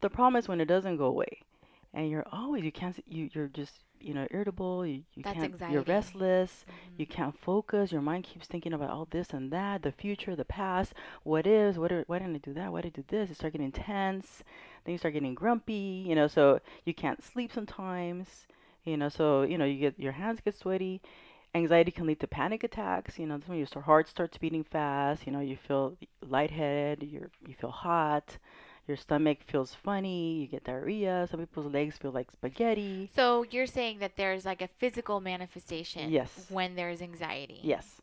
the 0.00 0.10
problem 0.10 0.36
is 0.36 0.48
when 0.48 0.60
it 0.60 0.66
doesn't 0.66 0.96
go 0.96 1.04
away 1.06 1.40
and 1.94 2.10
you're 2.10 2.26
always 2.32 2.64
you 2.64 2.72
can't 2.72 3.02
you 3.06 3.28
you're 3.32 3.48
just 3.48 3.84
you 4.02 4.14
know 4.14 4.26
irritable 4.30 4.86
you, 4.86 5.02
you 5.14 5.22
That's 5.22 5.38
can't 5.38 5.54
you're 5.70 5.82
restless 5.82 6.64
you 6.96 7.06
mm-hmm. 7.06 7.14
can't 7.14 7.38
focus 7.38 7.92
your 7.92 8.02
mind 8.02 8.24
keeps 8.24 8.46
thinking 8.46 8.72
about 8.72 8.90
all 8.90 9.06
this 9.10 9.30
and 9.30 9.50
that 9.52 9.82
the 9.82 9.92
future 9.92 10.34
the 10.36 10.44
past 10.44 10.94
what 11.22 11.46
is 11.46 11.78
what 11.78 11.92
are, 11.92 12.04
why 12.06 12.18
didn't 12.18 12.36
i 12.36 12.38
do 12.38 12.54
that 12.54 12.72
why 12.72 12.80
did 12.80 12.92
i 12.94 13.00
do 13.00 13.04
this 13.08 13.28
you 13.28 13.34
start 13.34 13.52
getting 13.52 13.72
tense 13.72 14.42
then 14.84 14.92
you 14.92 14.98
start 14.98 15.14
getting 15.14 15.34
grumpy 15.34 16.04
you 16.06 16.14
know 16.14 16.26
so 16.26 16.60
you 16.84 16.94
can't 16.94 17.22
sleep 17.22 17.52
sometimes 17.52 18.46
you 18.84 18.96
know 18.96 19.08
so 19.08 19.42
you 19.42 19.58
know 19.58 19.64
you 19.64 19.78
get 19.78 19.98
your 19.98 20.12
hands 20.12 20.40
get 20.44 20.56
sweaty 20.56 21.00
anxiety 21.54 21.90
can 21.90 22.06
lead 22.06 22.20
to 22.20 22.26
panic 22.26 22.64
attacks. 22.64 23.18
You 23.18 23.26
know, 23.26 23.36
that's 23.36 23.48
when 23.48 23.58
your 23.58 23.82
heart 23.82 24.08
starts 24.08 24.38
beating 24.38 24.64
fast. 24.64 25.26
You 25.26 25.32
know, 25.32 25.40
you 25.40 25.56
feel 25.56 25.96
lightheaded. 26.26 27.08
You 27.08 27.30
you 27.46 27.54
feel 27.54 27.70
hot. 27.70 28.38
Your 28.88 28.96
stomach 28.96 29.38
feels 29.46 29.74
funny. 29.74 30.40
You 30.40 30.46
get 30.48 30.64
diarrhea. 30.64 31.26
Some 31.30 31.40
people's 31.40 31.72
legs 31.72 31.96
feel 31.96 32.10
like 32.10 32.30
spaghetti. 32.32 33.08
so 33.14 33.44
you're 33.50 33.66
saying 33.66 33.98
that 34.00 34.16
there's 34.16 34.44
like 34.44 34.60
a 34.62 34.68
physical 34.78 35.20
manifestation 35.20 36.10
Yes. 36.10 36.46
when 36.48 36.74
there's 36.74 37.00
anxiety 37.02 37.60
Yes. 37.62 38.00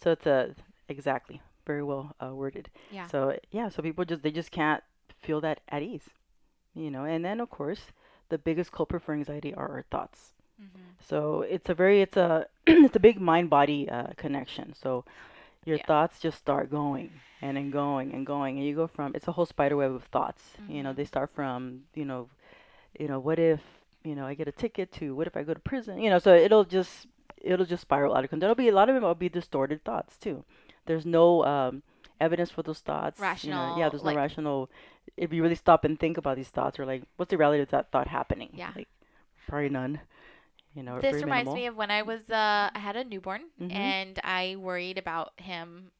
So 0.00 0.10
it's 0.12 0.26
a 0.26 0.54
exactly 0.88 1.40
very 1.66 1.82
well 1.82 2.14
uh, 2.20 2.34
worded. 2.34 2.70
yeah 2.90 3.06
So 3.06 3.36
yeah, 3.50 3.68
so 3.68 3.82
people 3.82 4.04
just 4.04 4.22
they 4.22 4.30
just 4.32 4.50
can't 4.50 4.82
feel 5.20 5.40
that 5.42 5.60
at 5.68 5.82
ease. 5.82 6.08
You 6.74 6.90
know, 6.90 7.04
and 7.04 7.24
then 7.24 7.40
of 7.40 7.50
course 7.50 7.80
the 8.28 8.38
biggest 8.38 8.72
culprit 8.72 9.02
for 9.02 9.14
anxiety 9.14 9.54
are 9.54 9.68
our 9.70 9.84
thoughts. 9.90 10.32
Mm-hmm. 10.60 10.90
So 11.08 11.42
it's 11.42 11.68
a 11.68 11.74
very 11.74 12.02
it's 12.02 12.16
a 12.16 12.46
it's 12.66 12.96
a 12.96 13.00
big 13.00 13.20
mind 13.20 13.50
body 13.50 13.88
uh, 13.88 14.08
connection. 14.16 14.74
So 14.74 15.04
your 15.64 15.76
Yeah. 15.78 15.86
thoughts 15.86 16.18
just 16.20 16.38
start 16.38 16.70
going 16.70 17.10
and 17.42 17.56
then 17.56 17.70
going 17.70 18.12
and 18.14 18.26
going, 18.26 18.56
and 18.58 18.66
you 18.66 18.74
go 18.74 18.86
from 18.86 19.12
it's 19.14 19.28
a 19.28 19.32
whole 19.32 19.46
spider 19.46 19.76
web 19.76 19.92
of 19.92 20.04
thoughts. 20.04 20.56
You 20.68 20.82
know, 20.82 20.92
Mhm. 20.92 20.96
they 20.96 21.04
start 21.04 21.30
from 21.30 21.84
you 21.94 22.04
know, 22.04 22.28
you 22.98 23.08
know, 23.08 23.18
what 23.20 23.38
if 23.38 23.60
you 24.04 24.14
know 24.14 24.26
I 24.26 24.34
get 24.34 24.48
a 24.48 24.52
ticket 24.52 24.90
to 24.92 25.14
what 25.14 25.26
if 25.26 25.36
I 25.36 25.42
go 25.42 25.54
to 25.54 25.60
prison? 25.60 26.00
You 26.00 26.10
know, 26.10 26.18
so 26.18 26.34
it'll 26.34 26.64
just 26.64 27.06
it'll 27.40 27.66
just 27.66 27.82
spiral 27.82 28.14
out 28.16 28.24
of 28.24 28.30
control. 28.30 28.48
There'll 28.48 28.54
be 28.54 28.68
a 28.68 28.74
lot 28.74 28.88
of 28.88 28.94
them 28.94 29.04
will 29.04 29.14
be 29.14 29.28
distorted 29.28 29.84
thoughts 29.84 30.16
too. 30.16 30.44
There's 30.86 31.06
no 31.06 31.44
um, 31.44 31.82
evidence 32.20 32.50
for 32.50 32.62
those 32.62 32.80
thoughts. 32.80 33.20
you 33.44 33.50
know, 33.50 33.76
yeah, 33.78 33.88
there's 33.88 34.02
like- 34.02 34.16
no 34.16 34.20
rational. 34.22 34.70
If 35.16 35.32
you 35.32 35.42
really 35.42 35.54
stop 35.54 35.84
and 35.84 35.98
think 35.98 36.16
about 36.16 36.36
these 36.36 36.48
thoughts, 36.50 36.78
or 36.78 36.86
like, 36.86 37.02
what's 37.16 37.30
the 37.30 37.36
reality 37.38 37.62
of 37.62 37.70
that 37.70 37.90
thought 37.90 38.08
happening? 38.08 38.50
Yeah. 38.52 38.70
Like, 38.74 38.88
probably 39.48 39.68
none. 39.68 40.00
You 40.78 40.84
know, 40.84 41.00
This 41.00 41.14
reminds 41.22 41.46
minimal. 41.48 41.54
me 41.56 41.66
of 41.66 41.76
when 41.76 41.90
I 41.90 42.02
was 42.02 42.30
uh 42.30 42.70
I 42.72 42.78
had 42.78 42.94
a 42.96 43.02
newborn 43.02 43.42
Mhm. 43.60 43.72
and 43.74 44.20
I 44.22 44.54
worried 44.56 44.96
about 44.96 45.32
him 45.40 45.90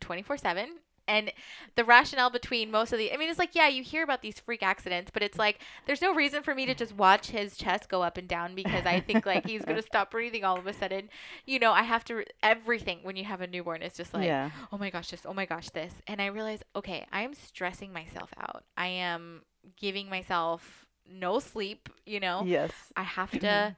24/7 0.00 0.66
and 1.08 1.32
the 1.74 1.84
rationale 1.84 2.30
between 2.30 2.70
most 2.70 2.92
of 2.92 2.98
the 2.98 3.12
I 3.12 3.16
mean 3.16 3.28
it's 3.30 3.38
like 3.38 3.54
yeah 3.54 3.66
you 3.68 3.82
hear 3.82 4.02
about 4.04 4.20
these 4.22 4.38
freak 4.38 4.62
accidents 4.62 5.10
but 5.12 5.22
it's 5.22 5.38
like 5.38 5.60
there's 5.86 6.00
no 6.02 6.14
reason 6.14 6.42
for 6.42 6.54
me 6.54 6.64
to 6.66 6.74
just 6.74 6.94
watch 6.94 7.28
his 7.30 7.56
chest 7.56 7.88
go 7.88 8.02
up 8.02 8.16
and 8.16 8.28
down 8.28 8.54
because 8.54 8.84
I 8.86 9.00
think 9.00 9.26
like 9.26 9.46
he's 9.46 9.64
going 9.64 9.76
to 9.82 9.82
stop 9.82 10.10
breathing 10.10 10.44
all 10.44 10.58
of 10.58 10.66
a 10.66 10.72
sudden 10.72 11.08
you 11.46 11.58
know 11.58 11.72
I 11.72 11.82
have 11.82 12.04
to 12.04 12.24
everything 12.42 13.00
when 13.02 13.16
you 13.16 13.24
have 13.24 13.40
a 13.40 13.46
newborn 13.46 13.82
is 13.82 13.94
just 13.94 14.12
like 14.14 14.26
yeah. 14.26 14.50
oh 14.72 14.78
my 14.78 14.90
gosh 14.90 15.10
this 15.10 15.22
oh 15.26 15.34
my 15.34 15.46
gosh 15.46 15.70
this 15.70 15.94
and 16.06 16.20
i 16.22 16.26
realized 16.26 16.64
okay 16.76 17.06
i 17.10 17.22
am 17.22 17.34
stressing 17.34 17.92
myself 17.92 18.30
out 18.38 18.64
i 18.76 18.86
am 18.86 19.42
giving 19.76 20.08
myself 20.08 20.86
no 21.08 21.38
sleep 21.38 21.88
you 22.06 22.20
know 22.20 22.46
Yes. 22.46 22.92
i 22.96 23.02
have 23.02 23.38
to 23.38 23.74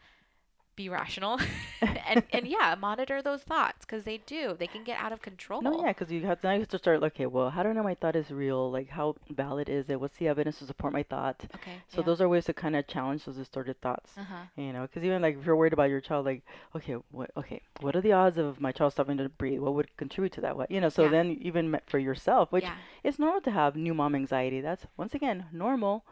be 0.77 0.89
rational 0.89 1.39
and 2.09 2.25
and 2.33 2.47
yeah 2.47 2.75
monitor 2.79 3.23
those 3.23 3.43
thoughts 3.43 3.85
because 3.85 4.05
they 4.05 4.19
do 4.19 4.57
they 4.59 4.67
can 4.69 4.85
get 4.85 4.99
out 4.99 5.13
of 5.13 5.23
control 5.23 5.63
No, 5.63 5.73
yeah, 5.85 5.93
because 5.93 6.11
you 6.13 6.27
have 6.27 6.41
to, 6.41 6.47
now 6.47 6.53
you 6.55 6.61
have 6.61 6.69
to 6.71 6.79
start. 6.79 7.03
Okay, 7.03 7.27
well, 7.27 7.51
how 7.51 7.63
do 7.63 7.69
I 7.71 7.73
know 7.73 7.83
my 7.83 7.95
thought 7.95 8.17
is 8.17 8.31
real? 8.31 8.71
Like, 8.71 8.89
how 8.91 9.17
valid 9.31 9.69
is 9.69 9.89
it? 9.89 10.01
What's 10.01 10.17
the 10.17 10.29
evidence 10.29 10.59
to 10.59 10.67
support 10.67 10.93
my 10.93 11.03
thought? 11.03 11.47
okay 11.55 11.83
So 11.89 12.03
those 12.03 12.21
are 12.21 12.29
ways 12.29 12.45
to 12.47 12.53
kind 12.55 12.77
of 12.77 12.87
challenge 12.87 13.25
those 13.25 13.37
distorted 13.37 13.81
thoughts. 13.81 14.19
uh-huh 14.19 14.47
You 14.57 14.73
know, 14.73 14.83
because 14.83 15.05
even 15.05 15.23
like 15.23 15.37
if 15.39 15.47
you're 15.47 15.57
worried 15.57 15.73
about 15.73 15.91
your 15.91 16.01
child, 16.01 16.27
like, 16.27 16.43
okay, 16.77 16.95
what, 17.11 17.31
okay, 17.37 17.63
what 17.81 17.97
are 17.97 18.01
the 18.03 18.13
odds 18.13 18.39
of 18.39 18.61
my 18.61 18.73
child 18.73 18.93
stopping 18.93 19.17
to 19.19 19.29
breathe? 19.29 19.61
What 19.61 19.75
would 19.75 19.97
contribute 19.97 20.33
to 20.35 20.41
that? 20.43 20.57
What, 20.57 20.71
you 20.71 20.81
know, 20.81 20.89
so 20.91 21.05
Yeah. 21.05 21.09
then 21.09 21.39
even 21.41 21.79
for 21.87 21.99
yourself, 21.99 22.53
which 22.53 22.65
yeah 22.65 22.77
it's 23.03 23.19
normal 23.19 23.41
to 23.43 23.51
have 23.51 23.77
new 23.77 23.95
mom 23.95 24.15
anxiety. 24.15 24.61
That's 24.61 24.87
once 24.97 25.15
again 25.15 25.47
normal, 25.53 26.05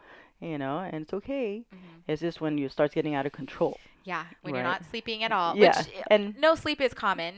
you 0.43 0.57
know, 0.57 0.79
and 0.79 1.03
it's 1.03 1.13
okay. 1.13 1.65
mhm. 1.73 2.01
It's 2.07 2.21
just 2.21 2.41
when 2.41 2.57
you 2.57 2.69
start 2.69 2.93
getting 2.93 3.15
out 3.15 3.25
of 3.25 3.31
control. 3.31 3.79
yeah 4.05 4.25
when 4.41 4.53
you're 4.55 4.63
not 4.73 4.83
sleeping 4.91 5.23
at 5.23 5.31
all 5.31 5.55
yeah, 5.55 5.77
which 5.83 5.87
uh, 5.95 6.03
and 6.13 6.35
no 6.37 6.55
sleep 6.55 6.81
is 6.81 6.93
common 6.93 7.33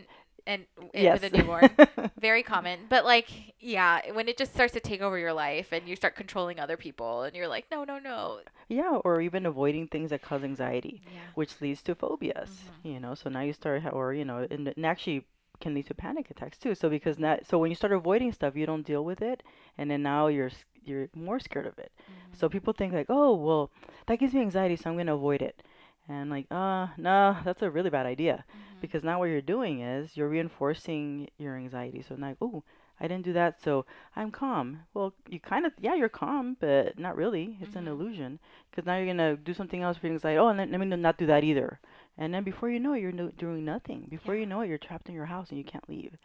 and 0.48 0.66
yes, 0.94 1.22
with 1.22 1.32
a 1.34 1.38
newborn 1.38 1.70
very 2.20 2.44
common 2.44 2.80
but 2.90 3.06
like 3.06 3.30
yeah 3.60 4.02
when 4.18 4.28
it 4.28 4.38
just 4.38 4.54
starts 4.54 4.74
to 4.74 4.80
take 4.80 5.02
over 5.02 5.18
your 5.18 5.34
life 5.34 5.68
and 5.72 5.88
you 5.90 5.96
start 5.96 6.16
controlling 6.16 6.60
other 6.60 6.78
people 6.78 7.22
and 7.24 7.36
you're 7.36 7.48
like 7.48 7.66
no 7.72 7.84
no 7.84 8.00
no 8.00 8.40
yeah, 8.68 8.98
or 9.06 9.22
even 9.22 9.46
avoiding 9.46 9.88
things 9.88 10.10
that 10.10 10.22
cause 10.24 10.44
anxiety. 10.44 11.02
yeah 11.06 11.20
which 11.36 11.62
leads 11.62 11.82
to 11.84 11.94
phobias. 11.96 12.50
Mhm. 12.84 12.94
You 12.94 13.00
know, 13.00 13.14
so 13.14 13.30
now 13.30 13.42
you 13.42 13.54
start, 13.54 13.84
or 13.92 14.14
you 14.14 14.26
know, 14.26 14.48
and, 14.50 14.68
and 14.76 14.86
actually 14.86 15.26
can 15.60 15.74
lead 15.74 15.88
to 15.88 15.94
panic 15.94 16.30
attacks 16.32 16.58
too. 16.58 16.76
So 16.76 16.90
because 16.90 17.18
that, 17.18 17.46
so 17.46 17.58
when 17.58 17.70
you 17.72 17.76
start 17.76 17.94
avoiding 17.94 18.32
stuff, 18.34 18.56
you 18.56 18.66
don't 18.66 18.86
deal 18.86 19.04
with 19.06 19.22
it, 19.22 19.44
and 19.78 19.90
then 19.90 20.02
now 20.04 20.28
you're 20.28 20.52
you're 20.84 21.10
more 21.16 21.40
scared 21.40 21.66
of 21.66 21.78
it. 21.80 21.92
Mm-hmm. 22.02 22.34
So 22.38 22.48
people 22.50 22.74
think 22.74 22.94
like, 22.94 23.08
oh, 23.10 23.36
well, 23.36 23.72
that 24.08 24.20
gives 24.20 24.34
me 24.34 24.42
anxiety, 24.42 24.76
so 24.76 24.90
I'm 24.90 24.98
gonna 24.98 25.16
avoid 25.16 25.42
it. 25.42 25.64
And 26.08 26.30
like, 26.30 26.46
uh, 26.52 26.88
no, 26.98 27.36
that's 27.44 27.64
a 27.64 27.72
really 27.72 27.90
bad 27.90 28.06
idea 28.06 28.46
Mhm. 28.50 28.80
because 28.82 29.04
now 29.04 29.18
what 29.20 29.26
you're 29.26 29.42
doing 29.42 29.82
is 29.82 30.16
you're 30.16 30.30
reinforcing 30.30 31.30
your 31.38 31.56
anxiety. 31.58 32.02
So 32.04 32.16
now, 32.16 32.36
oh, 32.42 32.64
I 33.00 33.08
didn't 33.08 33.26
do 33.26 33.34
that, 33.34 33.60
so 33.62 33.86
I'm 34.16 34.32
calm. 34.32 34.82
Well, 34.94 35.14
you 35.28 35.40
kind 35.40 35.66
of, 35.66 35.74
yeah, 35.80 35.96
you're 35.96 36.08
calm, 36.10 36.56
but 36.60 36.98
not 37.00 37.16
really. 37.18 37.58
It's 37.62 37.76
an 37.76 37.86
Mhm. 37.86 37.90
illusion 37.90 38.40
because 38.70 38.86
now 38.86 38.96
you're 38.98 39.08
gonna 39.08 39.36
do 39.36 39.54
something 39.54 39.82
else 39.82 39.98
for 39.98 40.06
your 40.08 40.14
anxiety. 40.14 40.38
Oh, 40.38 40.48
and 40.48 40.60
then, 40.60 40.72
let 40.72 40.80
me 40.80 40.86
not 40.86 41.18
do 41.18 41.26
that 41.26 41.44
either. 41.44 41.80
And 42.18 42.34
then 42.34 42.44
before 42.44 42.70
you 42.70 42.80
know 42.80 42.94
it, 42.94 43.02
you're 43.02 43.12
no, 43.12 43.30
doing 43.38 43.66
nothing. 43.66 44.08
Before 44.10 44.36
you 44.36 44.46
know 44.46 44.62
it, 44.62 44.68
you're 44.70 44.78
trapped 44.78 45.10
in 45.10 45.16
your 45.16 45.26
house 45.26 45.50
and 45.50 45.58
you 45.58 45.64
can't 45.66 45.88
leave. 45.90 46.18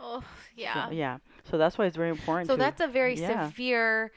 Oh, 0.00 0.22
So, 0.72 0.84
yeah. 0.84 0.90
yeah. 0.90 1.18
So 1.44 1.58
that's 1.58 1.78
why 1.78 1.86
it's 1.86 1.96
very 1.96 2.10
important. 2.10 2.48
So 2.48 2.56
to, 2.56 2.58
that's 2.58 2.80
a 2.80 2.86
very 2.86 3.16
yeah. 3.16 3.50
severe 3.50 4.12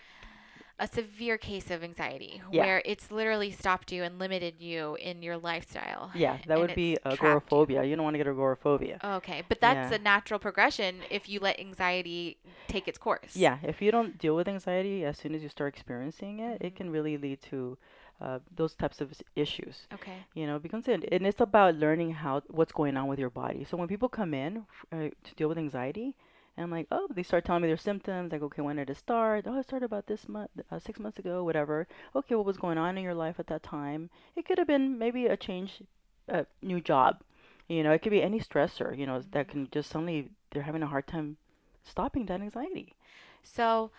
a 0.79 0.87
severe 0.87 1.37
case 1.37 1.69
of 1.69 1.83
anxiety 1.83 2.41
Yeah. 2.51 2.63
where 2.63 2.81
it's 2.85 3.11
literally 3.11 3.51
stopped 3.51 3.91
you 3.91 4.03
and 4.03 4.17
limited 4.19 4.55
you 4.59 4.95
in 4.95 5.21
your 5.21 5.37
lifestyle. 5.37 6.11
yeah, 6.13 6.37
that 6.47 6.57
would 6.59 6.73
be 6.75 6.97
trapped 7.11 7.53
you. 7.67 7.67
agoraphobia. 7.67 7.83
You 7.83 7.95
don't 7.95 8.03
want 8.03 8.15
to 8.15 8.17
get 8.17 8.27
agoraphobia. 8.27 8.99
Okay, 9.03 9.41
but 9.47 9.59
that's 9.61 9.91
Yeah. 9.91 9.95
a 9.95 9.97
natural 9.99 10.39
progression 10.39 11.03
if 11.09 11.27
you 11.27 11.39
let 11.39 11.59
anxiety 11.59 12.37
take 12.67 12.87
its 12.87 12.97
course. 12.97 13.35
Yeah, 13.35 13.57
if 13.63 13.81
you 13.81 13.91
don't 13.91 14.17
deal 14.17 14.35
with 14.35 14.47
anxiety 14.47 15.05
as 15.05 15.17
soon 15.17 15.33
as 15.35 15.41
you 15.43 15.49
start 15.49 15.73
experiencing 15.73 16.39
it, 16.39 16.61
Mhm. 16.61 16.65
it 16.65 16.75
can 16.75 16.89
really 16.89 17.17
lead 17.17 17.41
to 17.43 17.77
uh, 18.21 18.39
those 18.55 18.75
types 18.75 19.01
of 19.01 19.11
issues. 19.35 19.87
Okay. 19.93 20.17
You 20.33 20.45
know, 20.47 20.59
because 20.59 20.87
it, 20.87 21.07
and 21.11 21.25
it's 21.25 21.41
about 21.41 21.75
learning 21.75 22.11
how 22.11 22.43
what's 22.49 22.71
going 22.71 22.95
on 22.97 23.07
with 23.07 23.19
your 23.19 23.29
body. 23.29 23.63
So 23.63 23.77
when 23.77 23.87
people 23.87 24.09
come 24.09 24.33
in 24.33 24.65
uh, 24.91 25.09
to 25.23 25.35
deal 25.35 25.49
with 25.49 25.57
anxiety, 25.57 26.15
and 26.57 26.65
I'm 26.65 26.71
like, 26.71 26.87
oh, 26.91 27.07
they 27.15 27.23
start 27.23 27.45
telling 27.45 27.61
me 27.61 27.67
their 27.67 27.77
symptoms. 27.77 28.31
Like, 28.31 28.41
okay, 28.41 28.61
when 28.61 28.75
did 28.75 28.89
it 28.89 28.97
start? 28.97 29.45
Oh, 29.47 29.57
it 29.57 29.63
started 29.63 29.85
about 29.85 30.07
this 30.07 30.27
month, 30.27 30.51
uh, 30.69 30.79
six 30.79 30.99
months 30.99 31.17
ago, 31.17 31.43
whatever. 31.43 31.87
Okay, 32.15 32.35
what 32.35 32.45
was 32.45 32.57
going 32.57 32.77
on 32.77 32.97
in 32.97 33.03
your 33.03 33.13
life 33.15 33.39
at 33.39 33.47
that 33.47 33.63
time? 33.63 34.09
It 34.35 34.45
could 34.45 34.57
have 34.57 34.67
been 34.67 34.97
maybe 34.99 35.27
a 35.27 35.37
change, 35.37 35.81
a 36.27 36.45
new 36.61 36.81
job. 36.81 37.23
You 37.69 37.83
know, 37.83 37.91
it 37.91 38.01
could 38.01 38.11
be 38.11 38.21
any 38.21 38.39
stressor. 38.39 38.97
You 38.97 39.05
know, 39.05 39.21
that 39.31 39.47
can 39.47 39.69
just 39.71 39.89
suddenly 39.89 40.29
they're 40.51 40.63
having 40.63 40.83
a 40.83 40.87
hard 40.87 41.07
time 41.07 41.37
stopping 41.83 42.25
that 42.25 42.41
anxiety. 42.41 42.95
So 43.43 43.91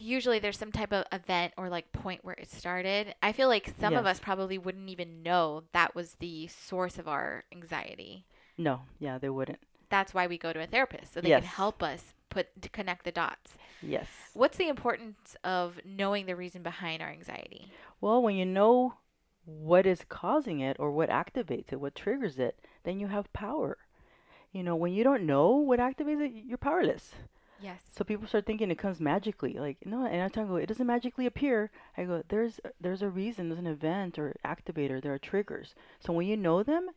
usually 0.00 0.38
there's 0.38 0.58
some 0.58 0.72
type 0.72 0.92
of 0.92 1.04
event 1.12 1.52
or 1.56 1.68
like 1.68 1.92
point 1.92 2.24
where 2.24 2.34
it 2.36 2.50
started. 2.50 3.14
I 3.22 3.32
feel 3.32 3.48
like 3.48 3.72
some 3.80 3.94
of 3.94 4.06
us 4.06 4.20
probably 4.20 4.58
wouldn't 4.58 4.88
even 4.90 5.22
know 5.22 5.64
that 5.72 5.94
was 5.94 6.14
the 6.20 6.46
source 6.48 6.98
of 6.98 7.08
our 7.08 7.44
anxiety. 7.52 8.24
No, 8.56 8.80
yeah, 8.98 9.18
they 9.18 9.28
wouldn't. 9.28 9.58
That's 9.90 10.12
why 10.14 10.26
we 10.26 10.38
go 10.38 10.52
to 10.52 10.60
a 10.62 10.66
therapist 10.66 11.14
so 11.14 11.20
they 11.20 11.30
Yes. 11.30 11.40
can 11.42 11.48
help 11.48 11.82
us 11.82 12.12
put 12.28 12.60
to 12.62 12.68
connect 12.68 13.04
the 13.04 13.12
dots. 13.12 13.56
Yes. 13.82 14.06
What's 14.34 14.58
the 14.58 14.68
importance 14.68 15.36
of 15.44 15.80
knowing 15.84 16.26
the 16.26 16.36
reason 16.36 16.62
behind 16.62 17.00
our 17.02 17.08
anxiety? 17.08 17.68
Well, 18.00 18.22
when 18.22 18.36
you 18.36 18.44
know 18.44 18.94
what 19.46 19.86
is 19.86 20.04
causing 20.08 20.60
it 20.60 20.76
or 20.78 20.90
what 20.90 21.08
activates 21.08 21.72
it, 21.72 21.80
what 21.80 21.94
triggers 21.94 22.38
it, 22.38 22.58
then 22.84 23.00
you 23.00 23.06
have 23.06 23.32
power. 23.32 23.78
You 24.52 24.62
know, 24.62 24.76
when 24.76 24.92
you 24.92 25.04
don't 25.04 25.24
know 25.24 25.52
what 25.56 25.80
activates 25.80 26.20
it, 26.20 26.32
you're 26.46 26.58
powerless. 26.58 27.14
Yes. 27.58 27.82
So 27.90 28.04
people 28.04 28.26
start 28.26 28.46
thinking 28.46 28.70
it 28.70 28.78
comes 28.78 29.00
magically. 29.00 29.54
Like, 29.54 29.84
no, 29.84 30.06
and 30.06 30.22
I 30.22 30.28
tell 30.28 30.46
them, 30.46 30.56
it 30.56 30.66
doesn't 30.66 30.86
magically 30.86 31.26
appear. 31.26 31.70
I 31.96 32.04
go, 32.04 32.22
there's 32.28 32.60
there's 32.80 33.02
a 33.02 33.10
reason, 33.10 33.48
there's 33.48 33.58
an 33.58 33.66
event 33.66 34.18
or 34.18 34.34
activator, 34.44 35.02
there 35.02 35.12
are 35.12 35.18
triggers. 35.18 35.74
So 36.00 36.12
when 36.14 36.26
you 36.26 36.36
know 36.36 36.62
them, 36.62 36.88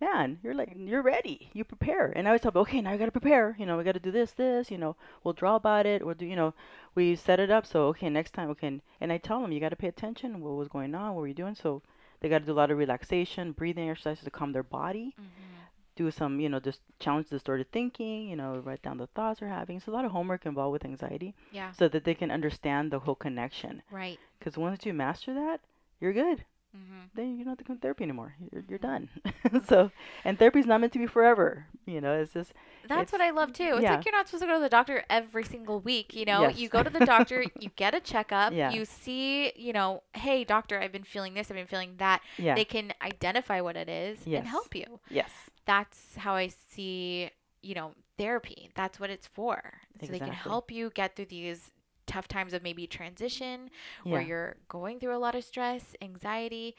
man, 0.00 0.38
you're 0.42 0.54
like 0.54 0.72
you're 0.76 1.02
ready. 1.02 1.50
You 1.54 1.64
prepare. 1.64 2.12
And 2.16 2.26
I 2.26 2.30
always 2.30 2.42
tell 2.42 2.52
them, 2.52 2.62
okay, 2.62 2.80
now 2.80 2.92
I 2.92 2.96
gotta 2.98 3.12
prepare. 3.12 3.56
You 3.58 3.66
know, 3.66 3.76
we 3.78 3.84
gotta 3.84 4.00
do 4.00 4.10
this, 4.12 4.32
this. 4.32 4.70
You 4.70 4.78
know, 4.78 4.96
we'll 5.24 5.34
draw 5.34 5.56
about 5.56 5.86
it. 5.86 6.04
We'll 6.04 6.14
do, 6.16 6.26
you 6.26 6.36
know, 6.36 6.54
we 6.94 7.16
set 7.16 7.40
it 7.40 7.50
up. 7.50 7.66
So 7.66 7.88
okay, 7.88 8.08
next 8.10 8.32
time, 8.34 8.50
okay. 8.50 8.68
And, 8.68 8.82
and 9.00 9.12
I 9.12 9.18
tell 9.18 9.40
them, 9.42 9.52
you 9.52 9.60
gotta 9.60 9.76
pay 9.76 9.88
attention. 9.88 10.40
What 10.40 10.54
was 10.56 10.68
going 10.68 10.94
on? 10.94 11.14
What 11.14 11.20
were 11.22 11.28
you 11.28 11.34
doing? 11.34 11.54
So 11.56 11.82
they 12.20 12.28
gotta 12.28 12.44
do 12.46 12.52
a 12.52 12.60
lot 12.60 12.70
of 12.70 12.78
relaxation, 12.78 13.52
breathing 13.52 13.90
exercises 13.90 14.24
to 14.24 14.30
calm 14.30 14.52
their 14.52 14.62
body 14.64 15.16
Mm-hmm. 15.20 15.69
Do 16.00 16.10
some, 16.10 16.40
you 16.40 16.48
know, 16.48 16.60
just 16.60 16.80
challenge 16.98 17.28
distorted 17.28 17.70
thinking, 17.72 18.28
you 18.30 18.36
know, 18.36 18.50
write 18.64 18.82
down 18.82 18.96
the 18.98 19.06
thoughts 19.08 19.40
they're 19.40 19.48
having. 19.60 19.76
It's 19.76 19.86
a 19.86 19.90
lot 19.98 20.04
of 20.06 20.12
homework 20.12 20.46
involved 20.46 20.72
with 20.72 20.84
anxiety 20.92 21.34
Yeah. 21.52 21.72
so 21.72 21.88
that 21.88 22.04
they 22.04 22.14
can 22.14 22.30
understand 22.30 22.90
the 22.90 23.00
whole 23.00 23.14
connection. 23.26 23.82
Right. 23.90 24.18
Because 24.38 24.56
once 24.56 24.86
you 24.86 24.92
master 24.94 25.34
that, 25.34 25.60
you're 26.00 26.14
good. 26.14 26.44
Mm-hmm. 26.76 27.00
Then 27.16 27.26
you 27.36 27.38
don't 27.44 27.50
have 27.54 27.58
to 27.58 27.64
come 27.64 27.76
to 27.76 27.82
therapy 27.82 28.04
anymore. 28.04 28.32
You're, 28.52 28.62
you're 28.68 28.78
done. 28.78 29.08
so, 29.70 29.90
and 30.24 30.38
therapy's 30.38 30.66
not 30.66 30.80
meant 30.80 30.92
to 30.92 31.00
be 31.00 31.06
forever. 31.08 31.66
You 31.84 32.00
know, 32.00 32.12
it's 32.20 32.32
just, 32.32 32.52
That's 32.88 33.10
what 33.10 33.20
I 33.20 33.30
love 33.30 33.52
too. 33.52 33.72
It's 33.74 33.82
yeah. 33.82 33.96
like 33.96 34.04
you're 34.06 34.14
not 34.14 34.28
supposed 34.28 34.44
to 34.44 34.46
go 34.46 34.54
to 34.54 34.60
the 34.60 34.68
doctor 34.68 35.02
every 35.10 35.42
single 35.44 35.80
week. 35.80 36.14
You 36.14 36.24
know, 36.26 36.42
Yes. 36.42 36.58
you 36.58 36.68
go 36.68 36.84
to 36.84 36.88
the 36.98 37.04
doctor, 37.04 37.44
you 37.58 37.70
get 37.74 37.92
a 37.96 38.00
checkup, 38.00 38.52
Yeah. 38.52 38.70
you 38.70 38.84
see, 38.84 39.52
you 39.56 39.72
know, 39.72 40.04
hey, 40.14 40.44
doctor, 40.44 40.80
I've 40.80 40.92
been 40.92 41.02
feeling 41.02 41.34
this, 41.34 41.50
I've 41.50 41.56
been 41.56 41.66
feeling 41.66 41.94
that. 41.98 42.20
yeah. 42.38 42.54
They 42.54 42.64
can 42.64 42.94
identify 43.02 43.60
what 43.60 43.76
it 43.76 43.88
is 43.88 44.18
Yes. 44.24 44.38
and 44.40 44.48
help 44.48 44.72
you. 44.76 45.00
yes. 45.10 45.30
That's 45.70 46.16
how 46.16 46.34
I 46.34 46.48
see, 46.48 47.30
you 47.62 47.74
know, 47.74 47.92
therapy. 48.18 48.70
That's 48.74 48.98
what 48.98 49.08
it's 49.08 49.28
for. 49.28 49.62
So 50.00 50.06
they 50.08 50.18
can 50.18 50.32
help 50.32 50.72
you 50.72 50.90
get 50.94 51.14
through 51.14 51.26
these 51.26 51.70
tough 52.06 52.26
times 52.26 52.52
of 52.54 52.62
maybe 52.64 52.88
transition 52.88 53.70
where 54.02 54.20
you're 54.20 54.56
going 54.68 54.98
through 54.98 55.14
a 55.16 55.22
lot 55.26 55.36
of 55.36 55.44
stress, 55.44 55.94
anxiety. 56.02 56.74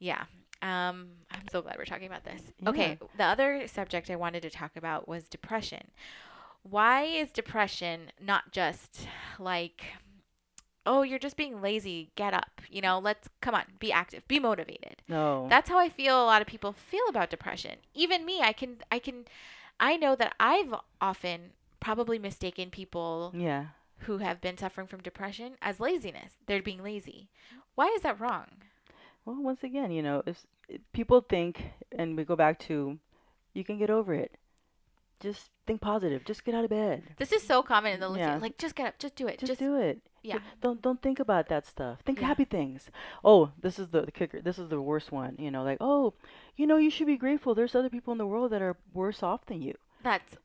Yeah. 0.00 0.24
Um, 0.62 1.08
I'm 1.30 1.46
so 1.52 1.62
glad 1.62 1.76
we're 1.78 1.84
talking 1.84 2.08
about 2.08 2.24
this. 2.24 2.42
Okay, 2.66 2.98
the 3.16 3.24
other 3.24 3.68
subject 3.68 4.10
I 4.10 4.16
wanted 4.16 4.42
to 4.42 4.50
talk 4.50 4.72
about 4.76 5.06
was 5.06 5.28
depression. 5.28 5.86
Why 6.62 7.04
is 7.04 7.30
depression 7.30 8.10
not 8.20 8.50
just 8.50 9.06
like 9.38 9.84
oh, 10.86 11.02
you're 11.02 11.18
just 11.18 11.36
being 11.36 11.60
lazy. 11.60 12.10
Get 12.16 12.32
up. 12.32 12.62
You 12.70 12.80
know, 12.80 12.98
let's 12.98 13.28
come 13.40 13.54
on, 13.54 13.64
be 13.78 13.92
active, 13.92 14.26
be 14.28 14.38
motivated. 14.38 15.02
No. 15.08 15.46
That's 15.50 15.68
how 15.68 15.78
I 15.78 15.88
feel 15.88 16.22
a 16.22 16.24
lot 16.24 16.40
of 16.40 16.48
people 16.48 16.72
feel 16.72 17.04
about 17.08 17.30
depression. 17.30 17.76
Even 17.94 18.24
me, 18.24 18.40
I 18.40 18.52
can 18.52 18.78
I 18.90 18.98
can 18.98 19.24
I 19.78 19.96
know 19.96 20.16
that 20.16 20.34
I've 20.40 20.74
often 21.00 21.52
probably 21.80 22.18
mistaken 22.18 22.70
people 22.70 23.32
yeah. 23.34 23.66
who 24.00 24.18
have 24.18 24.40
been 24.40 24.56
suffering 24.56 24.86
from 24.86 25.00
depression 25.00 25.52
as 25.60 25.80
laziness. 25.80 26.32
They're 26.46 26.62
being 26.62 26.82
lazy. 26.82 27.28
Why 27.74 27.86
is 27.88 28.02
that 28.02 28.18
wrong? 28.18 28.46
Well, 29.24 29.42
once 29.42 29.62
again, 29.62 29.90
you 29.90 30.02
know, 30.02 30.22
if, 30.26 30.46
if 30.68 30.80
people 30.92 31.20
think, 31.20 31.62
and 31.92 32.16
we 32.16 32.24
go 32.24 32.36
back 32.36 32.58
to, 32.60 32.98
you 33.52 33.64
can 33.64 33.78
get 33.78 33.90
over 33.90 34.14
it. 34.14 34.36
Just 35.20 35.50
think 35.66 35.80
positive. 35.80 36.24
Just 36.24 36.44
get 36.44 36.54
out 36.54 36.64
of 36.64 36.70
bed. 36.70 37.02
This 37.18 37.32
is 37.32 37.42
so 37.42 37.62
common 37.62 37.92
in 37.92 38.00
the 38.00 38.08
Latino. 38.08 38.32
Yeah. 38.32 38.38
Like, 38.38 38.58
just 38.58 38.74
get 38.74 38.86
up, 38.86 38.98
just 38.98 39.16
do 39.16 39.26
it. 39.26 39.38
Just, 39.38 39.50
Just, 39.50 39.60
do 39.60 39.76
it. 39.76 40.00
Yeah. 40.26 40.38
Don't 40.60 40.80
don't 40.82 41.00
think 41.00 41.18
about 41.20 41.48
that 41.48 41.64
stuff. 41.66 42.00
Think 42.04 42.20
Yeah. 42.20 42.26
happy 42.28 42.44
things. 42.44 42.90
Oh, 43.24 43.52
this 43.60 43.78
is 43.78 43.88
the, 43.88 44.02
the 44.02 44.12
kicker. 44.12 44.40
This 44.40 44.58
is 44.58 44.68
the 44.68 44.80
worst 44.80 45.12
one. 45.12 45.36
You 45.38 45.50
know, 45.50 45.62
like 45.62 45.78
oh, 45.80 46.14
you 46.56 46.66
know, 46.66 46.76
you 46.76 46.90
should 46.90 47.06
be 47.06 47.16
grateful. 47.16 47.54
There's 47.54 47.74
other 47.74 47.90
people 47.90 48.12
in 48.12 48.18
the 48.18 48.26
world 48.26 48.52
that 48.52 48.62
are 48.62 48.76
worse 48.92 49.22
off 49.22 49.46
than 49.46 49.62
you. 49.62 49.74
That's 50.02 50.36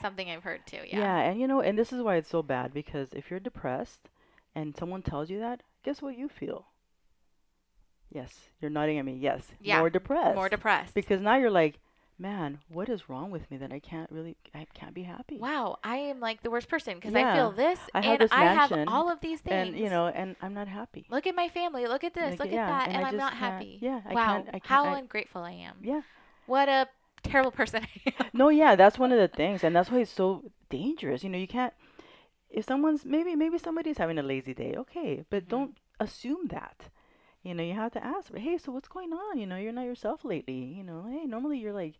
something 0.00 0.28
I've 0.30 0.42
heard 0.42 0.66
too. 0.66 0.82
Yeah. 0.86 0.98
Yeah, 0.98 1.18
and 1.20 1.40
you 1.40 1.46
know, 1.46 1.60
and 1.60 1.78
this 1.78 1.92
is 1.92 2.02
why 2.02 2.16
it's 2.16 2.28
so 2.28 2.42
bad 2.42 2.72
because 2.74 3.08
if 3.12 3.30
you're 3.30 3.40
depressed 3.40 4.10
and 4.54 4.76
someone 4.76 5.02
tells 5.02 5.30
you 5.30 5.38
that, 5.40 5.62
guess 5.84 6.02
what 6.02 6.18
you 6.18 6.28
feel? 6.28 6.66
Yes, 8.12 8.32
you're 8.60 8.70
nodding 8.70 8.98
at 8.98 9.04
me. 9.04 9.14
Yes, 9.20 9.46
Yeah, 9.60 9.78
more 9.78 9.90
depressed. 9.90 10.34
More 10.34 10.48
depressed. 10.48 10.94
Because 10.94 11.20
now 11.20 11.36
you're 11.36 11.50
like, 11.50 11.78
man, 12.20 12.58
what 12.68 12.88
is 12.88 13.08
wrong 13.08 13.30
with 13.30 13.50
me 13.50 13.56
that 13.56 13.72
I 13.72 13.78
can't 13.78 14.10
really, 14.12 14.36
I 14.54 14.66
can't 14.74 14.94
be 14.94 15.02
happy. 15.02 15.38
wow, 15.38 15.78
I 15.82 15.96
am 15.96 16.20
like 16.20 16.42
the 16.42 16.50
worst 16.50 16.68
person 16.68 16.96
because 16.96 17.14
I 17.14 17.34
feel 17.34 17.50
this 17.50 17.78
I 17.94 18.00
and 18.00 18.20
this 18.20 18.30
I 18.30 18.44
have 18.44 18.72
all 18.88 19.10
of 19.10 19.20
these 19.20 19.40
things. 19.40 19.68
And 19.70 19.78
you 19.78 19.88
know, 19.88 20.06
and 20.08 20.36
I'm 20.42 20.52
not 20.54 20.68
happy. 20.68 21.06
look 21.10 21.26
at 21.26 21.34
my 21.34 21.48
family. 21.48 21.86
Look 21.86 22.04
at 22.04 22.14
this. 22.14 22.32
Like, 22.32 22.40
look 22.40 22.50
yeah, 22.52 22.64
at 22.64 22.68
that, 22.68 22.88
and 22.88 22.96
and, 22.98 23.06
I'm 23.06 23.16
not 23.16 23.32
happy. 23.34 23.78
yeah, 23.80 24.00
I 24.06 24.14
wow, 24.14 24.26
can't- 24.26 24.48
I 24.48 24.50
can't- 24.52 24.64
how 24.66 24.84
I- 24.84 24.98
ungrateful 24.98 25.42
I 25.42 25.52
am. 25.52 25.76
Yeah. 25.82 26.02
What 26.46 26.68
a 26.68 26.88
terrible 27.22 27.50
person 27.52 27.82
I 28.06 28.12
am. 28.20 28.26
No, 28.32 28.48
yeah, 28.50 28.76
that's 28.76 28.98
one 28.98 29.12
of 29.12 29.18
the 29.18 29.28
things, 29.28 29.64
and 29.64 29.74
that's 29.74 29.90
why 29.90 29.98
it's 30.00 30.10
so 30.10 30.50
dangerous. 30.68 31.24
You 31.24 31.30
know, 31.30 31.38
you 31.38 31.48
can't. 31.48 31.72
If 32.50 32.64
someone's 32.66 33.04
maybe 33.04 33.34
maybe 33.36 33.58
somebody's 33.58 33.98
having 33.98 34.18
a 34.18 34.22
lazy 34.22 34.52
day, 34.54 34.74
okay, 34.76 35.24
but 35.30 35.44
Mhm. 35.46 35.48
don't 35.48 35.78
assume 35.98 36.48
that. 36.48 36.88
You 37.42 37.54
know, 37.54 37.62
you 37.62 37.74
have 37.74 37.92
to 37.92 38.04
ask, 38.04 38.34
hey, 38.34 38.58
so 38.58 38.70
what's 38.72 38.88
going 38.88 39.12
on? 39.12 39.38
You 39.38 39.46
know, 39.46 39.56
you're 39.56 39.72
not 39.72 39.86
yourself 39.86 40.24
lately. 40.24 40.74
You 40.76 40.82
know, 40.84 41.06
hey, 41.10 41.26
normally 41.26 41.58
you're 41.58 41.72
like 41.72 41.94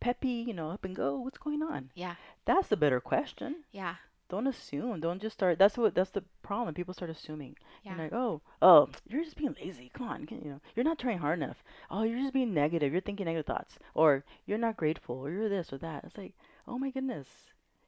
peppy, 0.00 0.44
you 0.46 0.54
know, 0.54 0.70
up 0.70 0.84
and 0.84 0.94
go. 0.94 1.18
What's 1.18 1.38
going 1.38 1.62
on? 1.62 1.90
Yeah. 1.94 2.14
That's 2.44 2.68
the 2.68 2.76
better 2.76 3.00
question. 3.00 3.64
Yeah. 3.72 3.96
Don't 4.28 4.46
assume. 4.46 5.00
Don't 5.00 5.22
just 5.22 5.34
start. 5.34 5.58
That's 5.58 5.76
what. 5.78 5.94
That's 5.94 6.10
the 6.10 6.24
problem. 6.42 6.74
People 6.74 6.94
start 6.94 7.10
assuming. 7.10 7.56
Yeah. 7.84 7.92
You're 7.94 8.04
like, 8.04 8.12
oh, 8.12 8.40
oh, 8.60 8.88
you're 9.08 9.22
just 9.22 9.36
being 9.36 9.54
lazy. 9.60 9.90
Come 9.94 10.08
on, 10.08 10.26
can- 10.26 10.42
you 10.42 10.50
know, 10.50 10.60
you're 10.74 10.84
not 10.84 10.98
trying 10.98 11.18
hard 11.18 11.38
enough. 11.40 11.62
Oh, 11.90 12.02
you're 12.02 12.18
just 12.20 12.32
being 12.34 12.52
negative. 12.52 12.90
You're 12.92 13.00
thinking 13.00 13.26
negative 13.26 13.46
thoughts, 13.46 13.78
or 13.94 14.24
you're 14.44 14.58
not 14.58 14.76
grateful, 14.76 15.16
or 15.16 15.30
you're 15.30 15.48
this 15.48 15.72
or 15.72 15.78
that. 15.78 16.02
It's 16.04 16.18
like, 16.18 16.34
oh 16.66 16.76
my 16.76 16.90
goodness, 16.90 17.28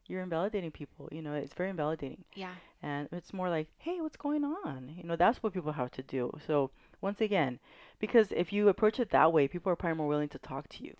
you're 0.07 0.23
invalidating 0.23 0.71
people. 0.71 1.09
You 1.11 1.23
know, 1.23 1.35
it's 1.35 1.55
very 1.55 1.71
invalidating, 1.71 2.23
yeah. 2.35 2.55
and 2.83 3.09
it's 3.11 3.33
more 3.33 3.49
like, 3.51 3.67
hey, 3.79 4.01
what's 4.01 4.17
going 4.17 4.45
on? 4.45 4.95
You 4.97 5.03
know, 5.05 5.17
that's 5.17 5.43
what 5.43 5.53
people 5.53 5.73
have 5.73 5.91
to 5.93 6.03
do. 6.03 6.31
So 6.47 6.71
once 7.01 7.21
again, 7.21 7.59
because 7.99 8.33
if 8.33 8.53
you 8.53 8.69
approach 8.69 8.99
it 9.01 9.11
that 9.11 9.33
way, 9.33 9.49
people 9.49 9.73
are 9.73 9.77
probably 9.77 9.97
more 9.99 10.09
willing 10.09 10.29
to 10.31 10.39
talk 10.39 10.69
to 10.69 10.85
you 10.85 10.95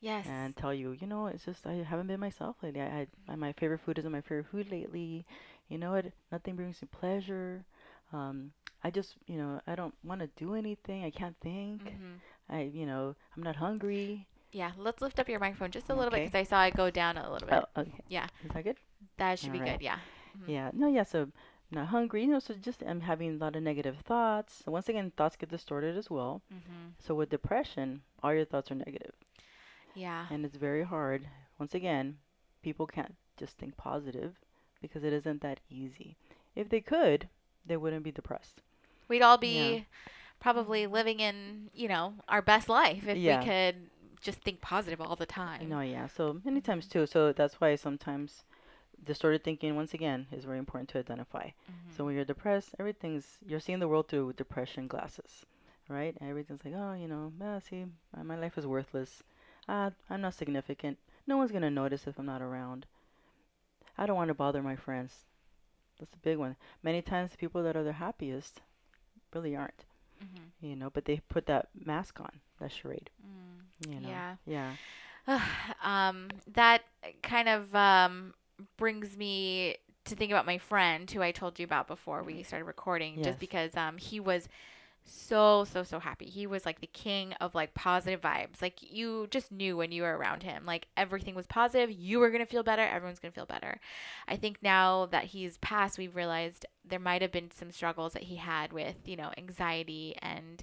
Yes. 0.00 0.26
and 0.26 0.56
tell 0.56 0.72
you, 0.74 0.92
you 0.92 1.06
know, 1.06 1.26
it's 1.26 1.44
just 1.44 1.66
I 1.66 1.74
haven't 1.74 2.06
been 2.08 2.20
myself 2.20 2.56
lately. 2.62 2.80
I, 2.80 3.06
I 3.28 3.34
my 3.36 3.52
favorite 3.52 3.80
food 3.80 3.98
isn't 3.98 4.10
my 4.12 4.20
favorite 4.20 4.46
food 4.46 4.70
lately. 4.70 5.24
You 5.68 5.78
know 5.78 5.92
what? 5.92 6.06
Nothing 6.30 6.56
brings 6.56 6.80
me 6.82 6.88
pleasure. 6.90 7.64
Um, 8.12 8.52
I 8.84 8.90
just, 8.90 9.14
you 9.26 9.36
know, 9.38 9.60
I 9.66 9.74
don't 9.74 9.94
want 10.04 10.20
to 10.20 10.28
do 10.36 10.54
anything. 10.54 11.04
I 11.04 11.10
can't 11.10 11.36
think. 11.40 11.82
hmm 11.82 12.14
I, 12.48 12.62
you 12.62 12.86
know, 12.86 13.14
I'm 13.36 13.42
not 13.42 13.56
hungry. 13.56 14.26
Yeah. 14.52 14.72
Let's 14.76 15.00
lift 15.00 15.18
up 15.18 15.28
your 15.28 15.40
microphone 15.40 15.70
just 15.70 15.88
a 15.88 15.94
little 15.94 16.10
bit 16.10 16.24
because 16.24 16.34
I 16.34 16.42
saw 16.44 16.64
it 16.64 16.74
go 16.76 16.90
down 16.90 17.16
a 17.16 17.30
little 17.32 17.48
bit. 17.48 17.64
Oh, 17.76 17.80
okay. 17.80 18.04
Yeah. 18.08 18.26
Is 18.44 18.50
that 18.52 18.64
good? 18.64 18.76
That 19.18 19.38
should 19.38 19.52
be 19.52 19.58
Alright. 19.58 19.72
good. 19.72 19.82
Yeah. 19.82 19.98
Mhm. 20.36 20.48
Yeah. 20.48 20.70
No. 20.74 20.88
Yeah. 20.88 21.04
So 21.04 21.28
not 21.72 21.88
hungry. 21.88 22.22
You 22.22 22.28
know. 22.28 22.38
So 22.38 22.54
just 22.54 22.82
I'm 22.86 23.00
having 23.00 23.34
a 23.34 23.38
lot 23.38 23.56
of 23.56 23.62
negative 23.62 23.96
thoughts. 24.04 24.62
So 24.64 24.70
once 24.72 24.88
again, 24.88 25.12
thoughts 25.16 25.36
get 25.36 25.50
distorted 25.50 25.96
as 25.96 26.10
well. 26.10 26.42
Mm-hmm. 26.52 26.90
So 26.98 27.14
with 27.14 27.30
depression, 27.30 28.02
all 28.22 28.34
your 28.34 28.44
thoughts 28.44 28.70
are 28.70 28.74
negative. 28.76 29.14
Yeah. 29.94 30.26
and 30.30 30.44
it's 30.46 30.56
very 30.56 30.84
hard. 30.84 31.26
Once 31.58 31.74
again, 31.74 32.16
people 32.62 32.86
can't 32.86 33.14
just 33.36 33.58
think 33.58 33.76
positive 33.76 34.36
because 34.80 35.04
it 35.04 35.12
isn't 35.12 35.42
that 35.42 35.60
easy. 35.68 36.16
If 36.56 36.70
they 36.70 36.80
could, 36.80 37.28
they 37.66 37.76
wouldn't 37.76 38.02
be 38.02 38.10
depressed. 38.10 38.62
We'd 39.08 39.20
all 39.20 39.36
be 39.36 39.86
probably 40.40 40.86
living 40.86 41.20
in, 41.20 41.68
you 41.74 41.88
know, 41.88 42.14
our 42.28 42.40
best 42.40 42.68
life 42.70 43.06
if 43.06 43.18
Yeah. 43.18 43.40
we 43.40 43.46
could 43.46 43.76
just 44.22 44.40
think 44.40 44.60
positive 44.62 45.00
all 45.00 45.14
the 45.16 45.26
time. 45.26 45.68
No, 45.68 45.80
yeah. 45.80 46.06
So 46.06 46.40
many 46.42 46.60
times 46.62 46.86
too. 46.86 47.06
So 47.06 47.32
that's 47.32 47.60
why 47.60 47.74
sometimes 47.76 48.44
distorted 49.04 49.42
thinking, 49.44 49.76
once 49.76 49.94
again, 49.94 50.26
is 50.32 50.44
very 50.44 50.58
important 50.58 50.88
to 50.90 50.98
identify. 50.98 51.50
Mhm. 51.70 51.96
So 51.96 52.04
when 52.04 52.14
you're 52.14 52.24
depressed, 52.24 52.74
everything's 52.78 53.38
you're 53.46 53.60
seeing 53.60 53.78
the 53.80 53.88
world 53.88 54.08
through 54.08 54.32
depression 54.34 54.86
glasses, 54.88 55.44
right? 55.88 56.16
And 56.20 56.30
everything's 56.30 56.64
like, 56.64 56.74
oh, 56.76 56.94
you 56.94 57.08
know, 57.08 57.32
ah, 57.42 57.58
see, 57.60 57.86
my, 58.16 58.22
my 58.22 58.36
life 58.36 58.56
is 58.58 58.66
worthless. 58.66 59.22
Ah, 59.68 59.90
I'm 60.10 60.20
not 60.20 60.34
significant. 60.34 60.98
No 61.26 61.36
one's 61.36 61.52
gonna 61.52 61.70
notice 61.70 62.06
if 62.06 62.18
I'm 62.18 62.26
not 62.26 62.42
around. 62.42 62.86
I 63.98 64.06
don't 64.06 64.16
want 64.16 64.28
to 64.28 64.34
bother 64.34 64.62
my 64.62 64.76
friends. 64.76 65.24
That's 65.98 66.14
a 66.14 66.18
big 66.18 66.38
one. 66.38 66.56
Many 66.82 67.02
times, 67.02 67.30
the 67.30 67.36
people 67.38 67.62
that 67.62 67.76
are 67.76 67.84
the 67.84 67.92
happiest 67.92 68.60
really 69.34 69.56
aren't, 69.56 69.84
Mhm. 70.22 70.50
you 70.60 70.76
know. 70.76 70.90
But 70.90 71.04
they 71.04 71.20
put 71.28 71.46
that 71.46 71.68
mask 71.74 72.20
on, 72.20 72.40
that 72.58 72.72
charade, 72.72 73.10
Mm. 73.24 73.88
you 73.88 74.00
know. 74.00 74.08
Yeah. 74.08 74.36
Yeah. 74.46 74.76
um, 75.82 76.28
that 76.54 76.84
kind 77.22 77.48
of 77.48 77.74
um, 77.74 78.34
brings 78.76 79.16
me 79.16 79.76
to 80.04 80.16
think 80.16 80.32
about 80.32 80.46
my 80.46 80.58
friend 80.58 81.10
who 81.10 81.22
I 81.22 81.30
told 81.32 81.58
you 81.58 81.64
about 81.64 81.86
before 81.86 82.22
we 82.24 82.42
started 82.42 82.64
recording, 82.64 83.20
Yes. 83.20 83.22
just 83.22 83.38
because 83.38 83.76
um, 83.76 83.98
he 83.98 84.20
was 84.20 84.48
so 85.04 85.64
so 85.64 85.82
so 85.82 85.98
happy. 85.98 86.26
He 86.26 86.46
was 86.46 86.64
like 86.64 86.80
the 86.80 86.86
king 86.86 87.32
of 87.40 87.54
like 87.54 87.74
positive 87.74 88.20
vibes. 88.20 88.62
Like 88.62 88.78
you 88.82 89.26
just 89.30 89.50
knew 89.50 89.76
when 89.76 89.92
you 89.92 90.02
were 90.02 90.16
around 90.16 90.44
him, 90.44 90.64
like 90.64 90.86
everything 90.96 91.34
was 91.34 91.46
positive. 91.46 91.90
You 91.90 92.20
were 92.20 92.30
gonna 92.30 92.46
feel 92.46 92.62
better. 92.62 92.82
Everyone's 92.82 93.18
gonna 93.18 93.32
feel 93.32 93.46
better. 93.46 93.80
I 94.28 94.36
think 94.36 94.58
now 94.62 95.06
that 95.06 95.24
he's 95.24 95.58
passed, 95.58 95.98
we've 95.98 96.14
realized 96.16 96.66
there 96.84 97.00
might 97.00 97.22
have 97.22 97.32
been 97.32 97.50
some 97.50 97.72
struggles 97.72 98.12
that 98.12 98.24
he 98.24 98.36
had 98.36 98.72
with 98.72 98.96
you 99.06 99.16
know 99.16 99.32
anxiety 99.36 100.16
and 100.22 100.62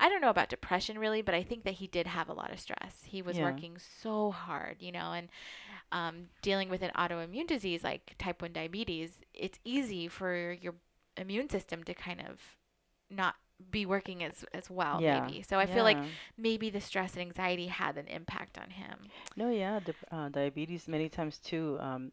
I 0.00 0.08
don't 0.08 0.20
know 0.20 0.30
about 0.30 0.48
depression 0.48 0.98
really, 0.98 1.22
but 1.22 1.34
I 1.34 1.42
think 1.42 1.64
that 1.64 1.74
he 1.74 1.86
did 1.86 2.06
have 2.06 2.28
a 2.28 2.32
lot 2.34 2.52
of 2.52 2.60
stress. 2.60 3.02
He 3.04 3.22
was 3.22 3.40
Yeah. 3.40 3.40
working 3.40 3.78
so 4.02 4.30
hard, 4.32 4.76
you 4.80 4.92
know, 4.92 5.12
and 5.12 5.28
um, 5.92 6.28
dealing 6.42 6.68
with 6.68 6.82
an 6.82 6.90
autoimmune 6.96 7.46
disease 7.46 7.84
like 7.84 8.14
type 8.18 8.42
1 8.42 8.52
diabetes, 8.52 9.20
it's 9.34 9.58
easy 9.64 10.08
for 10.08 10.52
your 10.52 10.74
immune 11.16 11.48
system 11.48 11.84
to 11.84 11.94
kind 11.94 12.20
of 12.20 12.40
not 13.10 13.36
be 13.70 13.86
working 13.86 14.22
as, 14.22 14.44
as 14.52 14.68
well, 14.68 15.00
yeah. 15.00 15.20
maybe. 15.20 15.42
So 15.42 15.58
I 15.58 15.66
feel 15.66 15.84
like 15.84 15.96
maybe 16.36 16.68
the 16.68 16.80
stress 16.80 17.14
and 17.14 17.22
anxiety 17.22 17.68
had 17.68 17.96
an 17.96 18.06
impact 18.06 18.58
on 18.58 18.70
him. 18.70 19.08
No, 19.34 19.50
yeah, 19.50 19.80
dep- 19.80 19.96
uh, 20.10 20.28
diabetes 20.28 20.88
many 20.88 21.08
times 21.08 21.38
too. 21.38 21.78
Um, 21.80 22.12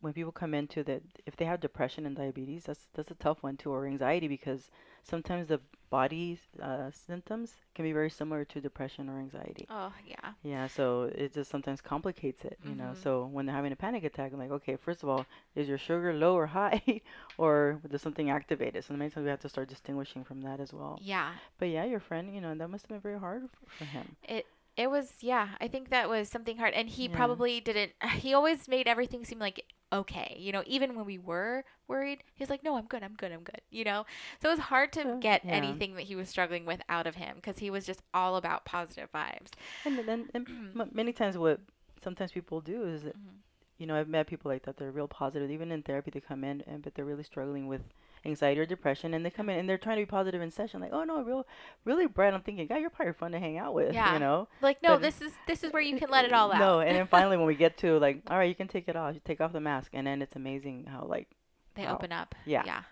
when 0.00 0.14
people 0.14 0.32
come 0.32 0.54
into 0.54 0.82
that, 0.84 1.02
if 1.26 1.36
they 1.36 1.44
have 1.44 1.60
depression 1.60 2.06
and 2.06 2.16
diabetes, 2.16 2.64
that's 2.64 2.88
that's 2.94 3.10
a 3.10 3.16
tough 3.16 3.42
one 3.42 3.58
too, 3.58 3.70
or 3.70 3.86
anxiety 3.86 4.28
because 4.28 4.70
sometimes 5.02 5.48
the 5.48 5.60
body 5.90 6.38
uh, 6.62 6.90
symptoms 6.90 7.54
can 7.74 7.84
be 7.84 7.92
very 7.92 8.10
similar 8.10 8.44
to 8.44 8.60
depression 8.60 9.08
or 9.08 9.18
anxiety. 9.18 9.66
Oh, 9.70 9.92
yeah. 10.06 10.32
Yeah, 10.42 10.68
so 10.68 11.10
it 11.14 11.34
just 11.34 11.50
sometimes 11.50 11.80
complicates 11.80 12.44
it, 12.44 12.58
you 12.64 12.74
know. 12.74 12.92
Mhm. 12.92 12.96
So 13.02 13.26
when 13.26 13.44
they're 13.46 13.54
having 13.54 13.72
a 13.72 13.76
panic 13.76 14.04
attack, 14.04 14.32
I'm 14.32 14.38
like, 14.38 14.50
okay, 14.52 14.76
first 14.76 15.02
of 15.02 15.08
all, 15.08 15.26
is 15.54 15.68
your 15.68 15.78
sugar 15.78 16.14
low 16.14 16.34
or 16.34 16.46
high, 16.46 16.80
or 17.38 17.80
does 17.90 18.00
something 18.02 18.30
activate 18.30 18.74
it? 18.76 18.84
So 18.84 18.94
many 18.94 19.10
times 19.10 19.24
we 19.24 19.30
have 19.30 19.40
to 19.40 19.48
start 19.48 19.68
distinguishing 19.68 20.24
from 20.24 20.40
that 20.42 20.60
as 20.60 20.72
well. 20.72 20.98
Yeah. 21.02 21.32
But 21.58 21.68
yeah, 21.68 21.84
your 21.84 22.00
friend, 22.00 22.34
you 22.34 22.40
know, 22.40 22.54
that 22.54 22.68
must 22.70 22.84
have 22.84 22.88
been 22.90 23.00
very 23.00 23.18
hard 23.18 23.48
for 23.78 23.84
him. 23.84 24.16
It 24.28 24.46
it 24.82 24.90
was 24.90 25.06
yeah, 25.20 25.48
I 25.60 25.68
think 25.68 25.90
that 25.90 26.08
was 26.08 26.28
something 26.28 26.56
hard 26.58 26.74
and 26.74 26.88
he 26.88 27.08
Yeah. 27.08 27.16
probably 27.18 27.60
didn't 27.60 27.92
he 28.24 28.34
always 28.34 28.68
made 28.68 28.86
everything 28.88 29.24
seem 29.24 29.38
like 29.38 29.64
okay, 29.92 30.36
you 30.38 30.52
know, 30.52 30.62
even 30.66 30.94
when 30.96 31.04
we 31.04 31.18
were 31.18 31.64
worried, 31.88 32.22
he's 32.36 32.48
like, 32.48 32.62
"No, 32.62 32.76
I'm 32.76 32.86
good. 32.86 33.02
I'm 33.02 33.14
good. 33.22 33.32
I'm 33.32 33.42
good." 33.42 33.60
You 33.70 33.84
know? 33.84 34.06
So 34.40 34.48
it 34.48 34.52
was 34.52 34.60
hard 34.72 34.92
to 34.92 35.02
get 35.20 35.42
yeah. 35.44 35.52
anything 35.60 35.94
that 35.96 36.04
he 36.10 36.14
was 36.14 36.28
struggling 36.28 36.64
with 36.64 36.80
out 36.88 37.06
of 37.08 37.16
him 37.16 37.40
cuz 37.42 37.58
he 37.58 37.70
was 37.70 37.86
just 37.86 38.02
all 38.14 38.36
about 38.36 38.64
positive 38.64 39.10
vibes. 39.12 39.50
And 39.84 39.98
then 39.98 40.28
and 40.34 40.46
many 41.00 41.12
times 41.12 41.36
what 41.36 41.60
sometimes 42.02 42.32
people 42.32 42.60
do 42.60 42.84
is 42.84 43.02
that 43.02 43.16
Mhm. 43.16 43.40
you 43.78 43.86
know 43.86 43.96
I've 43.98 44.08
met 44.08 44.26
people 44.26 44.50
like 44.50 44.62
that 44.64 44.76
they're 44.76 44.92
real 44.92 45.08
positive 45.08 45.50
even 45.50 45.72
in 45.72 45.82
therapy 45.82 46.10
they 46.10 46.20
come 46.20 46.44
in 46.44 46.62
and 46.66 46.82
but 46.82 46.94
they're 46.94 47.04
really 47.12 47.24
struggling 47.32 47.66
with 47.66 47.82
anxiety 48.26 48.60
or 48.60 48.66
depression 48.66 49.14
and 49.14 49.24
they 49.24 49.30
come 49.30 49.48
in 49.48 49.58
and 49.58 49.68
they're 49.68 49.78
trying 49.78 49.96
to 49.96 50.02
be 50.02 50.06
positive 50.06 50.42
in 50.42 50.50
session 50.50 50.80
like 50.80 50.92
oh 50.92 51.04
no 51.04 51.22
real 51.22 51.46
really 51.84 52.06
bright 52.06 52.34
I'm 52.34 52.42
thinking 52.42 52.66
God 52.66 52.80
you're 52.80 52.90
probably 52.90 53.14
fun 53.14 53.32
to 53.32 53.38
hang 53.38 53.56
out 53.56 53.72
with 53.72 53.94
Yeah. 53.94 54.12
you 54.14 54.18
know 54.18 54.46
Like, 54.60 54.82
"No, 54.82 54.90
But- 54.90 55.02
this 55.02 55.20
is 55.22 55.32
this 55.46 55.64
is 55.64 55.72
where 55.72 55.82
you 55.82 55.98
can 55.98 56.10
let 56.10 56.24
it 56.26 56.32
all 56.32 56.52
out." 56.52 56.58
no 56.58 56.80
and 56.80 56.94
then 56.94 57.06
finally 57.06 57.36
when 57.36 57.46
we 57.46 57.54
get 57.54 57.78
to 57.78 57.98
like 58.06 58.22
all 58.28 58.36
right 58.36 58.48
you 58.48 58.54
can 58.54 58.68
take 58.68 58.88
it 58.88 58.96
off 58.96 59.14
you 59.14 59.20
take 59.24 59.40
off 59.40 59.52
the 59.52 59.60
mask 59.60 59.90
and 59.94 60.06
then 60.06 60.20
it's 60.20 60.36
amazing 60.36 60.84
how 60.86 61.04
like 61.04 61.28
they 61.74 61.84
wow. 61.84 61.94
open 61.94 62.12
up. 62.12 62.34
Yeah. 62.44 62.62
Yeah. 62.66 62.82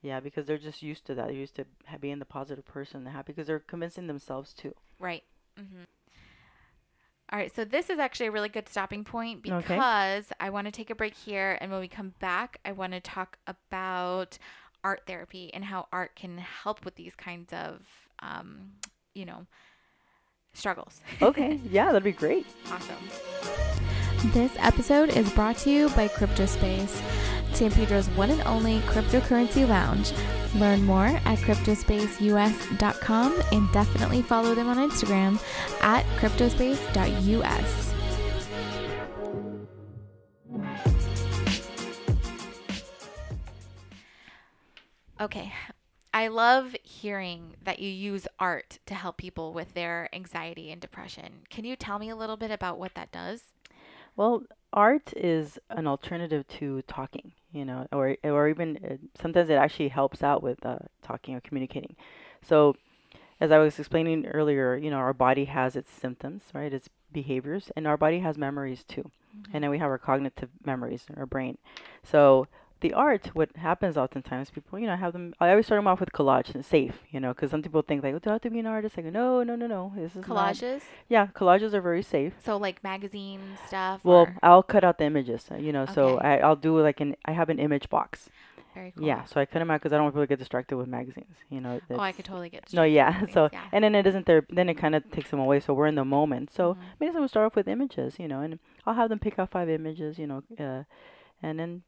Yeah, 0.00 0.20
because 0.20 0.46
they're 0.46 0.58
just 0.58 0.80
used 0.80 1.04
to 1.06 1.14
that. 1.16 1.26
They're 1.26 1.34
used 1.34 1.56
to 1.56 1.66
being 2.00 2.20
the 2.20 2.24
positive 2.24 2.64
person, 2.64 3.02
they're 3.02 3.12
happy 3.12 3.32
because 3.32 3.48
they're 3.48 3.58
convincing 3.58 4.06
themselves 4.06 4.52
too. 4.52 4.72
Right. 5.00 5.24
Mm-hmm. 5.58 5.82
All 7.32 7.38
right. 7.38 7.54
So 7.54 7.64
this 7.64 7.90
is 7.90 7.98
actually 7.98 8.26
a 8.26 8.30
really 8.30 8.48
good 8.48 8.68
stopping 8.68 9.02
point 9.04 9.40
Okay. 9.46 9.56
because 9.74 10.32
I 10.38 10.50
want 10.50 10.66
to 10.66 10.70
take 10.70 10.90
a 10.90 10.94
break 10.94 11.14
here, 11.14 11.58
and 11.60 11.70
when 11.70 11.80
we 11.80 11.88
come 11.88 12.14
back, 12.20 12.60
I 12.64 12.72
want 12.72 12.92
to 12.92 13.00
talk 13.00 13.38
about 13.48 14.38
art 14.84 15.02
therapy 15.06 15.50
and 15.52 15.64
how 15.64 15.86
art 15.92 16.14
can 16.16 16.38
help 16.38 16.84
with 16.84 16.96
these 16.96 17.14
kinds 17.14 17.52
of, 17.52 17.80
um, 18.20 18.72
you 19.14 19.24
know, 19.24 19.46
struggles. 20.54 21.00
Okay, 21.22 21.60
yeah, 21.70 21.86
that'd 21.86 22.02
be 22.04 22.12
great. 22.12 22.46
awesome. 22.70 22.96
This 24.32 24.52
episode 24.58 25.10
is 25.16 25.30
brought 25.32 25.58
to 25.58 25.70
you 25.70 25.88
by 25.90 26.08
CryptoSpace, 26.08 27.00
San 27.54 27.70
Pedro's 27.70 28.08
one 28.10 28.30
and 28.30 28.42
only 28.42 28.80
cryptocurrency 28.80 29.68
lounge. 29.68 30.12
Learn 30.56 30.82
more 30.84 31.06
at 31.06 31.38
cryptospaceus.com 31.38 33.42
and 33.52 33.72
definitely 33.72 34.22
follow 34.22 34.54
them 34.54 34.68
on 34.68 34.90
Instagram 34.90 35.40
at 35.82 36.04
cryptospace.us. 36.16 37.94
Okay. 45.20 45.52
I 46.14 46.28
love 46.28 46.74
hearing 46.82 47.54
that 47.62 47.80
you 47.80 47.90
use 47.90 48.26
art 48.38 48.78
to 48.86 48.94
help 48.94 49.18
people 49.18 49.52
with 49.52 49.74
their 49.74 50.08
anxiety 50.12 50.70
and 50.70 50.80
depression. 50.80 51.42
Can 51.50 51.64
you 51.64 51.76
tell 51.76 51.98
me 51.98 52.08
a 52.08 52.16
little 52.16 52.36
bit 52.36 52.50
about 52.50 52.78
what 52.78 52.94
that 52.94 53.12
does? 53.12 53.42
Well, 54.16 54.42
art 54.72 55.12
is 55.16 55.58
an 55.70 55.86
alternative 55.86 56.46
to 56.48 56.82
talking, 56.82 57.32
you 57.52 57.64
know, 57.64 57.86
or 57.92 58.16
or 58.24 58.48
even 58.48 58.78
uh, 58.84 58.96
sometimes 59.20 59.50
it 59.50 59.54
actually 59.54 59.88
helps 59.88 60.22
out 60.22 60.42
with 60.42 60.64
uh, 60.64 60.78
talking 61.02 61.34
or 61.34 61.40
communicating. 61.40 61.94
So, 62.42 62.74
as 63.40 63.52
I 63.52 63.58
was 63.58 63.78
explaining 63.78 64.26
earlier, 64.26 64.76
you 64.76 64.90
know, 64.90 64.96
our 64.96 65.14
body 65.14 65.44
has 65.44 65.76
its 65.76 65.90
symptoms, 65.90 66.44
right? 66.54 66.72
Its 66.72 66.88
behaviors, 67.12 67.70
and 67.76 67.86
our 67.86 67.96
body 67.96 68.20
has 68.20 68.36
memories 68.36 68.82
too. 68.82 69.10
And 69.52 69.62
then 69.62 69.70
we 69.70 69.78
have 69.78 69.90
our 69.90 69.98
cognitive 69.98 70.50
memories 70.64 71.06
in 71.08 71.14
our 71.16 71.26
brain. 71.26 71.58
So, 72.02 72.48
the 72.80 72.92
art, 72.94 73.30
what 73.34 73.54
happens 73.56 73.96
oftentimes, 73.96 74.50
people, 74.50 74.78
you 74.78 74.86
know, 74.86 74.92
I 74.92 74.96
have 74.96 75.12
them. 75.12 75.34
I 75.40 75.50
always 75.50 75.66
start 75.66 75.78
them 75.78 75.86
off 75.88 76.00
with 76.00 76.12
collage 76.12 76.54
and 76.54 76.64
safe, 76.64 77.02
you 77.10 77.18
know, 77.20 77.32
because 77.34 77.50
some 77.50 77.62
people 77.62 77.82
think 77.82 78.02
like, 78.02 78.14
oh, 78.14 78.18
do 78.18 78.30
I 78.30 78.34
have 78.34 78.42
to 78.42 78.50
be 78.50 78.60
an 78.60 78.66
artist? 78.66 78.96
I 78.98 79.02
go, 79.02 79.10
no, 79.10 79.42
no, 79.42 79.56
no, 79.56 79.66
no. 79.66 79.92
This 79.96 80.14
is 80.16 80.26
not- 80.28 80.54
Collages? 80.54 80.82
Yeah, 81.08 81.26
collages 81.28 81.72
are 81.74 81.80
very 81.80 82.02
safe. 82.02 82.34
So 82.44 82.56
like 82.56 82.82
magazine 82.84 83.40
stuff? 83.66 84.04
Well, 84.04 84.20
or- 84.28 84.36
I'll 84.42 84.62
cut 84.62 84.84
out 84.84 84.98
the 84.98 85.04
images, 85.04 85.46
uh, 85.50 85.56
you 85.56 85.72
know. 85.72 85.86
So 85.86 86.18
I, 86.18 86.38
I'll 86.38 86.56
do 86.56 86.78
like 86.80 87.00
an. 87.00 87.16
I 87.24 87.32
have 87.32 87.48
an 87.48 87.58
image 87.58 87.88
box. 87.90 88.28
very 88.74 88.92
cool. 88.96 89.06
Yeah, 89.06 89.24
so 89.24 89.40
I 89.40 89.44
cut 89.46 89.58
them 89.58 89.70
out 89.72 89.80
because 89.80 89.92
I 89.92 89.96
don't 89.96 90.04
want 90.04 90.14
people 90.14 90.22
to 90.22 90.28
get 90.28 90.38
distracted 90.38 90.76
with 90.76 90.86
magazines. 90.86 91.34
You 91.50 91.60
know. 91.60 91.80
Oh, 91.90 91.98
I 91.98 92.12
could 92.12 92.24
totally 92.24 92.48
get 92.50 92.72
No, 92.72 92.84
yeah. 92.84 93.26
So 93.34 93.48
yeah. 93.52 93.64
and 93.72 93.82
then 93.82 93.94
it 93.96 94.06
isn't 94.06 94.26
there. 94.26 94.46
Then 94.50 94.68
it 94.68 94.74
kind 94.74 94.94
of 94.94 95.10
takes 95.10 95.30
them 95.30 95.40
away. 95.40 95.58
So 95.60 95.74
we're 95.74 95.86
in 95.88 95.96
the 95.96 96.04
moment. 96.04 96.52
So 96.52 96.74
Mhm. 96.74 96.78
maybe 97.00 97.28
start 97.28 97.46
off 97.46 97.56
with 97.56 97.66
images, 97.66 98.18
you 98.20 98.28
know, 98.28 98.40
and 98.40 98.58
I'll 98.86 98.94
have 98.94 99.08
them 99.08 99.18
pick 99.18 99.38
out 99.38 99.50
five 99.50 99.68
images, 99.68 100.18
you 100.18 100.26
know, 100.28 100.42
uh, 100.60 100.84
and 101.42 101.58
then 101.58 101.82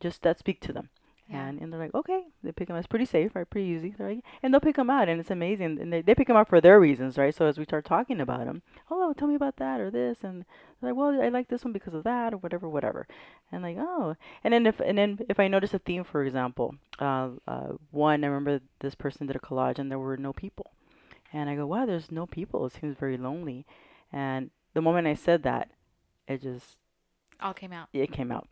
just 0.00 0.22
that 0.22 0.38
speak 0.38 0.60
to 0.62 0.72
them. 0.72 0.88
Yeah. 1.28 1.46
And, 1.46 1.60
and 1.60 1.72
they're 1.72 1.78
like, 1.78 1.94
okay, 1.94 2.24
they 2.42 2.50
pick 2.50 2.66
them. 2.66 2.76
It's 2.76 2.88
pretty 2.88 3.04
safe, 3.04 3.36
right? 3.36 3.48
Pretty 3.48 3.68
easy, 3.68 3.94
right? 3.98 4.20
And 4.42 4.52
they'll 4.52 4.60
pick 4.60 4.74
them 4.74 4.90
out, 4.90 5.08
and 5.08 5.20
it's 5.20 5.30
amazing. 5.30 5.78
And 5.80 5.92
they, 5.92 6.02
they 6.02 6.16
pick 6.16 6.26
them 6.26 6.36
out 6.36 6.48
for 6.48 6.60
their 6.60 6.80
reasons, 6.80 7.16
right? 7.16 7.32
So 7.32 7.46
as 7.46 7.56
we 7.56 7.64
start 7.64 7.84
talking 7.84 8.20
about 8.20 8.46
them, 8.46 8.62
oh, 8.90 9.12
tell 9.12 9.28
me 9.28 9.36
about 9.36 9.56
that 9.58 9.78
or 9.78 9.92
this, 9.92 10.24
and 10.24 10.44
they're 10.80 10.90
like, 10.90 10.98
well, 10.98 11.22
I 11.22 11.28
like 11.28 11.46
this 11.46 11.62
one 11.64 11.72
because 11.72 11.94
of 11.94 12.02
that 12.02 12.34
or 12.34 12.38
whatever, 12.38 12.68
whatever. 12.68 13.06
And 13.52 13.62
like, 13.62 13.76
oh, 13.78 14.16
and 14.42 14.52
then 14.52 14.66
if 14.66 14.80
and 14.80 14.98
then 14.98 15.20
if 15.28 15.38
I 15.38 15.46
notice 15.46 15.72
a 15.72 15.78
theme, 15.78 16.02
for 16.02 16.24
example, 16.24 16.74
uh, 16.98 17.28
uh, 17.46 17.74
one 17.92 18.24
I 18.24 18.26
remember 18.26 18.60
this 18.80 18.96
person 18.96 19.28
did 19.28 19.36
a 19.36 19.38
collage 19.38 19.78
and 19.78 19.88
there 19.88 20.00
were 20.00 20.16
no 20.16 20.32
people, 20.32 20.72
and 21.32 21.48
I 21.48 21.54
go, 21.54 21.64
wow, 21.64 21.86
there's 21.86 22.10
no 22.10 22.26
people. 22.26 22.66
It 22.66 22.72
seems 22.72 22.96
very 22.96 23.16
lonely. 23.16 23.66
And 24.12 24.50
the 24.74 24.82
moment 24.82 25.06
I 25.06 25.14
said 25.14 25.44
that, 25.44 25.70
it 26.26 26.42
just 26.42 26.76
All 27.40 27.54
came 27.54 27.72
out. 27.72 27.88
it 27.92 28.10
came 28.10 28.32
out. 28.32 28.48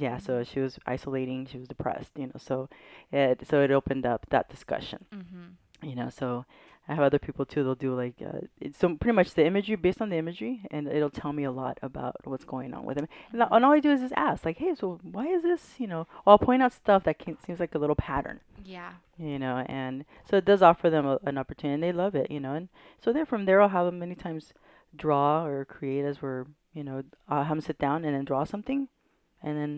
Yeah, 0.00 0.16
so 0.18 0.42
she 0.44 0.60
was 0.60 0.78
isolating, 0.86 1.46
she 1.46 1.58
was 1.58 1.68
depressed, 1.68 2.12
you 2.16 2.26
know. 2.28 2.38
So 2.38 2.68
it 3.12 3.46
so 3.46 3.60
it 3.62 3.70
opened 3.70 4.04
up 4.06 4.26
that 4.30 4.48
discussion, 4.48 5.00
Mm-hmm. 5.14 5.88
you 5.88 5.94
know. 5.94 6.08
So 6.20 6.44
I 6.88 6.94
have 6.94 7.04
other 7.04 7.18
people 7.26 7.44
too. 7.44 7.62
They'll 7.62 7.74
do 7.88 7.94
like 7.94 8.14
uh, 8.30 8.40
it's 8.60 8.78
so 8.78 8.86
pretty 8.96 9.14
much 9.20 9.34
the 9.34 9.44
imagery 9.44 9.76
based 9.76 10.00
on 10.00 10.08
the 10.10 10.16
imagery, 10.24 10.54
and 10.70 10.88
it'll 10.88 11.10
tell 11.22 11.32
me 11.32 11.44
a 11.44 11.52
lot 11.62 11.76
about 11.82 12.16
what's 12.24 12.46
going 12.54 12.72
on 12.74 12.84
with 12.86 12.96
them 12.96 13.08
And, 13.32 13.42
and 13.42 13.64
all 13.64 13.72
I 13.78 13.80
do 13.80 13.92
is 13.92 14.00
just 14.00 14.14
ask, 14.16 14.44
like, 14.44 14.58
hey, 14.58 14.74
so 14.74 14.98
why 15.02 15.26
is 15.36 15.42
this? 15.42 15.74
You 15.78 15.86
know, 15.92 16.06
I'll 16.26 16.38
point 16.48 16.62
out 16.62 16.72
stuff 16.72 17.04
that 17.04 17.18
can, 17.18 17.36
seems 17.44 17.60
like 17.60 17.74
a 17.74 17.78
little 17.78 17.96
pattern 18.08 18.40
Yeah. 18.64 18.92
you 19.18 19.38
know 19.38 19.56
and 19.80 20.04
so 20.28 20.32
it 20.40 20.46
does 20.50 20.62
offer 20.62 20.88
them 20.90 21.06
a, 21.12 21.18
an 21.30 21.36
opportunity 21.42 21.74
and 21.74 21.82
they 21.84 21.92
love 22.04 22.14
it 22.22 22.30
you 22.30 22.40
know 22.44 22.54
and 22.58 22.68
so 23.02 23.12
there 23.12 23.26
from 23.26 23.44
there 23.44 23.60
i'll 23.60 23.68
have 23.78 23.86
them 23.86 23.98
many 23.98 24.14
times 24.26 24.44
draw 24.96 25.44
or 25.44 25.64
create 25.76 26.04
as 26.10 26.16
we're 26.22 26.44
you 26.72 26.82
know 26.86 27.02
i'll 27.28 27.44
have 27.44 27.56
them 27.56 27.60
sit 27.70 27.78
down 27.78 28.04
and 28.04 28.14
then 28.14 28.24
draw 28.24 28.44
something 28.44 28.88
and 29.42 29.54
then 29.58 29.72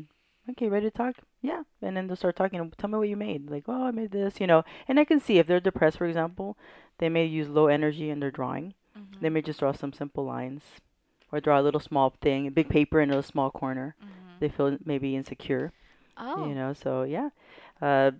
okay 0.50 0.68
ready 0.68 0.86
to 0.90 0.96
talk? 0.96 1.16
Yeah. 1.40 1.62
And 1.80 1.96
then 1.96 2.06
they'll 2.06 2.16
start 2.16 2.36
talking 2.36 2.72
tell 2.78 2.90
me 2.90 2.98
what 2.98 3.08
you 3.08 3.16
made. 3.16 3.50
Like 3.50 3.64
oh 3.68 3.84
i 3.84 3.90
made 3.90 4.10
this 4.12 4.40
you 4.40 4.46
know. 4.46 4.64
And 4.88 4.98
i 5.00 5.04
can 5.04 5.20
see 5.20 5.38
if 5.38 5.46
they're 5.46 5.60
depressed 5.60 5.98
for 5.98 6.06
example 6.06 6.56
they 6.98 7.08
may 7.08 7.24
use 7.24 7.48
low 7.48 7.66
energy 7.66 8.10
in 8.10 8.20
their 8.20 8.30
drawing. 8.30 8.74
Mm-hmm. 8.98 9.22
they 9.22 9.30
may 9.30 9.40
just 9.40 9.58
draw 9.60 9.72
some 9.72 9.92
simple 9.94 10.24
lines 10.24 10.62
or 11.32 11.40
draw 11.40 11.58
a 11.58 11.62
little 11.62 11.80
small 11.80 12.10
thing 12.20 12.46
a 12.46 12.50
big 12.50 12.68
paper 12.68 13.00
in 13.00 13.10
a 13.10 13.22
small 13.22 13.50
corner. 13.50 13.96
Mm-hmm. 14.00 14.34
they 14.40 14.48
feel 14.48 14.76
maybe 14.84 15.16
insecure 15.16 15.72
Oh. 16.18 16.46
you 16.46 16.54
know 16.54 16.72
so 16.74 17.02
yeah. 17.04 17.30
Uh 17.80 18.10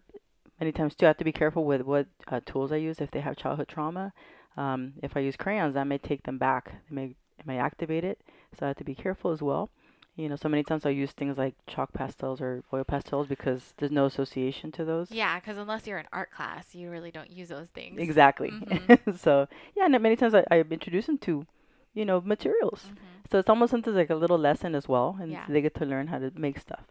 many 0.58 0.72
times 0.72 0.94
too 0.94 1.06
i 1.06 1.08
have 1.08 1.18
to 1.18 1.24
be 1.24 1.32
careful 1.32 1.64
with 1.64 1.82
what 1.82 2.06
uh, 2.28 2.40
tools 2.46 2.72
i 2.72 2.76
use 2.76 3.00
if 3.00 3.10
they 3.10 3.20
have 3.20 3.36
childhood 3.36 3.68
trauma. 3.68 4.12
Um 4.56 4.94
if 5.02 5.16
i 5.16 5.20
use 5.20 5.36
crayons 5.36 5.76
I 5.76 5.84
may 5.84 5.98
take 5.98 6.22
them 6.22 6.38
back. 6.38 6.72
They 6.88 6.94
may 6.94 7.04
it 7.38 7.46
may 7.46 7.58
activate 7.58 8.04
it. 8.04 8.18
So 8.58 8.64
i 8.66 8.68
have 8.68 8.76
to 8.78 8.84
be 8.84 8.94
careful 8.94 9.30
as 9.30 9.42
well 9.42 9.70
you 10.16 10.28
know 10.28 10.36
so 10.36 10.48
many 10.48 10.62
times 10.62 10.84
i 10.84 10.90
use 10.90 11.12
things 11.12 11.38
like 11.38 11.54
chalk 11.66 11.92
pastels 11.92 12.40
or 12.40 12.62
oil 12.72 12.84
pastels 12.84 13.26
because 13.26 13.72
there's 13.78 13.90
no 13.90 14.04
association 14.06 14.70
to 14.72 14.84
those 14.84 15.10
Yeah, 15.10 15.38
because 15.40 15.56
unless 15.56 15.86
you're 15.86 15.98
in 15.98 16.06
art 16.12 16.30
class, 16.30 16.74
you 16.74 16.90
really 16.90 17.10
don't 17.10 17.30
use 17.30 17.48
those 17.48 17.68
things. 17.68 17.98
exactly 18.00 18.50
Mhm. 18.50 19.18
so 19.18 19.48
yeah 19.76 19.86
and 19.86 20.00
many 20.00 20.16
times 20.16 20.34
I, 20.34 20.44
I 20.50 20.60
introduce 20.60 21.06
them 21.06 21.18
to 21.18 21.46
you 21.94 22.04
know 22.04 22.20
materials 22.20 22.86
Mhm. 22.90 22.96
so 23.30 23.38
it's 23.38 23.48
almost 23.50 23.70
sometimes 23.70 23.96
like 23.96 24.10
a 24.10 24.14
little 24.14 24.38
lesson 24.38 24.74
as 24.74 24.86
well, 24.88 25.16
and 25.20 25.30
Yeah. 25.32 25.44
they 25.48 25.60
get 25.62 25.74
to 25.76 25.86
learn 25.86 26.08
how 26.08 26.18
to 26.18 26.30
make 26.34 26.58
stuff. 26.58 26.84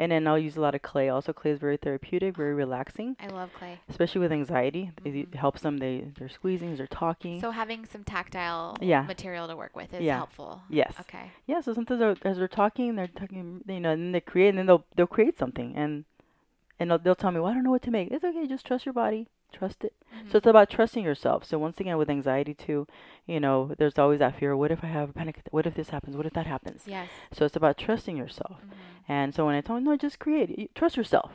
And 0.00 0.12
then 0.12 0.28
I'll 0.28 0.38
use 0.38 0.56
a 0.56 0.60
lot 0.60 0.76
of 0.76 0.82
clay. 0.82 1.08
Also, 1.08 1.32
clay 1.32 1.50
is 1.50 1.58
very 1.58 1.76
therapeutic, 1.76 2.36
very 2.36 2.54
relaxing, 2.54 3.16
I 3.18 3.26
love 3.28 3.50
clay. 3.58 3.80
especially 3.88 4.20
with 4.20 4.30
anxiety. 4.32 4.92
It- 5.04 5.14
It 5.16 5.34
helps 5.34 5.62
them. 5.62 5.78
They 5.78 5.94
they're 6.16 6.28
squeezing, 6.28 6.76
they're 6.76 6.86
talking. 7.04 7.40
So 7.40 7.50
having 7.50 7.84
some 7.84 8.04
tactile 8.04 8.76
Yeah. 8.80 9.02
material 9.14 9.48
to 9.48 9.56
work 9.56 9.74
with 9.74 9.92
is 9.92 10.02
Yeah. 10.02 10.18
helpful. 10.18 10.62
yes. 10.68 10.94
Okay. 11.00 11.32
Yeah. 11.46 11.60
So 11.62 11.72
sometimes 11.74 11.98
they're, 12.00 12.16
as 12.30 12.36
they're 12.38 12.46
talking, 12.62 12.94
they're 12.94 13.08
talking. 13.22 13.62
You 13.66 13.80
know, 13.80 13.90
and 13.90 14.00
then 14.02 14.12
they 14.12 14.20
create, 14.20 14.50
and 14.50 14.58
then 14.58 14.66
they'll 14.66 14.84
they'll 14.94 15.06
create 15.18 15.36
something, 15.36 15.74
and 15.74 16.04
and 16.78 16.90
they'll, 16.92 16.98
they'll 16.98 17.16
tell 17.22 17.32
me, 17.32 17.40
well, 17.40 17.50
I 17.50 17.54
don't 17.54 17.64
know 17.64 17.72
what 17.72 17.82
to 17.82 17.90
make. 17.90 18.12
It's 18.12 18.22
okay. 18.24 18.46
Just 18.46 18.64
trust 18.66 18.86
your 18.86 18.92
body. 18.92 19.26
Trust 19.52 19.82
it. 19.84 19.94
Mhm. 20.14 20.30
So 20.30 20.38
it's 20.38 20.46
about 20.46 20.70
trusting 20.70 21.02
yourself. 21.04 21.44
So 21.44 21.58
once 21.58 21.80
again, 21.80 21.96
with 21.98 22.10
anxiety 22.10 22.54
too, 22.54 22.86
you 23.26 23.40
know, 23.40 23.72
there's 23.78 23.98
always 23.98 24.18
that 24.20 24.38
fear. 24.38 24.56
What 24.56 24.70
if 24.70 24.84
I 24.84 24.88
have 24.88 25.10
a 25.10 25.12
panic? 25.12 25.40
What 25.50 25.66
if 25.66 25.74
this 25.74 25.90
happens? 25.90 26.16
What 26.16 26.26
if 26.26 26.32
that 26.34 26.46
happens? 26.46 26.84
yes. 26.86 27.08
So 27.32 27.44
it's 27.44 27.56
about 27.56 27.76
trusting 27.78 28.16
yourself. 28.16 28.58
Mhm. 28.62 28.72
And 29.08 29.34
so 29.34 29.46
when 29.46 29.54
I 29.54 29.60
tell 29.62 29.76
them, 29.76 29.84
no, 29.84 29.96
just 29.96 30.18
create. 30.18 30.74
Trust 30.74 30.96
yourself. 30.96 31.32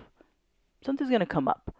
Something's 0.82 1.10
gonna 1.10 1.26
come 1.26 1.48
up. 1.48 1.74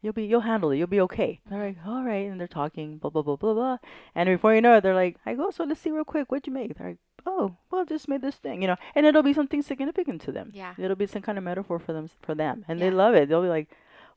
You'll 0.00 0.12
be, 0.12 0.24
you'll 0.26 0.42
handle 0.42 0.70
it. 0.70 0.76
You'll 0.78 0.86
be 0.86 1.00
okay. 1.00 1.40
They're 1.50 1.64
like, 1.66 1.78
all 1.86 2.04
right, 2.04 2.28
and 2.30 2.38
they're 2.40 2.46
talking, 2.46 2.98
blah 2.98 3.10
blah 3.10 3.22
blah 3.22 3.36
blah 3.36 3.54
blah. 3.54 3.78
And 4.14 4.28
before 4.28 4.54
you 4.54 4.60
know 4.60 4.76
it, 4.76 4.82
they're 4.82 4.94
like, 4.94 5.16
I 5.26 5.34
go, 5.34 5.50
so 5.50 5.64
let's 5.64 5.80
see 5.80 5.90
real 5.90 6.04
quick, 6.04 6.30
what'd 6.30 6.46
you 6.46 6.52
make? 6.52 6.76
They're 6.76 6.88
like, 6.90 6.98
oh, 7.26 7.56
well, 7.70 7.84
just 7.84 8.08
made 8.08 8.22
this 8.22 8.36
thing, 8.36 8.62
you 8.62 8.68
know. 8.68 8.76
And 8.94 9.06
it'll 9.06 9.24
be 9.24 9.32
something 9.32 9.60
significant 9.60 10.20
to 10.22 10.32
them. 10.32 10.50
Yeah. 10.54 10.74
It'll 10.78 10.96
be 10.96 11.06
some 11.06 11.22
kind 11.22 11.36
of 11.36 11.42
metaphor 11.44 11.78
for 11.80 11.92
them, 11.92 12.08
for 12.22 12.34
them, 12.34 12.64
and 12.68 12.78
Yeah. 12.78 12.86
they 12.86 12.90
love 12.94 13.14
it. 13.14 13.28
They'll 13.28 13.42
be 13.42 13.48
like, 13.48 13.68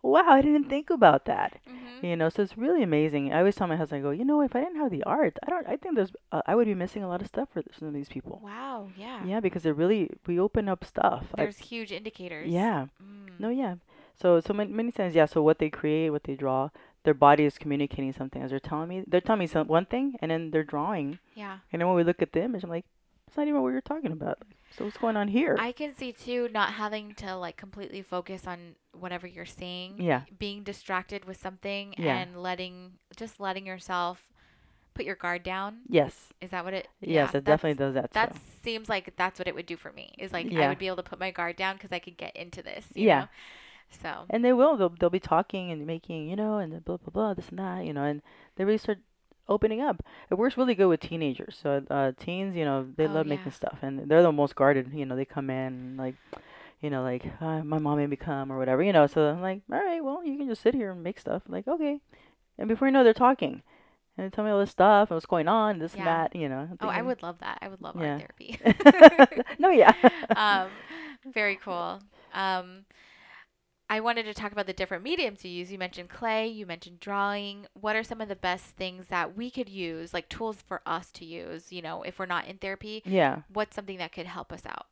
wow, 0.04 0.26
I 0.30 0.42
didn't 0.42 0.70
think 0.70 0.90
about 0.90 1.26
that. 1.26 1.58
Mhm. 1.70 2.04
You 2.04 2.16
know, 2.16 2.30
so 2.30 2.42
it's 2.42 2.58
really 2.58 2.82
amazing. 2.84 3.32
I 3.32 3.40
always 3.40 3.56
tell 3.56 3.68
my 3.68 3.76
husband, 3.76 4.00
I 4.00 4.04
go, 4.04 4.10
you 4.12 4.26
know, 4.26 4.42
if 4.42 4.56
I 4.56 4.62
didn't 4.62 4.78
have 4.78 4.90
the 4.92 5.04
art, 5.04 5.38
I 5.46 5.50
don't, 5.52 5.68
I 5.68 5.78
think 5.78 5.96
there's, 5.96 6.12
uh, 6.32 6.42
I 6.48 6.56
would 6.56 6.66
be 6.66 6.74
missing 6.74 7.04
a 7.04 7.08
lot 7.08 7.22
of 7.22 7.28
stuff 7.28 7.50
for 7.54 7.62
some 7.78 7.88
of 7.88 7.94
these 7.94 8.10
people. 8.10 8.42
Wow. 8.44 8.90
Yeah. 8.98 9.24
Yeah, 9.24 9.40
because 9.40 9.66
it 9.66 9.76
really, 9.76 10.10
we 10.26 10.40
open 10.40 10.68
up 10.68 10.84
stuff. 10.84 11.28
I- 11.36 11.44
There's 11.44 11.60
huge 11.60 11.92
indicators. 11.92 12.48
yeah. 12.50 12.88
Mm. 13.04 13.40
No, 13.40 13.50
yeah. 13.50 13.76
So, 14.16 14.40
so 14.40 14.54
many, 14.54 14.72
many 14.72 14.92
times, 14.92 15.14
yeah. 15.16 15.26
So 15.26 15.42
what 15.44 15.60
they 15.60 15.70
create, 15.70 16.10
what 16.10 16.24
they 16.24 16.36
draw, 16.36 16.70
their 17.04 17.14
body 17.16 17.45
is 17.45 17.58
communicating 17.58 18.14
something 18.14 18.41
as 18.41 18.49
they're 18.52 18.60
telling 18.60 18.88
me. 18.89 19.04
They're 19.08 19.22
telling 19.22 19.39
me 19.39 19.47
some 19.47 19.68
one 19.68 19.86
thing, 19.86 20.16
and 20.22 20.30
then 20.32 20.52
they're 20.52 20.64
drawing. 20.64 21.20
Yeah. 21.36 21.60
And 21.72 21.80
then 21.82 21.88
when 21.88 21.95
we 21.97 22.04
look 22.04 22.22
at 22.22 22.32
the 22.34 22.43
image, 22.43 22.64
I'm 22.64 22.70
like, 22.70 22.86
it's 23.28 23.38
not 23.38 23.47
even 23.47 23.62
what 23.62 23.70
you're 23.70 23.82
talking 23.82 24.12
about. 24.12 24.39
So 24.78 24.86
what's 24.86 24.97
going 24.97 25.17
on 25.17 25.28
here? 25.28 25.57
I 25.59 25.72
can 25.72 25.93
see 25.95 26.11
too 26.11 26.47
not 26.51 26.74
having 26.74 27.13
to 27.15 27.36
like 27.36 27.57
completely 27.57 28.01
focus 28.01 28.47
on 28.47 28.76
whatever 28.97 29.28
you're 29.28 29.45
seeing. 29.45 30.01
Yeah. 30.01 30.22
Being 30.39 30.63
distracted 30.63 31.26
with 31.26 31.38
something 31.39 31.93
Yeah. 31.97 32.17
and 32.17 32.41
letting 32.41 32.93
just 33.15 33.39
letting 33.39 33.65
yourself 33.65 34.24
put 34.93 35.05
your 35.05 35.15
guard 35.15 35.43
down. 35.43 35.80
yes. 35.88 36.30
Is 36.41 36.49
that 36.51 36.65
what 36.65 36.74
it? 36.74 36.88
Yes, 36.99 37.32
yeah, 37.34 37.38
it 37.38 37.43
definitely 37.43 37.78
does 37.78 37.93
that 37.93 38.11
That 38.11 38.36
seems 38.63 38.89
like 38.89 39.13
that's 39.15 39.39
what 39.39 39.47
it 39.47 39.55
would 39.55 39.65
do 39.65 39.78
for 39.78 39.91
me. 39.91 40.13
Is 40.17 40.34
like 40.34 40.51
I 40.53 40.67
would 40.67 40.80
be 40.80 40.88
able 40.88 40.97
to 40.97 41.03
put 41.03 41.19
my 41.19 41.32
guard 41.32 41.55
down 41.55 41.76
because 41.76 41.91
I 41.91 41.99
could 41.99 42.17
get 42.17 42.36
into 42.36 42.61
this. 42.61 42.86
You 42.93 43.07
Yeah. 43.07 43.19
Know? 43.22 43.28
So 44.01 44.26
And 44.30 44.43
they 44.43 44.53
will. 44.53 44.78
They'll 44.78 44.89
they'll 44.97 45.09
be 45.09 45.19
talking 45.19 45.69
and 45.72 45.86
making, 45.86 46.30
you 46.30 46.36
know, 46.38 46.57
and 46.57 46.84
blah 46.86 46.97
blah 46.97 47.11
blah, 47.11 47.34
this 47.34 47.49
and 47.49 47.59
that, 47.59 47.86
you 47.86 47.91
know, 47.93 48.03
and 48.03 48.22
they 48.55 48.63
really 48.65 48.78
start 48.78 48.99
opening 49.52 49.82
up. 49.82 50.04
It 50.32 50.36
works 50.36 50.58
really 50.58 50.76
good 50.76 50.88
with 50.88 51.02
teenagers. 51.02 51.60
So 51.62 51.84
uh, 51.91 52.14
teens, 52.20 52.56
you 52.56 52.66
know, 52.66 52.88
they 52.97 53.08
Oh, 53.08 53.14
love 53.14 53.26
yeah. 53.26 53.30
making 53.30 53.52
stuff, 53.54 53.80
and 53.84 54.10
they're 54.10 54.24
the 54.24 54.32
most 54.32 54.56
guarded. 54.56 54.91
You 54.93 55.06
know, 55.06 55.16
they 55.16 55.26
come 55.26 55.49
in 55.52 55.97
like, 55.97 56.16
you 56.82 56.89
know, 56.89 57.04
like 57.04 57.26
uh, 57.41 57.64
my 57.64 57.80
mom 57.80 57.97
made 57.97 58.10
me 58.10 58.18
come 58.18 58.52
or 58.52 58.58
whatever. 58.58 58.84
You 58.84 58.93
know, 58.93 59.08
so 59.08 59.22
I'm 59.30 59.41
like, 59.41 59.62
all 59.72 59.80
right, 59.84 60.04
well, 60.04 60.24
you 60.26 60.38
can 60.38 60.47
just 60.47 60.62
sit 60.62 60.76
here 60.76 60.91
and 60.91 61.04
make 61.04 61.20
stuff. 61.20 61.43
like, 61.47 61.68
okay, 61.68 61.99
and 62.58 62.68
before 62.68 62.88
you 62.88 62.93
know, 62.93 63.04
they're 63.04 63.14
talking, 63.14 63.62
and 64.18 64.26
they 64.26 64.30
tell 64.36 64.45
me 64.45 64.52
all 64.52 64.60
this 64.60 64.72
stuff 64.72 65.10
and 65.10 65.16
what's 65.16 65.26
going 65.26 65.47
on, 65.47 65.80
this 65.80 65.95
and 65.95 66.08
that. 66.08 66.36
You 66.36 66.49
know. 66.49 66.68
I'm 66.70 66.78
oh, 66.82 66.88
I 66.89 67.02
would 67.02 67.22
love 67.24 67.39
that. 67.39 67.60
I 67.62 67.70
would 67.70 67.82
love 67.82 67.95
Yeah. 67.97 68.20
art 68.20 68.34
therapy. 68.38 68.60
no, 69.60 69.70
yeah. 69.70 69.93
um, 70.36 70.72
very 71.34 71.58
cool. 71.58 72.02
Um, 72.34 72.86
I 73.92 74.00
wanted 74.00 74.24
to 74.24 74.34
talk 74.34 74.54
about 74.54 74.68
the 74.68 74.74
different 74.74 75.04
mediums 75.04 75.44
you 75.44 75.52
use. 75.52 75.70
You 75.70 75.78
mentioned 75.78 76.08
clay, 76.08 76.48
you 76.48 76.66
mentioned 76.66 77.02
drawing. 77.02 77.68
What 77.74 77.98
are 77.98 78.06
some 78.06 78.22
of 78.22 78.30
the 78.30 78.38
best 78.38 78.68
things 78.78 79.08
that 79.10 79.36
we 79.36 79.52
could 79.52 79.68
use, 79.68 80.14
like 80.14 80.30
tools 80.30 80.64
for 80.66 80.82
us 80.86 81.12
to 81.12 81.26
use, 81.26 81.74
you 81.74 81.82
know, 81.82 82.02
if 82.04 82.18
we're 82.18 82.26
not 82.26 82.48
in 82.48 82.58
therapy? 82.58 83.04
yeah. 83.06 83.42
What's 83.52 83.76
something 83.76 83.98
that 83.98 84.14
could 84.14 84.28
help 84.28 84.54
us 84.54 84.62
out? 84.66 84.86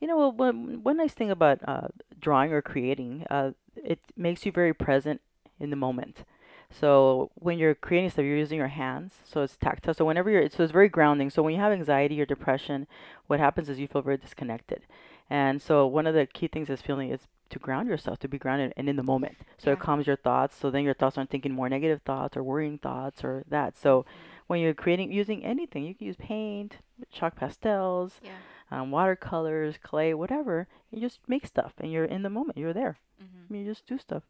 You 0.00 0.08
know, 0.08 0.16
well, 0.16 0.32
one 0.32 0.82
one 0.82 0.96
nice 0.96 1.14
thing 1.14 1.30
about 1.30 1.60
uh, 1.64 1.88
drawing 2.20 2.52
or 2.52 2.60
creating, 2.60 3.24
uh, 3.30 3.52
it 3.76 4.00
makes 4.16 4.44
you 4.44 4.50
very 4.50 4.74
present 4.74 5.20
in 5.60 5.70
the 5.70 5.76
moment. 5.76 6.24
So 6.70 7.30
when 7.36 7.56
you're 7.56 7.76
creating 7.76 8.10
stuff, 8.10 8.24
you're 8.24 8.36
using 8.36 8.58
your 8.58 8.66
hands, 8.66 9.12
so 9.22 9.42
it's 9.42 9.56
tactile. 9.56 9.94
So 9.94 10.04
whenever 10.04 10.28
you're, 10.28 10.50
so 10.50 10.64
it's 10.64 10.72
very 10.72 10.88
grounding. 10.88 11.30
So 11.30 11.44
when 11.44 11.54
you 11.54 11.60
have 11.60 11.72
anxiety 11.72 12.20
or 12.20 12.26
depression, 12.26 12.88
what 13.28 13.38
happens 13.38 13.68
is 13.68 13.78
you 13.78 13.86
feel 13.86 14.02
very 14.02 14.16
disconnected. 14.16 14.82
And 15.28 15.62
so 15.62 15.86
one 15.86 16.08
of 16.08 16.14
the 16.14 16.26
key 16.26 16.48
things 16.48 16.68
is 16.68 16.82
feeling 16.82 17.12
is 17.12 17.28
to 17.50 17.58
ground 17.58 17.88
yourself, 17.88 18.18
to 18.20 18.28
be 18.28 18.38
grounded 18.38 18.72
and 18.76 18.88
in 18.88 18.96
the 18.96 19.02
moment. 19.02 19.36
So 19.58 19.72
it 19.72 19.78
calms 19.78 20.06
your 20.06 20.16
thoughts. 20.16 20.56
So 20.56 20.70
then 20.70 20.84
your 20.84 20.94
thoughts 20.94 21.18
aren't 21.18 21.30
thinking 21.30 21.52
more 21.52 21.68
negative 21.68 22.00
thoughts 22.02 22.36
or 22.36 22.42
worrying 22.42 22.78
thoughts 22.78 23.22
or 23.24 23.44
that. 23.48 23.76
So 23.76 24.04
when 24.46 24.60
you're 24.60 24.74
creating, 24.74 25.12
using 25.12 25.44
anything, 25.44 25.84
you 25.84 25.94
can 25.94 26.06
use 26.06 26.16
paint, 26.16 26.76
chalk 27.12 27.36
pastels, 27.36 28.20
Yeah. 28.22 28.32
um, 28.70 28.90
watercolors, 28.90 29.76
clay, 29.82 30.14
whatever. 30.14 30.66
You 30.90 31.00
just 31.00 31.20
make 31.28 31.46
stuff 31.46 31.74
and 31.78 31.92
you're 31.92 32.04
in 32.04 32.22
the 32.22 32.30
moment. 32.30 32.58
You're 32.58 32.72
there. 32.72 32.96
hmm 33.18 33.54
You 33.54 33.64
just 33.64 33.86
do 33.86 33.98
stuff. 33.98 34.22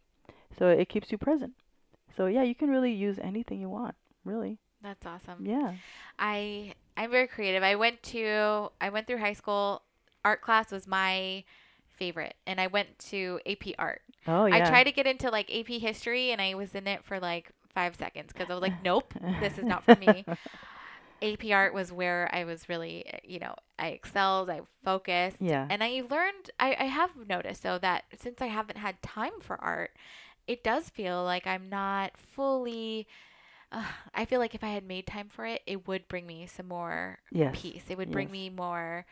So 0.58 0.68
it 0.68 0.88
keeps 0.88 1.12
you 1.12 1.18
present. 1.18 1.52
So 2.16 2.26
yeah, 2.26 2.42
you 2.42 2.54
can 2.54 2.68
really 2.70 2.92
use 2.92 3.18
anything 3.22 3.60
you 3.60 3.68
want. 3.70 3.94
Really. 4.24 4.58
That's 4.82 5.06
awesome. 5.06 5.46
Yeah. 5.46 5.74
I 6.18 6.74
I'm 6.96 7.10
very 7.10 7.26
creative. 7.28 7.62
I 7.62 7.76
went 7.76 8.02
to 8.14 8.70
I 8.80 8.88
went 8.90 9.06
through 9.06 9.18
high 9.18 9.32
school. 9.34 9.82
Art 10.24 10.42
class 10.42 10.70
was 10.70 10.86
my 10.86 11.44
favorite, 12.00 12.36
and 12.48 12.60
I 12.60 12.68
went 12.68 12.98
to 13.10 13.40
AP 13.46 13.76
Art. 13.78 14.02
Oh 14.26 14.46
yeah. 14.46 14.50
I 14.52 14.60
tried 14.62 14.84
to 14.86 14.92
get 14.92 15.06
into 15.08 15.30
like 15.30 15.50
AP 15.50 15.80
History, 15.80 16.32
and 16.32 16.42
I 16.42 16.54
was 16.56 16.74
in 16.74 16.88
it 16.88 17.04
for 17.04 17.20
like 17.20 17.52
five 17.74 17.96
seconds 17.96 18.32
because 18.34 18.50
I 18.50 18.54
was 18.54 18.62
like, 18.62 18.80
nope, 18.80 19.14
this 19.38 19.58
is 19.58 19.68
not 19.68 19.84
for 19.84 19.96
me. 19.96 20.26
AP 21.22 21.52
Art 21.52 21.74
was 21.74 21.92
where 21.92 22.30
I 22.32 22.44
was 22.44 22.68
really, 22.68 23.06
uh, 23.12 23.18
you 23.24 23.40
know, 23.40 23.54
I 23.78 23.88
excelled, 23.88 24.50
I 24.50 24.62
focused. 24.84 25.38
Yeah. 25.40 25.70
And 25.70 25.84
I 25.84 26.02
learned, 26.10 26.50
I, 26.60 26.76
I 26.80 26.84
have 26.86 27.28
noticed 27.28 27.64
though 27.64 27.78
that 27.80 28.04
since 28.18 28.42
I 28.42 28.46
haven't 28.46 28.78
had 28.78 29.02
time 29.02 29.40
for 29.40 29.62
art, 29.62 29.92
it 30.48 30.64
does 30.64 30.90
feel 30.90 31.24
like 31.24 31.46
I'm 31.46 31.68
not 31.70 32.16
fully. 32.18 33.08
Uh, 33.72 33.84
I 34.14 34.24
feel 34.26 34.40
like 34.40 34.54
if 34.54 34.64
I 34.64 34.68
had 34.70 34.84
made 34.84 35.06
time 35.06 35.28
for 35.28 35.46
it, 35.46 35.62
it 35.66 35.88
would 35.88 36.08
bring 36.08 36.26
me 36.26 36.46
some 36.46 36.68
more 36.68 37.18
Yes. 37.30 37.58
peace. 37.62 37.84
It 37.88 37.98
would 37.98 38.10
bring 38.12 38.30
Yes. 38.30 38.32
me 38.32 38.50
more 38.50 39.06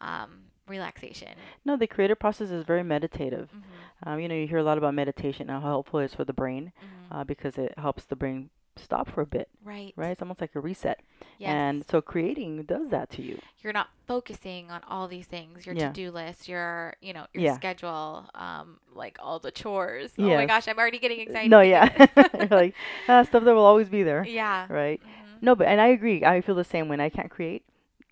um, 0.00 0.44
relaxation. 0.68 1.34
No, 1.64 1.76
the 1.76 1.86
creative 1.86 2.18
process 2.18 2.50
is 2.50 2.64
very 2.64 2.82
meditative. 2.84 3.50
hmm 3.52 3.60
Um, 4.02 4.20
you 4.20 4.28
know, 4.28 4.34
you 4.34 4.46
hear 4.46 4.58
a 4.58 4.62
lot 4.62 4.78
about 4.78 4.94
meditation 4.94 5.50
and 5.50 5.62
how 5.62 5.68
helpful 5.68 6.00
it 6.00 6.06
is 6.06 6.14
for 6.14 6.24
the 6.24 6.32
brain 6.32 6.72
hmm 6.80 7.14
uh, 7.14 7.24
because 7.24 7.58
it 7.58 7.74
helps 7.78 8.04
the 8.04 8.16
brain 8.16 8.50
stop 8.76 9.08
for 9.10 9.20
a 9.20 9.26
bit, 9.26 9.48
Right. 9.62 9.92
right? 9.96 10.10
It's 10.12 10.22
almost 10.22 10.40
like 10.40 10.54
a 10.54 10.60
reset. 10.60 11.00
Yes. 11.38 11.50
And 11.50 11.84
so 11.90 12.00
creating 12.00 12.62
does 12.64 12.88
that 12.90 13.10
to 13.10 13.22
you. 13.22 13.38
you're 13.62 13.72
not 13.74 13.88
focusing 14.06 14.70
on 14.70 14.80
all 14.88 15.06
these 15.08 15.26
things 15.26 15.66
your 15.66 15.74
Yeah. 15.74 15.88
to-do 15.88 16.10
list 16.10 16.48
your 16.48 16.94
you 17.00 17.12
know 17.12 17.26
your 17.34 17.42
Yeah. 17.44 17.54
schedule 17.54 18.24
um 18.34 18.80
like 18.94 19.18
all 19.20 19.38
the 19.38 19.50
chores 19.50 20.12
oh 20.18 20.34
my 20.34 20.46
gosh 20.46 20.66
i'm 20.68 20.78
already 20.78 20.98
getting 20.98 21.20
excited 21.20 21.50
No, 21.50 21.60
yeah. 21.60 21.84
of 21.84 22.00
You're 22.38 22.48
it. 22.48 22.50
like 22.50 22.74
ah, 23.08 23.22
stuff 23.24 23.44
that 23.44 23.54
will 23.54 23.64
always 23.66 23.88
be 23.88 24.02
there, 24.02 24.24
yeah 24.24 24.66
right? 24.68 25.00
Mhm. 25.02 25.42
No, 25.42 25.54
but 25.54 25.66
and 25.68 25.80
I 25.80 25.88
agree. 25.88 26.24
I 26.24 26.40
feel 26.40 26.54
the 26.54 26.64
same 26.64 26.88
when 26.88 27.00
I 27.00 27.08
can't 27.10 27.30
create. 27.30 27.62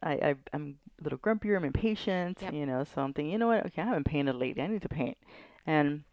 I, 0.02 0.12
I 0.12 0.34
I'm 0.52 0.76
a 1.00 1.04
little 1.04 1.18
grumpier. 1.18 1.56
I'm 1.56 1.64
impatient. 1.64 2.38
Yep. 2.42 2.52
You 2.54 2.66
know, 2.66 2.84
so 2.84 3.02
I'm 3.02 3.12
thinking, 3.12 3.32
you 3.32 3.38
know 3.38 3.48
what? 3.48 3.66
Okay, 3.66 3.82
I 3.82 3.86
haven't 3.86 4.04
painted 4.04 4.36
lately. 4.36 4.62
I 4.62 4.66
need 4.66 4.82
to 4.82 4.88
paint. 4.88 5.16
And 5.66 6.04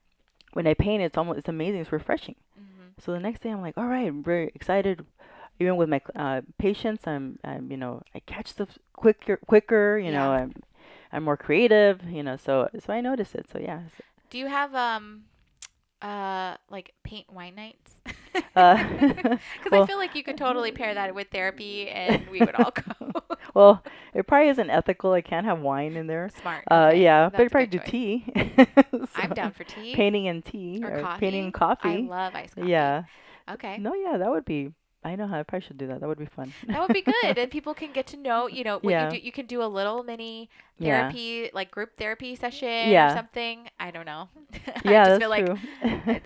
when 0.53 0.67
I 0.67 0.73
paint, 0.73 1.03
it's 1.03 1.17
almost 1.17 1.39
it's 1.39 1.49
amazing. 1.49 1.81
It's 1.81 1.91
refreshing. 1.91 2.35
Mhm. 2.59 3.03
So 3.03 3.11
the 3.11 3.19
next 3.19 3.41
day, 3.41 3.49
I'm 3.49 3.61
like, 3.61 3.77
all 3.77 3.87
right, 3.87 4.07
I'm 4.07 4.23
very 4.23 4.51
excited. 4.55 5.05
Even 5.59 5.77
with 5.77 5.87
my 5.89 6.01
uh, 6.15 6.41
patience, 6.57 7.07
I'm 7.07 7.39
I'm 7.43 7.71
you 7.71 7.77
know 7.77 8.01
I 8.13 8.19
catch 8.19 8.47
stuff 8.47 8.77
quicker 8.93 9.37
quicker. 9.37 9.97
You 9.97 10.11
know, 10.11 10.31
I'm 10.31 10.53
I'm 11.11 11.23
more 11.23 11.37
creative. 11.37 12.03
You 12.09 12.23
know, 12.23 12.35
so 12.37 12.69
so 12.79 12.93
I 12.93 13.01
notice 13.01 13.35
it. 13.35 13.47
So 13.51 13.59
yeah. 13.59 13.81
do 14.29 14.37
you 14.37 14.47
have 14.47 14.75
um 14.75 15.23
uh 16.01 16.55
like 16.69 16.93
paint 17.03 17.31
wine 17.31 17.55
nights 17.55 17.95
Uh, 18.55 18.75
because 18.99 19.39
well- 19.71 19.83
i 19.83 19.85
feel 19.85 19.97
like 19.97 20.15
you 20.15 20.23
could 20.23 20.37
totally 20.37 20.71
pair 20.71 20.93
that 20.93 21.13
with 21.15 21.27
therapy 21.29 21.89
and 21.89 22.27
we 22.29 22.39
would 22.39 22.55
all 22.55 22.71
go 22.71 23.11
well, 23.53 23.83
it 24.13 24.27
probably 24.27 24.49
isn't 24.49 24.69
ethical. 24.69 25.13
I 25.13 25.21
can't 25.21 25.45
have 25.45 25.59
wine 25.59 25.95
in 25.95 26.07
there. 26.07 26.29
smart 26.41 26.63
Uh, 26.69 26.89
okay, 26.91 27.01
yeah, 27.03 27.29
but 27.29 27.37
that's 27.37 27.41
you 27.41 27.45
a 27.47 27.49
probably 27.49 27.67
do 27.67 27.77
choice. 27.79 27.89
tea. 27.89 28.25
i'm 29.15 29.29
So, 29.29 29.35
down 29.35 29.51
for 29.51 29.63
tea 29.63 29.93
Painting 29.95 30.27
and 30.27 30.43
tea 30.43 30.81
or 30.83 31.01
coffee 31.01 31.19
painting 31.21 31.43
and 31.45 31.53
coffee. 31.53 31.89
i 31.89 31.95
love 31.97 32.35
iced 32.35 32.55
coffee 32.55 32.69
Yeah. 32.69 33.03
okay 33.51 33.77
No, 33.77 33.93
yeah, 33.93 34.17
that 34.17 34.29
would 34.29 34.45
be. 34.45 34.71
I 35.05 35.15
know 35.15 35.27
how 35.27 35.39
I 35.39 35.43
probably 35.43 35.65
should 35.67 35.77
do 35.77 35.87
that. 35.87 35.99
That 36.01 36.07
would 36.09 36.17
be 36.17 36.25
fun. 36.25 36.51
that 36.67 36.79
would 36.81 36.91
be 36.93 37.01
good 37.03 37.37
and 37.37 37.51
people 37.57 37.73
can 37.73 37.91
get 37.93 38.07
to 38.07 38.17
know 38.17 38.47
you 38.47 38.63
know 38.63 38.79
Yeah. 38.83 39.05
you 39.05 39.19
do 39.19 39.25
you 39.27 39.31
can 39.31 39.45
do 39.45 39.61
a 39.61 39.69
little 39.79 40.03
mini 40.03 40.49
yeah. 40.79 41.11
therapy 41.11 41.51
like 41.53 41.69
group 41.71 41.91
therapy 41.97 42.35
session 42.35 42.89
Yeah. 42.89 43.11
or 43.11 43.15
something 43.15 43.69
i 43.79 43.91
don't 43.91 44.05
know 44.05 44.27
Yeah, 44.83 45.03
i 45.03 45.05
just 45.05 45.19
that's 45.19 45.19
feel 45.19 45.29
like 45.29 45.45
true. 45.45 45.57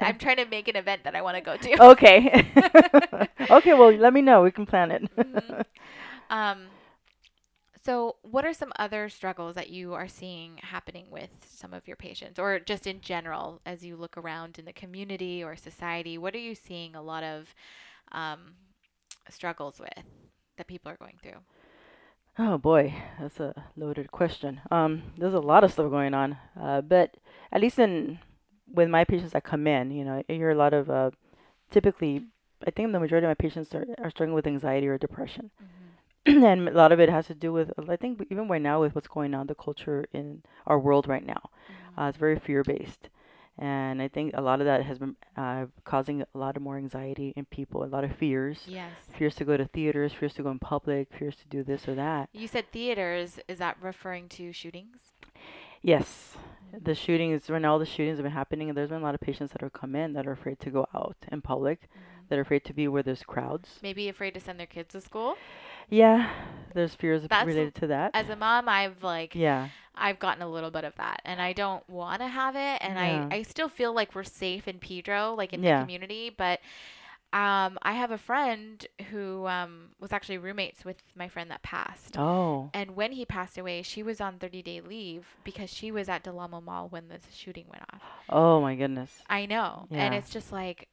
i'm 0.01 0.17
trying 0.25 0.37
to 0.37 0.45
make 0.45 0.67
an 0.67 0.77
event 0.77 1.03
that 1.03 1.15
i 1.15 1.21
want 1.21 1.35
to 1.37 1.41
go 1.41 1.57
to 1.57 1.83
okay. 1.91 2.19
okay, 3.49 3.73
well, 3.73 3.91
let 3.91 4.13
me 4.13 4.21
know. 4.21 4.41
We 4.43 4.51
can 4.51 4.65
plan 4.65 4.91
it. 4.91 5.03
Mhm. 5.17 5.65
um 6.29 6.59
so 7.81 8.17
what 8.21 8.45
are 8.45 8.53
some 8.53 8.71
other 8.77 9.09
struggles 9.09 9.55
that 9.55 9.69
you 9.69 9.93
are 9.93 10.07
seeing 10.07 10.57
happening 10.61 11.05
with 11.09 11.29
some 11.49 11.73
of 11.73 11.87
your 11.87 11.95
patients 11.95 12.37
or 12.37 12.59
just 12.59 12.85
in 12.85 12.99
general 13.01 13.61
as 13.65 13.85
you 13.85 13.95
look 13.95 14.17
around 14.17 14.59
in 14.59 14.65
the 14.65 14.73
community 14.73 15.43
or 15.43 15.55
society 15.55 16.17
what 16.17 16.35
are 16.35 16.39
you 16.49 16.55
seeing 16.55 16.95
a 16.95 17.01
lot 17.01 17.23
of 17.23 17.53
um, 18.11 18.53
struggles 19.31 19.79
with 19.79 19.93
that 20.57 20.67
people 20.67 20.91
are 20.91 20.97
going 20.97 21.17
through 21.21 21.39
Oh 22.37 22.57
boy, 22.57 22.93
that's 23.19 23.39
a 23.39 23.53
loaded 23.75 24.11
question. 24.11 24.61
Um, 24.71 25.03
there's 25.17 25.33
a 25.33 25.39
lot 25.39 25.63
of 25.63 25.71
stuff 25.73 25.89
going 25.91 26.13
on, 26.13 26.37
uh, 26.59 26.81
but 26.81 27.17
at 27.51 27.61
least 27.61 27.79
in 27.79 28.19
with 28.71 28.89
my 28.89 29.03
patients 29.03 29.33
that 29.33 29.43
come 29.43 29.67
in, 29.67 29.91
you 29.91 30.05
know, 30.05 30.23
I 30.29 30.33
hear 30.33 30.51
a 30.51 30.55
lot 30.55 30.73
of 30.73 30.89
uh, 30.89 31.11
typically. 31.71 32.25
I 32.67 32.71
think 32.71 32.91
the 32.91 32.99
majority 32.99 33.25
of 33.25 33.29
my 33.29 33.35
patients 33.35 33.73
are, 33.75 33.85
are 33.99 34.09
struggling 34.09 34.35
with 34.35 34.47
anxiety 34.47 34.87
or 34.87 34.97
depression, 34.97 35.51
and 36.25 36.69
a 36.69 36.71
lot 36.71 36.91
of 36.91 36.99
it 36.99 37.09
has 37.09 37.27
to 37.27 37.35
do 37.35 37.51
with 37.53 37.71
I 37.89 37.95
think 37.97 38.25
even 38.31 38.47
right 38.47 38.61
now 38.61 38.81
with 38.81 38.95
what's 38.95 39.07
going 39.07 39.33
on, 39.33 39.47
the 39.47 39.55
culture 39.55 40.05
in 40.13 40.43
our 40.67 40.79
world 40.79 41.07
right 41.07 41.25
now. 41.25 41.49
Mhm. 41.69 42.03
Uh, 42.03 42.09
it's 42.09 42.17
very 42.17 42.39
fear 42.39 42.63
based. 42.63 43.09
And 43.61 44.01
I 44.01 44.07
think 44.07 44.31
a 44.35 44.41
lot 44.41 44.61
of 44.61 44.65
that 44.65 44.83
has 44.83 44.97
been 44.99 45.15
uh, 45.35 45.65
causing 45.83 46.21
a 46.21 46.37
lot 46.37 46.55
of 46.55 46.63
more 46.63 46.77
anxiety 46.77 47.33
in 47.35 47.45
people, 47.45 47.83
a 47.83 47.85
lot 47.85 48.03
of 48.05 48.15
fears. 48.15 48.63
yes 48.67 48.91
Fears 49.17 49.35
to 49.35 49.45
go 49.45 49.57
to 49.57 49.65
theaters, 49.65 50.13
fears 50.13 50.33
to 50.35 50.43
go 50.43 50.49
in 50.51 50.59
public, 50.59 51.09
fears 51.17 51.35
to 51.35 51.47
do 51.49 51.63
this 51.63 51.87
or 51.87 51.95
that. 51.95 52.29
you 52.31 52.47
said 52.47 52.71
theaters 52.71 53.39
is 53.47 53.57
that 53.57 53.75
referring 53.81 54.29
to 54.29 54.53
shootings 54.53 55.11
Yes. 55.81 56.35
The 56.77 56.93
shootings, 56.93 57.49
when 57.49 57.65
all 57.65 57.79
the 57.79 57.85
shootings 57.85 58.17
have 58.17 58.23
been 58.23 58.31
happening, 58.33 58.69
and 58.69 58.77
there's 58.77 58.89
been 58.89 58.99
a 59.01 59.03
lot 59.03 59.15
of 59.15 59.21
patients 59.21 59.53
that 59.53 59.61
have 59.61 59.73
come 59.73 59.95
in 59.95 60.13
that 60.13 60.27
are 60.27 60.31
afraid 60.33 60.59
to 60.59 60.69
go 60.69 60.85
out 60.93 61.15
in 61.31 61.41
public, 61.41 61.89
that 62.29 62.37
are 62.37 62.41
afraid 62.41 62.63
to 62.65 62.73
be 62.73 62.87
where 62.87 63.01
there's 63.01 63.23
crowds. 63.23 63.79
maybe 63.81 64.07
afraid 64.07 64.33
to 64.33 64.39
send 64.39 64.59
their 64.59 64.67
kids 64.67 64.91
to 64.91 65.01
school 65.01 65.35
Yeah, 65.89 66.29
there's 66.73 66.93
fears 66.95 67.23
That's 67.29 67.45
related 67.47 67.75
to 67.75 67.87
that. 67.87 68.11
as 68.13 68.29
a 68.29 68.35
mom 68.35 68.69
i've 68.69 69.03
like 69.03 69.35
yeah. 69.35 69.69
I've 70.01 70.17
gotten 70.19 70.41
a 70.41 70.47
little 70.49 70.71
bit 70.71 70.85
of 70.85 70.95
that 70.95 71.21
and 71.25 71.41
I 71.41 71.51
don't 71.51 71.87
want 71.89 72.21
to 72.21 72.27
have 72.27 72.55
it 72.55 72.77
and 72.81 72.93
Yeah. 72.95 73.27
I 73.31 73.35
I 73.37 73.41
still 73.41 73.67
feel 73.69 73.91
like 73.93 74.15
we're 74.15 74.23
safe 74.23 74.67
in 74.67 74.77
Pedro 74.79 75.33
like 75.35 75.51
in 75.51 75.61
Yeah. 75.61 75.79
the 75.79 75.83
community 75.83 76.29
but 76.29 76.59
um 77.33 77.77
I 77.81 77.93
have 77.93 78.11
a 78.11 78.17
friend 78.17 78.85
who 79.11 79.45
um 79.47 79.89
was 79.99 80.13
actually 80.13 80.37
roommates 80.37 80.85
with 80.85 80.97
my 81.15 81.27
friend 81.27 81.51
that 81.51 81.61
passed 81.63 82.17
Oh. 82.17 82.69
and 82.73 82.95
when 82.95 83.11
he 83.11 83.25
passed 83.25 83.57
away 83.57 83.81
she 83.81 84.03
was 84.03 84.21
on 84.21 84.39
30 84.39 84.61
day 84.61 84.79
leave 84.79 85.25
because 85.43 85.69
she 85.69 85.91
was 85.91 86.07
at 86.07 86.23
Del 86.23 86.39
Amo 86.39 86.61
Mall 86.61 86.87
when 86.87 87.09
the 87.09 87.19
shooting 87.33 87.65
went 87.69 87.83
off 87.93 88.01
Oh 88.29 88.61
my 88.61 88.75
goodness. 88.75 89.11
I 89.29 89.47
know 89.47 89.87
and 89.91 90.13
it's 90.15 90.29
just 90.29 90.51
like 90.51 90.87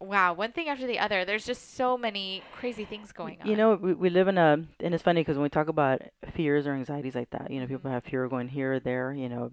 wow 0.00 0.32
one 0.32 0.50
thing 0.52 0.68
after 0.68 0.86
the 0.86 0.98
other 0.98 1.24
there's 1.24 1.44
just 1.44 1.76
so 1.76 1.96
many 1.98 2.42
crazy 2.58 2.84
things 2.84 3.12
going 3.12 3.36
on 3.40 3.46
You 3.46 3.56
know, 3.56 3.74
we, 3.74 3.92
we 3.94 4.10
live 4.10 4.28
in 4.28 4.38
a, 4.38 4.58
and 4.80 4.94
it's 4.94 5.02
funny 5.02 5.20
because 5.20 5.36
when 5.36 5.42
we 5.44 5.50
talk 5.50 5.68
about 5.68 6.00
fears 6.34 6.66
or 6.66 6.72
anxieties 6.72 7.14
like 7.14 7.30
that, 7.30 7.50
you 7.50 7.60
know, 7.60 7.66
people 7.66 7.90
have 7.90 8.04
fear 8.04 8.24
of 8.24 8.30
going 8.30 8.48
here 8.48 8.74
or 8.74 8.80
there, 8.80 9.12
you 9.12 9.28
know, 9.28 9.52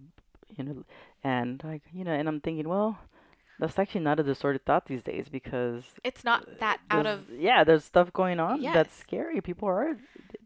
you 0.55 0.63
know, 0.63 0.83
and 1.23 1.61
like 1.63 1.81
you 1.93 2.03
know, 2.03 2.11
and 2.11 2.27
I'm 2.27 2.39
thinking, 2.39 2.67
well, 2.69 2.97
that's 3.59 3.77
actually 3.77 4.01
not 4.01 4.19
a 4.19 4.23
disordered 4.23 4.65
thought 4.65 4.85
these 4.87 5.03
days 5.03 5.27
because 5.29 5.83
It's 6.03 6.23
not 6.23 6.47
that 6.59 6.79
out 6.89 7.05
of 7.05 7.29
yeah, 7.29 7.63
there's 7.63 7.83
stuff 7.83 8.13
going 8.13 8.39
on 8.39 8.61
that's 8.73 8.95
scary. 8.95 9.41
People 9.41 9.67
are 9.67 9.97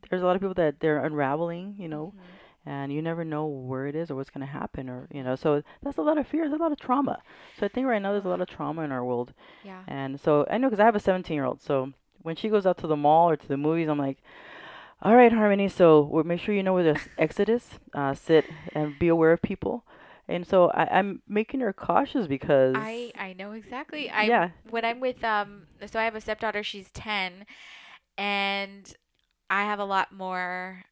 there's 0.10 0.22
a 0.22 0.26
lot 0.26 0.36
of 0.36 0.42
people 0.42 0.56
that 0.56 0.80
they're 0.80 1.04
unraveling, 1.06 1.76
you 1.78 1.88
know, 1.88 2.14
Mm-hmm. 2.16 2.38
And 2.66 2.92
you 2.94 3.02
never 3.02 3.24
know 3.24 3.46
where 3.46 3.88
it 3.88 3.96
is 3.96 4.10
or 4.12 4.16
what's 4.16 4.30
going 4.30 4.46
to 4.46 4.52
happen 4.52 4.90
or 4.90 5.08
you 5.12 5.24
know. 5.24 5.36
So 5.36 5.62
that's 5.82 5.98
a 5.98 6.02
lot 6.02 6.18
of 6.18 6.28
fear, 6.28 6.44
there's 6.48 6.60
a 6.60 6.64
lot 6.64 6.72
of 6.72 6.80
trauma. 6.80 7.22
So 7.58 7.66
I 7.66 7.70
think 7.70 7.88
right 7.88 8.02
now 8.02 8.12
there's 8.12 8.26
a 8.26 8.30
lot 8.30 8.42
of 8.42 8.48
trauma 8.48 8.82
in 8.84 8.92
our 8.92 9.04
world. 9.04 9.34
yeah. 9.64 9.84
And 9.88 10.20
so 10.20 10.46
I 10.50 10.58
know 10.58 10.70
because 10.70 10.80
I 10.80 10.86
have 10.86 10.96
a 10.96 11.00
17 11.00 11.36
year 11.36 11.46
old. 11.46 11.62
So 11.62 11.94
when 12.22 12.36
she 12.36 12.50
goes 12.50 12.66
out 12.66 12.78
to 12.80 12.88
the 12.88 12.96
mall 12.96 13.30
or 13.30 13.36
to 13.36 13.48
the 13.48 13.58
movies, 13.58 13.88
I'm 13.90 13.98
like, 14.00 14.20
all 15.02 15.16
right, 15.16 15.32
Harmony. 15.32 15.68
So 15.68 16.02
we'll 16.02 16.24
make 16.24 16.40
sure 16.40 16.54
you 16.54 16.64
know 16.64 16.74
where 16.74 16.94
the 16.94 17.00
exit 17.18 17.50
is. 17.50 17.80
Uh, 17.94 18.14
sit 18.14 18.46
and 18.74 18.98
be 19.00 19.08
aware 19.08 19.32
of 19.32 19.42
people. 19.42 19.86
And 20.28 20.46
so 20.48 20.70
I, 20.72 21.00
I'm 21.00 21.22
making 21.28 21.60
her 21.62 21.74
cautious 21.74 22.28
because 22.28 22.76
I 22.76 23.12
I 23.18 23.34
know 23.34 23.52
exactly. 23.52 24.10
I 24.10 24.26
Yeah. 24.26 24.50
when 24.70 24.86
I'm 24.86 25.00
with 25.00 25.24
um 25.24 25.68
so 25.86 26.00
I 26.00 26.04
have 26.06 26.16
a 26.16 26.22
stepdaughter, 26.22 26.64
she's 26.64 26.92
10 26.92 27.46
and 28.18 28.94
I 29.50 29.64
have 29.64 29.80
a 29.80 29.86
lot 29.86 30.12
more 30.14 30.84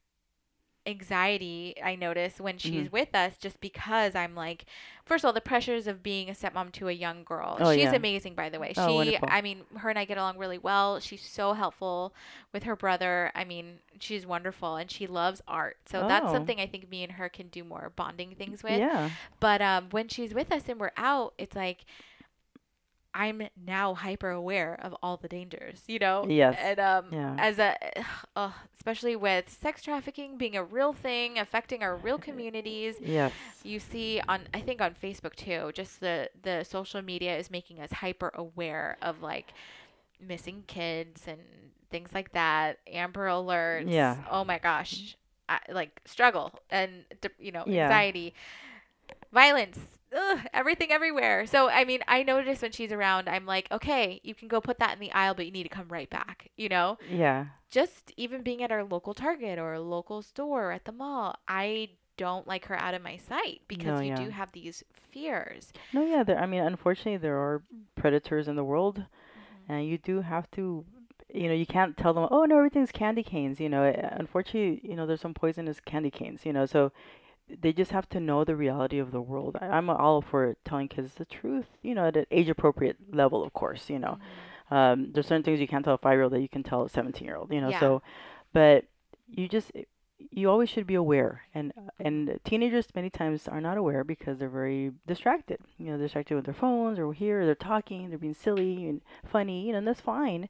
anxiety 0.87 1.75
I 1.83 1.95
notice 1.95 2.39
when 2.39 2.57
she's 2.57 2.87
Mhm. 2.87 2.91
with 2.91 3.13
us 3.15 3.37
just 3.37 3.61
because 3.61 4.15
I'm 4.15 4.35
like 4.35 4.65
first 5.05 5.23
of 5.23 5.27
all 5.27 5.33
the 5.33 5.41
pressures 5.41 5.87
of 5.87 6.01
being 6.03 6.29
a 6.29 6.33
stepmom 6.33 6.71
to 6.73 6.87
a 6.87 6.91
young 6.91 7.23
girl. 7.23 7.57
Oh, 7.59 7.73
she's 7.73 7.83
yeah. 7.83 7.93
amazing 7.95 8.35
by 8.35 8.49
the 8.49 8.59
way. 8.59 8.73
Oh, 8.77 8.87
she 8.87 8.93
wonderful. 8.95 9.29
I 9.31 9.41
mean 9.41 9.63
her 9.77 9.89
and 9.89 9.99
I 9.99 10.05
get 10.05 10.17
along 10.17 10.37
really 10.37 10.57
well. 10.57 10.99
She's 10.99 11.21
so 11.21 11.53
helpful 11.53 12.13
with 12.53 12.63
her 12.63 12.75
brother. 12.75 13.31
I 13.35 13.43
mean 13.43 13.79
she's 13.99 14.25
wonderful 14.25 14.75
and 14.77 14.89
she 14.89 15.07
loves 15.07 15.41
art. 15.47 15.77
So 15.85 16.07
that's 16.07 16.27
Oh. 16.29 16.33
something 16.33 16.59
I 16.59 16.67
think 16.67 16.89
me 16.89 17.03
and 17.03 17.13
her 17.13 17.29
can 17.29 17.47
do 17.49 17.63
more 17.63 17.91
bonding 17.95 18.35
things 18.35 18.63
with. 18.63 18.79
yeah, 18.79 19.09
But 19.39 19.61
um, 19.61 19.89
when 19.91 20.07
she's 20.07 20.33
with 20.33 20.51
us 20.51 20.63
and 20.69 20.79
we're 20.79 20.91
out, 20.97 21.33
it's 21.37 21.55
like 21.55 21.85
I'm 23.13 23.43
now 23.65 23.93
hyper 23.95 24.29
aware 24.29 24.77
of 24.81 24.95
all 25.01 25.17
the 25.17 25.27
dangers, 25.27 25.81
you 25.87 25.99
know. 25.99 26.25
Yes. 26.29 26.57
And 26.61 26.79
um, 26.79 27.05
Yeah. 27.11 27.35
as 27.37 27.59
a, 27.59 27.75
uh, 28.35 28.51
especially 28.77 29.15
with 29.15 29.49
sex 29.49 29.81
trafficking 29.83 30.37
being 30.37 30.55
a 30.55 30.63
real 30.63 30.93
thing 30.93 31.37
affecting 31.39 31.83
our 31.83 31.95
real 31.95 32.17
communities. 32.27 32.95
yes, 33.01 33.31
You 33.63 33.79
see 33.79 34.21
on, 34.27 34.41
I 34.53 34.61
think 34.61 34.81
on 34.81 34.93
Facebook 34.93 35.35
too, 35.35 35.71
just 35.73 35.99
the 35.99 36.29
the 36.41 36.63
social 36.63 37.01
media 37.01 37.37
is 37.37 37.49
making 37.51 37.79
us 37.79 37.91
hyper 37.91 38.31
aware 38.35 38.97
of 39.01 39.21
like 39.21 39.53
missing 40.19 40.63
kids 40.67 41.23
and 41.27 41.39
things 41.91 42.09
like 42.13 42.31
that. 42.33 42.79
Amber 42.87 43.27
alerts. 43.27 43.89
Yeah. 43.91 44.17
Oh 44.29 44.43
my 44.45 44.59
gosh, 44.59 45.15
I, 45.47 45.59
like 45.69 46.01
struggle 46.05 46.51
and 46.69 47.05
you 47.39 47.51
know 47.51 47.63
Yeah. 47.67 47.83
anxiety, 47.85 48.33
violence. 49.31 49.79
Ugh, 50.15 50.39
everything 50.53 50.91
everywhere. 50.91 51.45
So 51.45 51.69
I 51.69 51.85
mean, 51.85 52.01
I 52.07 52.23
notice 52.23 52.61
when 52.61 52.71
she's 52.71 52.91
around, 52.91 53.29
I'm 53.29 53.45
like, 53.45 53.67
okay, 53.71 54.19
you 54.23 54.33
can 54.35 54.47
go 54.47 54.59
put 54.61 54.79
that 54.79 54.93
in 54.93 54.99
the 54.99 55.11
aisle, 55.11 55.35
but 55.35 55.45
you 55.45 55.51
need 55.51 55.63
to 55.63 55.69
come 55.69 55.87
right 55.89 56.09
back. 56.09 56.49
You 56.57 56.69
know, 56.69 56.97
yeah, 57.09 57.45
just 57.69 58.11
even 58.17 58.41
being 58.41 58.63
at 58.63 58.71
our 58.71 58.83
local 58.83 59.13
Target 59.13 59.59
or 59.59 59.77
local 59.79 60.21
store 60.21 60.71
at 60.71 60.85
the 60.85 60.91
mall, 60.91 61.35
I 61.47 61.89
don't 62.17 62.47
like 62.47 62.65
her 62.65 62.77
out 62.79 62.93
of 62.93 63.01
my 63.01 63.17
sight 63.17 63.61
because 63.67 63.99
No, 63.99 63.99
you 64.01 64.09
yeah. 64.09 64.15
do 64.25 64.29
have 64.31 64.51
these 64.51 64.83
fears. 65.11 65.71
no, 65.93 66.03
yeah. 66.05 66.23
There, 66.23 66.37
I 66.39 66.45
mean, 66.45 66.61
unfortunately, 66.63 67.17
there 67.17 67.37
are 67.37 67.63
predators 67.95 68.47
in 68.47 68.55
the 68.55 68.63
world, 68.63 68.97
Mm-hmm. 68.99 69.71
and 69.73 69.87
you 69.87 69.97
do 69.97 70.21
have 70.21 70.49
to. 70.51 70.85
You 71.31 71.47
know, 71.47 71.53
you 71.53 71.67
can't 71.67 71.95
tell 71.95 72.15
them, 72.15 72.27
oh 72.31 72.45
no, 72.45 72.57
everything's 72.57 72.91
candy 72.91 73.21
canes. 73.21 73.59
You 73.59 73.69
know, 73.69 73.83
uh, 73.87 74.09
unfortunately, 74.13 74.81
you 74.83 74.95
know, 74.95 75.05
there's 75.05 75.21
some 75.21 75.35
poisonous 75.35 75.79
candy 75.79 76.09
canes. 76.09 76.43
You 76.43 76.53
know, 76.53 76.65
so 76.65 76.91
they 77.61 77.73
just 77.73 77.91
have 77.91 78.09
to 78.09 78.19
know 78.19 78.43
the 78.43 78.55
reality 78.55 78.99
of 78.99 79.11
the 79.11 79.21
world. 79.21 79.57
I, 79.61 79.67
I'm 79.67 79.89
all 79.89 80.21
for 80.21 80.55
telling 80.65 80.87
kids 80.87 81.15
the 81.15 81.25
truth. 81.25 81.65
You 81.81 81.95
know, 81.95 82.07
at 82.07 82.17
an 82.17 82.25
age 82.31 82.49
appropriate 82.49 82.97
level, 83.13 83.43
of 83.43 83.53
course. 83.53 83.89
You 83.89 83.99
know, 83.99 84.17
Mm-hmm. 84.69 84.75
um, 84.75 85.11
there's 85.13 85.27
certain 85.27 85.43
things 85.43 85.59
you 85.59 85.67
can't 85.67 85.83
tell 85.85 85.95
a 85.95 85.97
five 85.97 86.13
year 86.13 86.23
old 86.23 86.33
that 86.33 86.41
you 86.41 86.49
can 86.49 86.63
tell 86.63 86.83
a 86.83 86.89
17 86.89 87.25
year 87.25 87.35
old. 87.37 87.51
You 87.51 87.61
know, 87.61 87.69
Yeah. 87.69 87.79
so, 87.79 88.01
but 88.53 88.85
you 89.31 89.47
just 89.47 89.71
you 90.31 90.49
always 90.49 90.67
should 90.69 90.85
be 90.85 90.95
aware 90.95 91.43
and 91.53 91.71
and 91.99 92.39
teenagers 92.43 92.87
many 92.93 93.09
times 93.09 93.47
are 93.47 93.61
not 93.61 93.77
aware 93.77 94.03
because 94.03 94.37
they're 94.37 94.49
very 94.49 94.91
distracted 95.07 95.59
you 95.77 95.85
know 95.89 95.97
distracted 95.97 96.35
with 96.35 96.43
their 96.43 96.53
phones 96.53 96.99
or 96.99 97.13
here 97.13 97.45
they're 97.45 97.55
talking 97.55 98.09
they're 98.09 98.17
being 98.17 98.33
silly 98.33 98.85
and 98.85 98.99
funny 99.23 99.65
you 99.65 99.71
know 99.71 99.77
and 99.77 99.87
that's 99.87 100.01
fine 100.01 100.49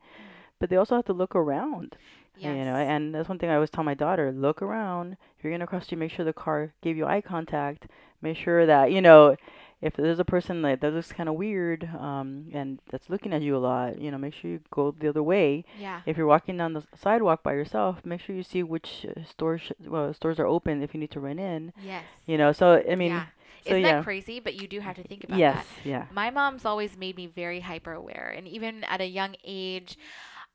but 0.60 0.72
they 0.72 0.76
also 0.76 0.95
have 0.95 1.06
to 1.06 1.14
look 1.14 1.36
around 1.36 1.95
Yes. 2.39 2.57
you 2.57 2.63
know 2.65 2.75
and 2.75 3.13
that's 3.13 3.29
one 3.29 3.37
thing 3.37 3.49
i 3.49 3.55
always 3.55 3.69
tell 3.69 3.83
my 3.83 3.93
daughter 3.93 4.31
look 4.31 4.61
around 4.61 5.17
if 5.37 5.43
you're 5.43 5.51
going 5.51 5.59
to 5.61 5.67
cross 5.67 5.85
street 5.85 5.97
make 5.97 6.11
sure 6.11 6.25
the 6.25 6.33
car 6.33 6.73
gave 6.81 6.97
you 6.97 7.05
eye 7.05 7.21
contact 7.21 7.87
make 8.21 8.37
sure 8.37 8.65
that 8.65 8.91
you 8.91 9.01
know 9.01 9.35
if 9.81 9.93
there's 9.95 10.19
a 10.19 10.25
person 10.25 10.61
that, 10.61 10.81
that 10.81 10.93
looks 10.93 11.11
kind 11.13 11.29
of 11.29 11.35
weird 11.35 11.89
um, 11.97 12.47
and 12.53 12.79
that's 12.91 13.09
looking 13.09 13.33
at 13.33 13.41
you 13.41 13.55
a 13.55 13.59
lot 13.59 13.99
you 13.99 14.11
know 14.11 14.17
make 14.17 14.33
sure 14.33 14.51
you 14.51 14.59
go 14.71 14.91
the 14.91 15.07
other 15.07 15.23
way 15.23 15.63
yeah. 15.79 16.01
if 16.05 16.17
you're 16.17 16.27
walking 16.27 16.57
down 16.57 16.73
the 16.73 16.83
sidewalk 16.95 17.43
by 17.43 17.53
yourself, 17.53 18.05
make 18.05 18.19
sure 18.21 18.35
you 18.35 18.43
see 18.43 18.61
which 18.63 19.05
uh, 19.07 19.23
stores 19.23 19.61
sh- 19.61 19.71
well, 19.87 20.13
stores 20.13 20.39
are 20.39 20.45
open 20.47 20.81
if 20.81 20.93
you 20.93 20.99
need 20.99 21.11
to 21.11 21.19
run 21.19 21.39
in. 21.39 21.71
Yes. 21.81 22.03
You 22.25 22.37
know, 22.37 22.51
so 22.51 22.83
I 22.89 22.95
mean, 22.95 23.11
yeah. 23.11 23.25
so 23.63 23.71
Isn't 23.71 23.81
yeah. 23.83 23.95
that 23.95 24.03
crazy? 24.03 24.39
But 24.39 24.61
you 24.61 24.67
do 24.67 24.79
have 24.81 24.95
to 24.97 25.03
think 25.03 25.23
about 25.23 25.37
yes, 25.39 25.65
that. 25.83 25.89
yeah, 25.89 26.05
My 26.11 26.29
mom's 26.29 26.65
always 26.65 26.97
made 26.97 27.15
me 27.15 27.27
very 27.27 27.61
hyper 27.61 27.93
aware, 27.93 28.33
and 28.35 28.47
even 28.47 28.83
at 28.83 28.99
a 29.01 29.05
young 29.07 29.35
age, 29.45 29.97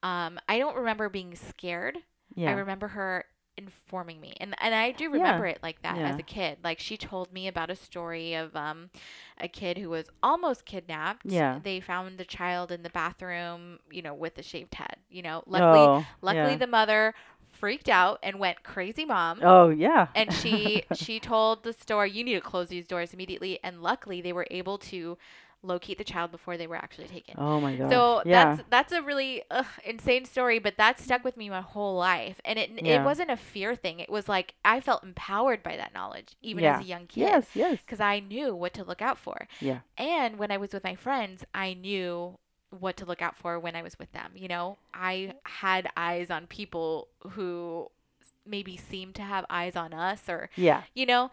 um, 0.04 0.38
I 0.48 0.58
don't 0.58 0.76
remember 0.76 1.08
being 1.08 1.34
scared. 1.34 1.98
yeah, 2.34 2.50
I 2.50 2.52
remember 2.52 2.88
her 2.88 3.24
informing 3.56 4.20
me, 4.20 4.34
and 4.38 4.54
and 4.60 4.74
I 4.74 4.92
do 4.92 5.10
remember 5.10 5.46
it 5.46 5.60
like 5.62 5.80
that 5.82 5.96
as 5.96 6.18
a 6.18 6.22
kid. 6.22 6.58
Like 6.62 6.78
she 6.78 6.96
told 6.96 7.32
me 7.32 7.48
about 7.48 7.70
a 7.70 7.76
story 7.76 8.34
of 8.34 8.54
um, 8.54 8.90
a 9.40 9.48
kid 9.48 9.78
who 9.78 9.88
was 9.88 10.10
almost 10.22 10.66
kidnapped. 10.66 11.22
Yeah. 11.24 11.58
They 11.62 11.80
found 11.80 12.18
the 12.18 12.24
child 12.24 12.70
in 12.70 12.82
the 12.82 12.90
bathroom, 12.90 13.78
you 13.90 14.02
know, 14.02 14.14
with 14.14 14.36
a 14.38 14.42
shaved 14.42 14.74
head. 14.74 14.96
You 15.08 15.22
know, 15.22 15.42
luckily, 15.46 15.80
oh, 15.80 16.06
luckily 16.20 16.52
yeah. 16.52 16.56
the 16.58 16.66
mother 16.66 17.14
freaked 17.50 17.88
out 17.88 18.18
and 18.22 18.38
went 18.38 18.62
crazy 18.62 19.06
mom. 19.06 19.40
oh 19.42 19.70
yeah, 19.70 20.08
and 20.14 20.32
she 20.34 20.84
she 20.94 21.18
told 21.18 21.62
the 21.62 21.72
store 21.72 22.06
you 22.06 22.22
need 22.22 22.34
to 22.34 22.42
close 22.42 22.68
these 22.68 22.86
doors 22.86 23.14
immediately 23.14 23.58
and 23.64 23.80
luckily 23.80 24.20
they 24.20 24.34
were 24.34 24.46
able 24.50 24.76
to 24.76 25.16
locate 25.64 25.98
the 25.98 26.04
child 26.04 26.30
before 26.30 26.56
they 26.56 26.66
were 26.66 26.76
actually 26.76 27.08
taken. 27.08 27.34
Oh 27.38 27.60
my 27.60 27.74
god. 27.74 27.90
so 27.90 28.22
yeah, 28.26 28.44
that's 28.56 28.68
that's 28.70 28.92
a 28.92 29.02
really 29.02 29.42
ugh, 29.50 29.66
insane 29.84 30.24
story 30.26 30.58
but 30.58 30.76
that 30.76 31.00
stuck 31.00 31.24
with 31.24 31.36
me 31.36 31.48
my 31.48 31.62
whole 31.62 31.96
life. 31.96 32.40
And 32.44 32.58
it 32.58 32.70
Yeah. 32.82 33.00
it 33.00 33.04
wasn't 33.04 33.30
a 33.30 33.36
fear 33.36 33.74
thing. 33.74 33.98
It 34.00 34.10
was 34.10 34.28
like 34.28 34.54
i 34.64 34.80
felt 34.80 35.02
empowered 35.02 35.62
by 35.62 35.76
that 35.76 35.94
knowledge 35.94 36.36
even 36.42 36.64
Yeah. 36.64 36.76
as 36.78 36.84
a 36.84 36.88
young 36.88 37.06
kid. 37.06 37.20
Yes, 37.20 37.46
yes, 37.54 37.78
because 37.80 38.00
i 38.00 38.20
knew 38.20 38.54
what 38.54 38.74
to 38.74 38.84
look 38.84 39.00
out 39.02 39.18
for. 39.18 39.48
Yeah, 39.60 39.80
and 39.96 40.38
when 40.38 40.50
i 40.50 40.56
was 40.58 40.72
with 40.72 40.84
my 40.84 40.94
friends 40.94 41.44
i 41.54 41.74
knew 41.74 42.38
what 42.70 42.96
to 42.98 43.04
look 43.04 43.22
out 43.22 43.36
for 43.36 43.58
when 43.58 43.76
i 43.76 43.82
was 43.82 43.98
with 43.98 44.12
them 44.12 44.32
you 44.34 44.48
know? 44.48 44.76
I 44.92 45.34
had 45.44 45.88
eyes 45.96 46.30
on 46.30 46.46
people 46.46 47.08
who 47.30 47.88
maybe 48.46 48.76
seemed 48.76 49.14
to 49.14 49.22
have 49.22 49.46
eyes 49.48 49.74
on 49.76 49.94
us 49.94 50.28
or 50.28 50.50
yeah. 50.56 50.82
you 50.92 51.06
know 51.06 51.30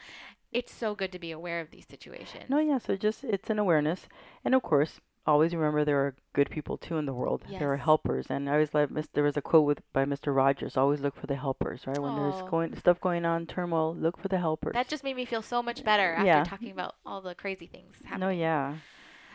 it's 0.52 0.74
so 0.74 0.96
good 0.96 1.12
to 1.12 1.20
be 1.20 1.32
aware 1.32 1.60
of 1.62 1.72
these 1.72 1.86
situations 1.88 2.50
No, 2.50 2.60
yeah. 2.60 2.78
So 2.80 2.96
just 2.96 3.24
it's 3.24 3.50
an 3.50 3.60
awareness, 3.60 4.08
and 4.44 4.54
of 4.56 4.62
course, 4.62 5.00
always 5.26 5.54
remember 5.54 5.86
there 5.86 6.00
are 6.06 6.16
good 6.34 6.50
people 6.50 6.78
too 6.78 6.98
in 6.98 7.06
the 7.06 7.14
world. 7.14 7.44
There 7.48 7.72
are 7.72 7.78
helpers, 7.78 8.26
and 8.30 8.50
I 8.50 8.54
always 8.54 8.74
like. 8.74 8.90
There 9.14 9.24
was 9.24 9.38
a 9.38 9.42
quote 9.42 9.66
with 9.66 9.82
by 9.94 10.04
Mr. 10.06 10.36
Rogers. 10.36 10.76
Always 10.78 11.00
look 11.02 11.16
for 11.16 11.28
the 11.28 11.36
helpers, 11.36 11.86
right? 11.88 11.98
When 12.00 12.14
Aw. 12.14 12.16
there's 12.20 12.42
going 12.50 12.76
stuff 12.76 13.00
going 13.00 13.24
on, 13.26 13.46
turmoil, 13.46 13.96
look 13.96 14.18
for 14.22 14.28
the 14.30 14.40
helpers. 14.40 14.74
that 14.74 14.88
just 14.90 15.04
made 15.04 15.16
me 15.16 15.26
feel 15.26 15.42
so 15.44 15.62
much 15.62 15.84
better 15.84 16.14
after 16.14 16.26
Yeah. 16.26 16.44
talking 16.44 16.72
about 16.72 16.96
all 17.06 17.22
the 17.22 17.36
crazy 17.36 17.68
things 17.68 17.96
happening 18.04 18.28
no, 18.28 18.30
yeah. 18.34 18.76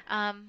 um 0.08 0.48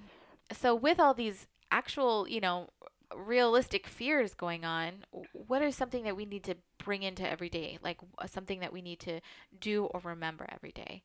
so 0.51 0.73
with 0.75 0.99
all 0.99 1.13
these 1.13 1.47
actual 1.71 2.27
you 2.27 2.39
know 2.41 2.69
realistic 3.15 3.87
fears 3.87 4.33
going 4.33 4.65
on 4.65 5.05
what 5.31 5.61
is 5.61 5.75
something 5.75 6.03
that 6.03 6.15
we 6.15 6.25
need 6.25 6.43
to 6.43 6.55
bring 6.83 7.03
into 7.03 7.27
every 7.27 7.49
day 7.49 7.77
like 7.81 7.97
uh, 8.19 8.27
something 8.27 8.59
that 8.59 8.73
we 8.73 8.81
need 8.81 8.99
to 8.99 9.19
do 9.59 9.85
or 9.85 10.01
remember 10.03 10.45
every 10.51 10.71
day 10.71 11.03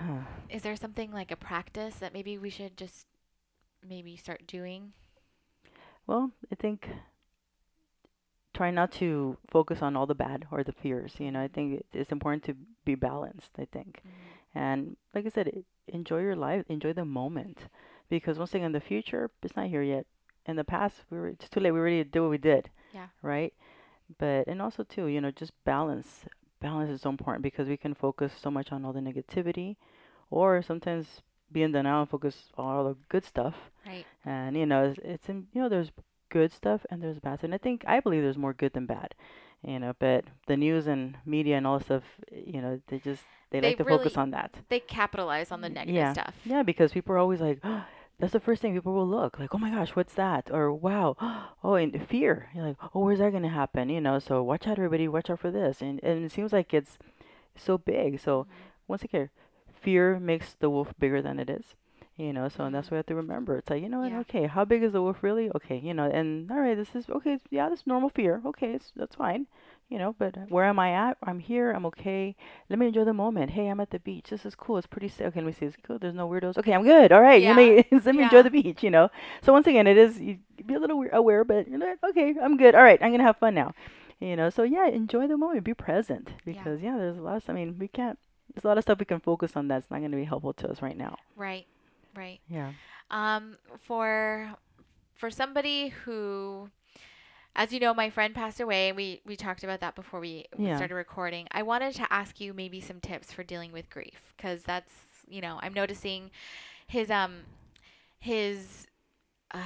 is 0.48 0.62
there 0.62 0.76
something 0.76 1.12
like 1.12 1.30
a 1.30 1.36
practice 1.36 1.96
that 1.96 2.12
maybe 2.14 2.38
we 2.38 2.50
should 2.50 2.76
just 2.76 3.06
maybe 3.86 4.16
start 4.16 4.46
doing 4.46 4.92
Well, 6.06 6.30
I 6.52 6.54
think 6.54 6.88
try 8.54 8.70
not 8.70 8.92
to 8.92 9.36
focus 9.50 9.82
on 9.82 9.96
all 9.96 10.06
the 10.06 10.14
bad 10.14 10.46
or 10.50 10.62
the 10.62 10.72
fears. 10.72 11.14
You 11.18 11.32
know, 11.32 11.42
I 11.42 11.48
think 11.48 11.84
it's 11.92 12.12
important 12.12 12.44
to 12.44 12.54
be 12.84 12.94
balanced. 12.94 13.50
I 13.58 13.66
think, 13.66 14.00
mm-hmm. 14.00 14.58
and 14.58 14.96
like 15.14 15.26
I 15.26 15.28
said, 15.28 15.64
enjoy 15.88 16.20
your 16.20 16.36
life, 16.36 16.64
enjoy 16.68 16.92
the 16.92 17.04
moment, 17.04 17.58
because 18.08 18.38
once 18.38 18.54
again, 18.54 18.72
the 18.72 18.80
future 18.80 19.30
it's 19.42 19.56
not 19.56 19.66
here 19.66 19.82
yet. 19.82 20.06
In 20.46 20.56
the 20.56 20.64
past, 20.64 21.04
we 21.10 21.18
were 21.18 21.28
it's 21.28 21.48
too 21.48 21.60
late. 21.60 21.72
We 21.72 21.80
already 21.80 22.04
did 22.04 22.20
what 22.20 22.30
we 22.30 22.38
did. 22.38 22.70
Yeah. 22.92 23.06
Right. 23.22 23.54
But 24.18 24.46
and 24.46 24.60
also 24.60 24.82
too, 24.84 25.06
you 25.06 25.20
know, 25.20 25.30
just 25.30 25.52
balance. 25.64 26.26
Balance 26.60 26.90
is 26.90 27.02
so 27.02 27.10
important 27.10 27.42
because 27.42 27.68
we 27.68 27.76
can 27.76 27.94
focus 27.94 28.32
so 28.40 28.50
much 28.50 28.72
on 28.72 28.84
all 28.84 28.92
the 28.92 29.00
negativity, 29.00 29.76
or 30.30 30.62
sometimes 30.62 31.22
be 31.52 31.62
in 31.62 31.72
denial 31.72 32.00
and 32.00 32.10
focus 32.10 32.50
on 32.56 32.76
all 32.76 32.84
the 32.84 32.96
good 33.10 33.24
stuff 33.24 33.54
right 33.86 34.06
and 34.24 34.56
you 34.56 34.66
know 34.66 34.84
it's, 34.86 34.98
it's 35.04 35.28
in, 35.28 35.46
you 35.52 35.60
know 35.60 35.68
there's 35.68 35.92
good 36.30 36.50
stuff 36.50 36.84
and 36.90 37.02
there's 37.02 37.20
bad 37.20 37.38
and 37.44 37.54
i 37.54 37.58
think 37.58 37.84
i 37.86 38.00
believe 38.00 38.22
there's 38.22 38.36
more 38.36 38.54
good 38.54 38.72
than 38.72 38.86
bad 38.86 39.14
you 39.62 39.78
know 39.78 39.92
but 40.00 40.24
the 40.48 40.56
news 40.56 40.86
and 40.86 41.16
media 41.24 41.56
and 41.56 41.66
all 41.66 41.78
this 41.78 41.86
stuff 41.86 42.02
you 42.32 42.60
know, 42.60 42.80
they 42.88 42.98
just 42.98 43.22
they, 43.50 43.60
They 43.60 43.68
like 43.68 43.78
to 43.78 43.84
focus 43.84 44.16
on 44.16 44.32
that. 44.32 44.52
They 44.68 44.80
capitalize 44.80 45.52
on 45.52 45.60
the 45.60 45.68
negative 45.68 45.94
yeah. 45.94 46.12
stuff. 46.12 46.34
Yeah, 46.44 46.64
because 46.64 46.90
people 46.90 47.14
are 47.14 47.18
always 47.18 47.40
like, 47.40 47.60
oh, 47.64 47.84
that's 48.18 48.32
the 48.32 48.40
first 48.40 48.62
thing 48.62 48.74
people 48.74 48.94
will 48.94 49.08
look 49.08 49.38
like. 49.38 49.54
Oh 49.54 49.58
my 49.58 49.70
gosh, 49.70 49.90
what's 49.90 50.14
that? 50.14 50.50
Or 50.50 50.72
wow, 50.72 51.16
oh, 51.64 51.74
and 51.74 52.06
fear. 52.08 52.48
You're 52.54 52.66
like, 52.66 52.76
oh, 52.94 53.00
where's 53.00 53.18
that 53.18 53.32
gonna 53.32 53.48
happen? 53.48 53.88
You 53.88 54.00
know, 54.00 54.18
so 54.18 54.42
watch 54.42 54.66
out, 54.66 54.78
everybody. 54.78 55.08
Watch 55.08 55.30
out 55.30 55.40
for 55.40 55.50
this. 55.50 55.80
And 55.80 56.02
and 56.02 56.24
it 56.24 56.32
seems 56.32 56.52
like 56.52 56.72
it's 56.72 56.98
so 57.56 57.78
big. 57.78 58.20
So 58.20 58.42
mm-hmm. 58.42 58.50
once 58.88 59.02
again, 59.02 59.30
fear 59.72 60.18
makes 60.20 60.54
the 60.54 60.70
wolf 60.70 60.94
bigger 60.98 61.20
than 61.20 61.38
it 61.38 61.50
is. 61.50 61.74
You 62.16 62.32
know, 62.32 62.48
so 62.48 62.64
and 62.64 62.74
that's 62.74 62.86
mm-hmm. 62.86 62.94
what 62.94 62.98
i 62.98 63.00
have 63.00 63.06
to 63.06 63.14
remember. 63.16 63.58
It's 63.58 63.70
like, 63.70 63.82
you 63.82 63.88
know 63.88 63.98
what? 63.98 64.12
Yeah. 64.12 64.20
Okay, 64.20 64.46
how 64.46 64.64
big 64.64 64.84
is 64.84 64.92
the 64.92 65.02
wolf 65.02 65.22
really? 65.22 65.50
Okay, 65.56 65.78
you 65.78 65.94
know, 65.94 66.04
and 66.04 66.48
all 66.50 66.60
right, 66.60 66.76
this 66.76 66.94
is 66.94 67.08
okay. 67.10 67.38
Yeah, 67.50 67.68
this 67.68 67.80
is 67.80 67.86
normal 67.86 68.08
fear. 68.08 68.40
Okay, 68.46 68.74
it's, 68.74 68.92
that's 68.94 69.16
fine. 69.16 69.48
You 69.94 70.00
know, 70.00 70.16
but 70.18 70.36
where 70.48 70.64
am 70.64 70.80
I 70.80 70.90
at? 70.90 71.18
I'm 71.22 71.38
here. 71.38 71.70
I'm 71.70 71.86
okay. 71.86 72.34
Let 72.68 72.80
me 72.80 72.88
enjoy 72.88 73.04
the 73.04 73.12
moment. 73.12 73.52
Hey, 73.52 73.68
I'm 73.68 73.78
at 73.78 73.90
the 73.90 74.00
beach. 74.00 74.30
This 74.30 74.44
is 74.44 74.56
cool. 74.56 74.76
It's 74.76 74.88
pretty 74.88 75.06
safe. 75.06 75.28
Okay, 75.28 75.38
let 75.38 75.46
me 75.46 75.52
see. 75.52 75.66
It's 75.66 75.76
cool. 75.86 76.00
There's 76.00 76.16
no 76.16 76.28
weirdos. 76.28 76.58
Okay, 76.58 76.72
I'm 76.72 76.82
good. 76.82 77.12
All 77.12 77.22
right. 77.22 77.40
Yeah. 77.40 77.54
Let 77.54 77.56
me 77.92 78.00
let 78.04 78.16
me 78.16 78.24
enjoy 78.24 78.42
the 78.42 78.50
beach. 78.50 78.82
You 78.82 78.90
know. 78.90 79.08
So 79.40 79.52
once 79.52 79.68
again, 79.68 79.86
it 79.86 79.96
is 79.96 80.18
you 80.18 80.38
be 80.66 80.74
a 80.74 80.80
little 80.80 81.04
aware, 81.12 81.44
but 81.44 81.68
you 81.68 81.78
know, 81.78 81.94
okay, 82.10 82.34
I'm 82.42 82.56
good. 82.56 82.74
All 82.74 82.82
right, 82.82 83.00
I'm 83.00 83.12
gonna 83.12 83.22
have 83.22 83.36
fun 83.36 83.54
now. 83.54 83.72
You 84.18 84.34
know. 84.34 84.50
So 84.50 84.64
yeah, 84.64 84.88
enjoy 84.88 85.28
the 85.28 85.36
moment. 85.36 85.62
Be 85.62 85.74
present 85.74 86.32
because 86.44 86.82
yeah, 86.82 86.96
there's 86.96 87.16
a 87.16 87.22
lot. 87.22 87.36
Of, 87.36 87.48
I 87.48 87.52
mean, 87.52 87.76
we 87.78 87.86
can't. 87.86 88.18
There's 88.52 88.64
a 88.64 88.66
lot 88.66 88.78
of 88.78 88.82
stuff 88.82 88.98
we 88.98 89.04
can 89.04 89.20
focus 89.20 89.52
on 89.54 89.68
that's 89.68 89.92
not 89.92 90.00
gonna 90.00 90.16
be 90.16 90.24
helpful 90.24 90.54
to 90.54 90.68
us 90.68 90.82
right 90.82 90.96
now. 90.96 91.18
Right. 91.36 91.68
Right. 92.16 92.40
Yeah. 92.48 92.72
Um, 93.12 93.58
for 93.78 94.56
for 95.14 95.30
somebody 95.30 95.90
who, 95.90 96.68
as 97.56 97.72
you 97.72 97.80
know, 97.80 97.94
my 97.94 98.10
friend 98.10 98.34
passed 98.34 98.60
away. 98.60 98.88
and 98.88 98.96
We 98.96 99.20
we 99.26 99.36
talked 99.36 99.64
about 99.64 99.80
that 99.80 99.94
before 99.94 100.20
we, 100.20 100.46
Yeah. 100.56 100.76
started 100.76 100.94
recording. 100.94 101.46
I 101.52 101.62
wanted 101.62 101.94
to 101.96 102.12
ask 102.12 102.40
you 102.40 102.52
maybe 102.54 102.80
some 102.80 103.00
tips 103.00 103.32
for 103.32 103.42
dealing 103.44 103.72
with 103.72 103.90
grief 103.90 104.32
because 104.36 104.62
that's 104.64 104.92
you 105.28 105.40
know 105.40 105.58
I'm 105.62 105.74
noticing 105.74 106.30
his 106.86 107.10
um 107.10 107.40
his 108.18 108.86
uh, 109.52 109.58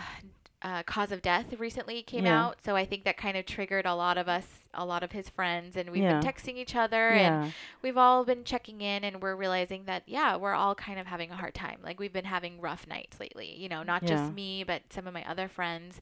uh, 0.63 0.83
cause 0.85 1.13
of 1.13 1.23
death 1.23 1.55
recently 1.59 2.03
came 2.03 2.25
Yeah. 2.25 2.33
out. 2.43 2.59
So 2.65 2.75
I 2.77 2.85
think 2.85 3.05
that 3.05 3.17
kind 3.17 3.37
of 3.37 3.47
triggered 3.47 3.87
a 3.87 3.95
lot 3.95 4.19
of 4.19 4.29
us, 4.29 4.47
a 4.75 4.85
lot 4.85 5.05
of 5.05 5.13
his 5.13 5.29
friends, 5.29 5.77
and 5.77 5.91
we've 5.91 6.03
Yeah. 6.03 6.09
been 6.09 6.21
texting 6.21 6.57
each 6.57 6.75
other 6.75 7.15
and 7.15 7.39
we've 7.83 7.97
all 7.97 8.25
been 8.25 8.45
checking 8.45 8.81
in 8.81 9.05
and 9.05 9.23
we're 9.23 9.37
realizing 9.37 9.85
that 9.85 10.03
yeah 10.07 10.37
we're 10.37 10.55
all 10.55 10.75
kind 10.75 10.99
of 10.99 11.07
having 11.07 11.31
a 11.31 11.37
hard 11.37 11.55
time 11.55 11.79
like 11.83 12.01
we've 12.01 12.13
been 12.13 12.25
having 12.25 12.61
rough 12.61 12.87
nights 12.89 13.21
lately 13.21 13.55
you 13.57 13.69
know 13.69 13.83
not 13.85 14.05
just 14.05 14.33
me 14.33 14.65
but 14.65 14.83
some 14.91 15.07
of 15.07 15.15
my 15.15 15.25
other 15.31 15.49
friends 15.49 16.01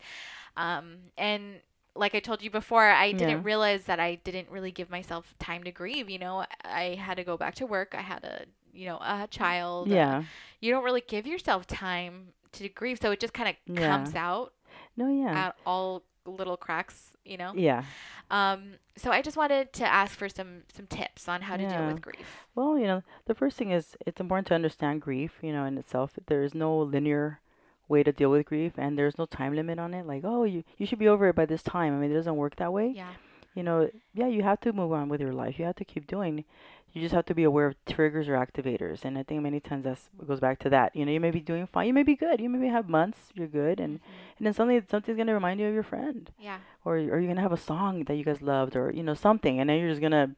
um, 0.57 0.97
and 1.19 1.61
like 1.97 2.15
i 2.15 2.21
told 2.21 2.43
you 2.43 2.51
before 2.51 2.85
i 2.85 3.13
didn't 3.13 3.43
realize 3.43 3.85
that 3.85 3.99
i 4.01 4.15
didn't 4.25 4.49
really 4.51 4.71
give 4.71 4.91
myself 4.91 5.35
time 5.39 5.63
to 5.65 5.71
grieve 5.71 6.09
you 6.11 6.19
know 6.19 6.45
i 6.65 6.97
had 7.01 7.17
to 7.17 7.25
go 7.25 7.37
back 7.37 7.55
to 7.55 7.67
work 7.67 7.95
i 7.97 8.01
had 8.03 8.23
a 8.25 8.45
you 8.73 8.87
know 8.87 8.99
a 9.01 9.27
child 9.31 9.89
Yeah. 9.89 10.23
you 10.61 10.71
don't 10.73 10.85
really 10.85 11.03
give 11.07 11.27
yourself 11.27 11.67
time 11.67 12.29
to 12.53 12.69
grieve 12.69 12.99
so 13.01 13.11
it 13.11 13.21
just 13.21 13.33
kind 13.35 13.49
of 13.49 13.57
Yeah. 13.79 13.89
comes 13.89 14.15
out 14.15 14.53
No. 14.97 15.09
Yeah. 15.09 15.47
at 15.49 15.57
all 15.67 16.03
little 16.27 16.57
cracks 16.57 17.17
you 17.25 17.37
know 17.37 17.53
Yeah. 17.55 17.85
um, 18.31 18.75
so 18.97 19.11
i 19.13 19.23
just 19.23 19.37
wanted 19.37 19.73
to 19.75 19.87
ask 19.87 20.17
for 20.19 20.29
some 20.29 20.63
some 20.75 20.87
tips 20.87 21.29
on 21.29 21.43
how 21.43 21.57
to 21.57 21.67
deal 21.69 21.87
with 21.87 22.01
grief 22.03 22.27
Well, 22.55 22.79
you 22.79 22.87
know, 22.87 23.03
the 23.27 23.35
first 23.35 23.57
thing 23.59 23.71
is 23.71 23.97
it's 24.07 24.19
important 24.21 24.47
to 24.49 24.55
understand 24.55 25.03
grief, 25.03 25.33
you 25.43 25.53
know, 25.53 25.65
in 25.67 25.77
itself. 25.79 26.13
There 26.27 26.43
is 26.43 26.55
no 26.55 26.77
linear 26.79 27.41
way 27.89 28.03
to 28.03 28.13
deal 28.13 28.31
with 28.31 28.47
grief 28.47 28.73
and 28.77 28.99
there's 28.99 29.19
no 29.19 29.27
time 29.27 29.55
limit 29.55 29.79
on 29.79 29.95
it. 29.95 30.07
Like, 30.07 30.23
oh, 30.25 30.45
you 30.45 30.65
you 30.79 30.87
should 30.87 30.99
be 30.99 31.09
over 31.09 31.29
it 31.29 31.37
by 31.37 31.47
this 31.47 31.63
time. 31.63 31.95
I 31.95 32.01
mean, 32.01 32.11
it 32.11 32.15
doesn't 32.15 32.37
work 32.37 32.57
that 32.57 32.73
way. 32.73 32.93
yeah 32.95 33.13
You 33.55 33.63
know, 33.63 33.89
yeah, 34.15 34.27
you 34.29 34.43
have 34.43 34.61
to 34.61 34.73
move 34.73 34.93
on 34.93 35.09
with 35.09 35.21
your 35.21 35.33
life. 35.33 35.59
You 35.59 35.65
have 35.65 35.77
to 35.77 35.85
keep 35.85 36.07
doing. 36.07 36.45
You 36.93 37.03
just 37.03 37.15
have 37.15 37.27
to 37.27 37.35
be 37.35 37.45
aware 37.45 37.67
of 37.67 37.75
triggers 37.85 38.27
or 38.29 38.35
activators. 38.47 39.05
And 39.05 39.19
I 39.19 39.23
think 39.23 39.43
many 39.43 39.61
times 39.61 39.85
that's 39.85 40.09
it 40.21 40.27
goes 40.27 40.41
back 40.41 40.59
to 40.61 40.71
that. 40.71 40.97
You 40.97 41.05
know, 41.05 41.13
you 41.13 41.21
may 41.21 41.31
be 41.31 41.41
doing 41.41 41.67
fine. 41.67 41.87
You 41.89 41.95
may 41.95 42.03
be 42.03 42.17
good. 42.17 42.41
You 42.41 42.49
maybe 42.49 42.69
have 42.69 42.89
months 42.89 43.19
you're 43.35 43.49
good 43.63 43.81
and 43.81 44.01
and 44.39 44.47
then 44.47 44.53
suddenly 44.55 44.81
something's 44.91 45.17
going 45.17 45.27
to 45.33 45.35
remind 45.41 45.61
you 45.61 45.67
of 45.69 45.75
your 45.75 45.83
friend 45.95 46.31
yeah 46.39 46.59
or 46.85 46.95
or 46.97 46.99
you're 47.21 47.31
going 47.33 47.37
to 47.43 47.43
have 47.49 47.53
a 47.53 47.67
song 47.73 48.05
that 48.05 48.17
you 48.17 48.25
guys 48.25 48.41
loved 48.43 48.77
or 48.77 48.91
you 48.99 49.03
know 49.03 49.15
something 49.15 49.61
and 49.61 49.69
then 49.69 49.79
you're 49.79 49.91
just 49.91 50.01
going 50.01 50.13
to 50.13 50.31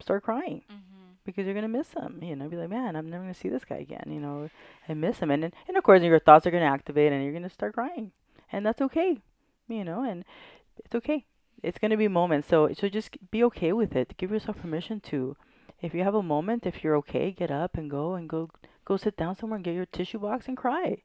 start 0.00 0.22
crying 0.22 0.62
mm-hmm. 0.70 0.93
Because 1.24 1.46
you're 1.46 1.54
gonna 1.54 1.68
miss 1.68 1.92
him. 1.92 2.20
You 2.22 2.36
know, 2.36 2.48
be 2.48 2.56
like, 2.56 2.70
man, 2.70 2.96
I'm 2.96 3.10
never 3.10 3.24
gonna 3.24 3.34
see 3.34 3.48
this 3.48 3.64
guy 3.64 3.76
again. 3.76 4.04
You 4.06 4.20
know, 4.20 4.48
I 4.88 4.94
miss 4.94 5.18
him, 5.18 5.30
and 5.30 5.42
then, 5.42 5.52
and 5.68 5.76
of 5.76 5.84
course 5.84 6.02
your 6.02 6.18
thoughts 6.18 6.46
are 6.46 6.50
gonna 6.50 6.64
activate, 6.64 7.12
and 7.12 7.22
you're 7.22 7.32
gonna 7.32 7.48
start 7.50 7.74
crying, 7.74 8.12
and 8.52 8.64
that's 8.64 8.82
okay. 8.82 9.18
You 9.68 9.84
know, 9.84 10.02
and 10.02 10.24
it's 10.84 10.94
okay. 10.94 11.24
It's 11.62 11.78
gonna 11.78 11.96
be 11.96 12.08
moments, 12.08 12.48
so 12.48 12.70
so 12.72 12.88
just 12.88 13.16
be 13.30 13.42
okay 13.44 13.72
with 13.72 13.96
it. 13.96 14.16
Give 14.16 14.30
yourself 14.30 14.60
permission 14.60 15.00
to, 15.00 15.36
if 15.80 15.94
you 15.94 16.02
have 16.02 16.14
a 16.14 16.22
moment, 16.22 16.66
if 16.66 16.84
you're 16.84 16.96
okay, 16.96 17.30
get 17.30 17.50
up 17.50 17.76
and 17.76 17.90
go 17.90 18.14
and 18.14 18.28
go 18.28 18.50
go 18.84 18.96
sit 18.96 19.16
down 19.16 19.34
somewhere 19.34 19.56
and 19.56 19.64
get 19.64 19.74
your 19.74 19.86
tissue 19.86 20.18
box 20.18 20.46
and 20.46 20.56
cry. 20.56 21.02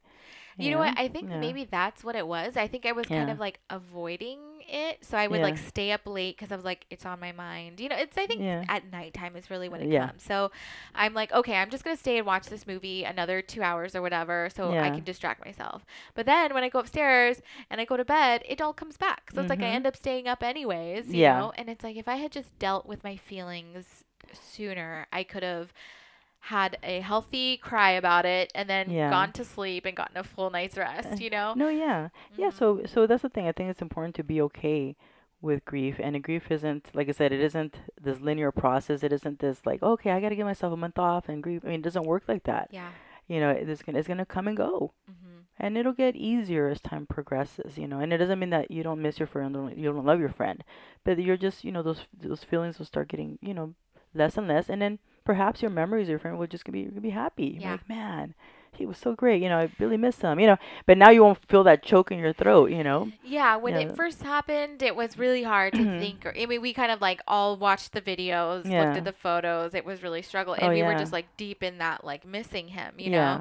You 0.60 0.70
know 0.72 0.78
what? 0.78 0.94
I 0.96 1.08
think 1.08 1.30
Yeah. 1.30 1.40
maybe 1.40 1.64
that's 1.64 2.04
what 2.04 2.16
it 2.16 2.26
was. 2.26 2.56
I 2.56 2.66
think 2.68 2.86
I 2.86 2.92
was 2.92 3.08
kind 3.08 3.30
of 3.30 3.38
like 3.38 3.60
avoiding 3.70 4.38
it. 4.68 4.98
So 5.04 5.16
I 5.18 5.26
would 5.26 5.42
like 5.42 5.58
stay 5.58 5.90
up 5.92 6.02
late 6.06 6.36
because 6.36 6.52
I 6.52 6.56
was 6.56 6.64
like, 6.64 6.86
it's 6.90 7.04
on 7.06 7.18
my 7.18 7.32
mind. 7.32 7.80
You 7.80 7.88
know, 7.88 7.96
it's, 7.96 8.16
I 8.16 8.26
think 8.26 8.40
Yeah. 8.42 8.64
at 8.68 8.90
nighttime 8.90 9.36
is 9.36 9.50
really 9.50 9.68
when 9.68 9.80
it 9.80 9.90
Yeah. 9.90 10.06
comes. 10.08 10.22
So 10.22 10.50
I'm 10.94 11.14
like, 11.14 11.32
okay, 11.32 11.54
I'm 11.56 11.70
just 11.70 11.82
going 11.84 11.96
to 11.96 12.00
stay 12.00 12.18
and 12.18 12.26
watch 12.26 12.46
this 12.46 12.66
movie 12.66 13.04
another 13.04 13.42
two 13.42 13.62
hours 13.62 13.94
or 13.96 14.02
whatever 14.02 14.48
so 14.54 14.74
I 14.78 14.90
can 14.90 15.04
distract 15.04 15.44
myself. 15.44 15.84
But 16.14 16.26
then 16.26 16.54
when 16.54 16.62
I 16.62 16.68
go 16.68 16.78
upstairs 16.78 17.40
and 17.70 17.80
I 17.80 17.84
go 17.84 17.96
to 17.96 18.04
bed, 18.04 18.42
it 18.48 18.60
all 18.60 18.72
comes 18.72 18.96
back. 18.96 19.30
So 19.34 19.40
it's 19.40 19.50
like 19.50 19.62
I 19.62 19.66
Mhm. 19.66 19.74
end 19.74 19.86
up 19.86 19.96
staying 19.96 20.28
up 20.28 20.42
anyways, 20.42 21.08
you 21.08 21.14
Yeah. 21.14 21.38
know? 21.38 21.52
And 21.56 21.68
it's 21.68 21.82
like 21.82 21.96
if 21.96 22.06
I 22.08 22.16
had 22.16 22.30
just 22.32 22.56
dealt 22.58 22.86
with 22.86 23.02
my 23.02 23.16
feelings 23.16 24.04
sooner, 24.32 25.06
I 25.12 25.24
could 25.24 25.42
have 25.42 25.72
had 26.44 26.78
a 26.82 27.00
healthy 27.00 27.56
cry 27.58 27.90
about 27.92 28.24
it 28.24 28.50
and 28.54 28.68
then 28.68 28.90
Yeah. 28.90 29.10
gone 29.10 29.32
to 29.32 29.44
sleep 29.44 29.84
and 29.84 29.96
gotten 29.96 30.16
a 30.16 30.24
full 30.24 30.50
night's 30.50 30.76
rest, 30.78 31.20
you 31.20 31.30
know? 31.30 31.52
No, 31.54 31.68
yeah, 31.68 32.08
yeah. 32.36 32.48
Mhm. 32.48 32.52
So 32.54 32.82
so 32.86 33.06
that's 33.06 33.22
the 33.22 33.28
thing. 33.28 33.46
I 33.46 33.52
think 33.52 33.70
it's 33.70 33.82
important 33.82 34.14
to 34.16 34.24
be 34.24 34.40
okay 34.42 34.96
with 35.42 35.64
grief, 35.64 35.98
and 35.98 36.22
grief 36.22 36.50
isn't 36.50 36.90
like 36.94 37.08
I 37.08 37.12
said. 37.12 37.32
It 37.32 37.40
isn't 37.40 37.76
this 38.00 38.20
linear 38.20 38.52
process. 38.52 39.02
It 39.02 39.12
isn't 39.12 39.38
this 39.40 39.64
like 39.64 39.82
okay, 39.82 40.10
I 40.10 40.20
got 40.20 40.30
to 40.30 40.36
give 40.36 40.46
myself 40.46 40.72
a 40.72 40.76
month 40.76 40.98
off 40.98 41.28
and 41.28 41.42
grief 41.42 41.62
I 41.64 41.68
mean, 41.68 41.80
it 41.80 41.82
doesn't 41.82 42.04
work 42.06 42.24
like 42.28 42.44
that. 42.44 42.68
Yeah. 42.70 42.90
You 43.28 43.38
know, 43.40 43.50
it's 43.50 43.82
gonna 43.82 43.98
it's 43.98 44.08
gonna 44.08 44.26
come 44.26 44.48
and 44.48 44.56
go, 44.56 44.92
hmm 45.06 45.14
and 45.62 45.76
it'll 45.76 45.92
get 45.92 46.16
easier 46.16 46.68
as 46.68 46.80
time 46.80 47.06
progresses. 47.06 47.76
You 47.76 47.86
know, 47.86 48.00
and 48.00 48.12
it 48.14 48.18
doesn't 48.18 48.38
mean 48.38 48.50
that 48.50 48.70
you 48.70 48.82
don't 48.82 49.02
miss 49.02 49.18
your 49.20 49.26
friend, 49.28 49.54
you 49.76 49.92
don't 49.92 50.06
love 50.06 50.18
your 50.20 50.30
friend, 50.32 50.64
but 51.04 51.18
you're 51.18 51.36
just 51.36 51.64
you 51.64 51.70
know 51.72 51.82
those 51.82 52.06
those 52.16 52.42
feelings 52.44 52.78
will 52.78 52.86
start 52.86 53.08
getting 53.08 53.38
you 53.42 53.52
know 53.54 53.74
less 54.14 54.36
and 54.38 54.48
less, 54.48 54.68
and 54.70 54.80
then 54.82 54.98
perhaps 55.24 55.62
your 55.62 55.70
memories 55.70 56.04
of 56.06 56.10
your 56.10 56.18
friend 56.18 56.38
will 56.38 56.46
just 56.46 56.64
be 56.64 56.80
you're 56.80 56.90
gonna 56.90 57.00
be 57.00 57.10
happy. 57.10 57.58
You're 57.62 57.62
Yeah. 57.62 57.72
like 57.72 57.88
man. 57.88 58.34
He 58.72 58.86
was 58.86 58.98
so 58.98 59.14
great, 59.14 59.42
you 59.42 59.48
know. 59.48 59.58
I 59.58 59.70
really 59.78 59.96
miss 59.98 60.20
him, 60.20 60.40
you 60.40 60.46
know. 60.46 60.56
But 60.86 60.96
now 60.98 61.10
you 61.10 61.22
won't 61.22 61.44
feel 61.48 61.64
that 61.64 61.82
choke 61.82 62.10
in 62.12 62.18
your 62.18 62.32
throat, 62.32 62.70
you 62.70 62.82
know. 62.84 63.12
Yeah, 63.22 63.56
when 63.56 63.76
Yeah. 63.76 63.80
it 63.80 63.94
first 63.96 64.22
happened, 64.22 64.82
it 64.82 64.96
was 64.96 65.18
really 65.18 65.42
hard 65.42 65.74
to 65.74 65.84
Mhm. 65.84 65.96
think. 65.98 66.24
Or, 66.24 66.32
I 66.36 66.46
mean, 66.46 66.60
we 66.62 66.72
kind 66.72 66.90
of 66.90 67.00
like 67.00 67.20
all 67.28 67.56
watched 67.56 67.92
the 67.92 68.00
videos, 68.00 68.70
Yeah. 68.70 68.76
looked 68.76 68.96
at 68.96 69.04
the 69.04 69.12
photos. 69.12 69.74
It 69.74 69.84
was 69.84 70.02
really 70.02 70.22
struggle, 70.22 70.54
and 70.54 70.68
Oh, 70.68 70.72
we 70.72 70.82
were 70.82 70.94
just 70.94 71.12
like 71.12 71.26
deep 71.36 71.62
in 71.62 71.78
that, 71.78 72.04
like 72.04 72.24
missing 72.26 72.68
him, 72.68 72.94
you 72.98 73.10
yeah. 73.10 73.10
know. 73.10 73.40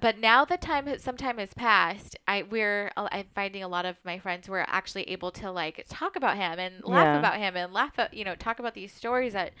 But 0.00 0.18
now 0.18 0.44
the 0.44 0.56
time, 0.58 0.86
has, 0.86 1.02
some 1.02 1.16
time 1.16 1.38
has 1.38 1.54
passed. 1.54 2.16
I 2.28 2.42
we're 2.42 2.90
uh, 2.96 3.08
I'm 3.12 3.26
finding 3.34 3.62
a 3.62 3.68
lot 3.68 3.86
of 3.86 3.96
my 4.04 4.18
friends 4.18 4.48
were 4.48 4.64
actually 4.68 5.04
able 5.10 5.30
to 5.32 5.50
like 5.50 5.84
talk 5.88 6.16
about 6.16 6.36
him 6.36 6.58
and 6.58 6.82
laugh 6.84 7.12
Yeah. 7.12 7.18
about 7.18 7.36
him 7.36 7.56
and 7.56 7.72
laugh 7.72 7.98
at 7.98 8.12
you 8.14 8.24
know 8.24 8.34
talk 8.34 8.58
about 8.58 8.74
these 8.74 8.92
stories 8.92 9.32
that. 9.34 9.52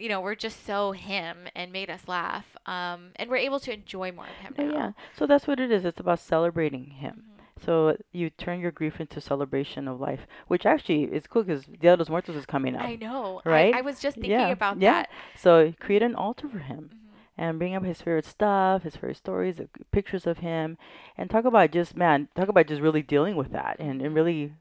You 0.00 0.08
know, 0.08 0.20
were 0.20 0.34
just 0.34 0.64
so 0.66 0.92
him 0.92 1.46
and 1.54 1.70
made 1.72 1.90
us 1.90 2.08
laugh. 2.08 2.46
Um, 2.66 3.10
and 3.16 3.28
we're 3.30 3.36
able 3.36 3.60
to 3.60 3.72
enjoy 3.72 4.12
more 4.12 4.26
of 4.26 4.36
him 4.44 4.54
Oh, 4.58 4.64
now. 4.64 4.72
yeah. 4.72 4.92
So 5.16 5.26
that's 5.26 5.46
what 5.46 5.60
it 5.60 5.70
is. 5.70 5.84
It's 5.84 6.00
about 6.00 6.18
celebrating 6.20 6.86
him. 6.86 7.24
Mhm. 7.26 7.64
So 7.64 7.96
you 8.12 8.30
turn 8.30 8.60
your 8.60 8.70
grief 8.70 9.00
into 9.00 9.20
celebration 9.20 9.86
of 9.86 10.00
life, 10.00 10.26
which 10.48 10.64
actually 10.64 11.04
is 11.04 11.26
cool 11.26 11.42
because 11.42 11.66
Dia 11.66 11.96
de 11.96 11.96
los 11.98 12.08
Muertos 12.08 12.34
is 12.34 12.46
coming 12.46 12.74
up. 12.76 12.82
I 12.82 12.96
know. 12.96 13.42
Right? 13.44 13.74
I, 13.74 13.78
I 13.78 13.82
was 13.82 14.00
just 14.00 14.14
thinking 14.16 14.30
Yeah, 14.32 14.48
about 14.48 14.80
yeah. 14.80 15.02
that. 15.02 15.10
So 15.36 15.74
create 15.78 16.02
an 16.02 16.14
altar 16.14 16.48
for 16.48 16.60
him 16.60 16.90
Mhm. 16.94 17.18
and 17.36 17.58
bring 17.58 17.74
up 17.74 17.84
his 17.84 18.00
favorite 18.00 18.24
stuff, 18.24 18.84
his 18.84 18.96
favorite 18.96 19.18
stories, 19.18 19.60
uh, 19.60 19.64
pictures 19.92 20.26
of 20.26 20.38
him, 20.38 20.78
and 21.18 21.28
talk 21.28 21.44
about 21.44 21.72
just 21.72 21.94
man, 21.94 22.28
talk 22.34 22.48
about 22.48 22.66
just 22.68 22.80
really 22.80 23.02
dealing 23.02 23.36
with 23.36 23.52
that 23.52 23.76
and, 23.78 24.00
and 24.00 24.14
really 24.14 24.54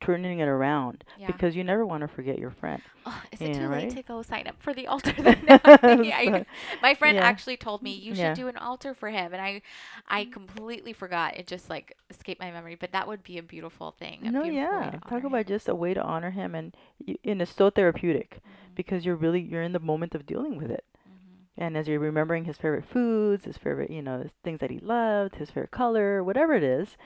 turning 0.00 0.38
it 0.40 0.48
around 0.48 1.04
Yeah. 1.16 1.26
because 1.26 1.56
you 1.56 1.64
never 1.64 1.84
want 1.86 2.02
to 2.02 2.08
forget 2.08 2.38
your 2.38 2.50
friend. 2.50 2.82
Oh, 3.06 3.22
is 3.32 3.44
it 3.44 3.52
too 3.52 3.68
late 3.68 3.88
right? 3.88 3.90
to 3.90 4.02
go 4.02 4.22
sign 4.22 4.46
up 4.46 4.56
for 4.62 4.74
the 4.74 4.86
altar? 4.88 5.12
Then 5.22 5.38
now 5.44 5.60
I'm 5.64 5.78
thinking, 5.78 6.12
I- 6.12 6.32
my 6.82 6.94
friend 6.94 7.16
yeah. 7.16 7.20
actually 7.20 7.56
told 7.56 7.82
me 7.82 7.94
you 7.94 8.14
should 8.14 8.32
Yeah. 8.32 8.34
do 8.34 8.48
an 8.48 8.56
altar 8.56 8.94
for 8.94 9.08
him, 9.10 9.32
and 9.32 9.40
I, 9.42 9.62
I 10.08 10.24
completely 10.26 10.92
forgot. 10.92 11.36
It 11.36 11.46
just 11.46 11.70
like 11.70 11.96
escaped 12.10 12.40
my 12.40 12.50
memory. 12.50 12.74
But 12.76 12.92
that 12.92 13.08
would 13.08 13.22
be 13.22 13.38
a 13.38 13.42
beautiful 13.42 13.92
thing. 13.92 14.26
A 14.26 14.32
no, 14.32 14.42
beautiful 14.42 14.82
yeah. 14.82 15.00
Talk 15.08 15.24
about 15.24 15.46
him. 15.46 15.46
just 15.46 15.68
a 15.68 15.74
way 15.74 15.94
to 15.94 16.02
honor 16.02 16.30
him, 16.30 16.54
and 16.54 16.74
y- 17.06 17.16
and 17.24 17.42
it's 17.42 17.54
so 17.54 17.70
therapeutic 17.70 18.40
Mhm, 18.46 18.76
because 18.76 19.04
you're 19.04 19.16
really 19.16 19.40
you're 19.40 19.62
in 19.62 19.72
the 19.72 19.78
moment 19.80 20.14
of 20.14 20.26
dealing 20.26 20.56
with 20.56 20.70
it. 20.70 20.84
mhm. 21.06 21.48
And 21.56 21.76
as 21.76 21.88
you're 21.88 22.00
remembering 22.00 22.44
his 22.46 22.56
favorite 22.58 22.84
foods, 22.86 23.44
his 23.46 23.58
favorite, 23.58 23.90
you 23.90 24.02
know, 24.02 24.26
things 24.44 24.60
that 24.60 24.70
he 24.70 24.78
loved, 24.80 25.36
his 25.36 25.50
favorite 25.50 25.70
color, 25.72 26.22
whatever 26.24 26.54
it 26.54 26.62
is, 26.64 26.96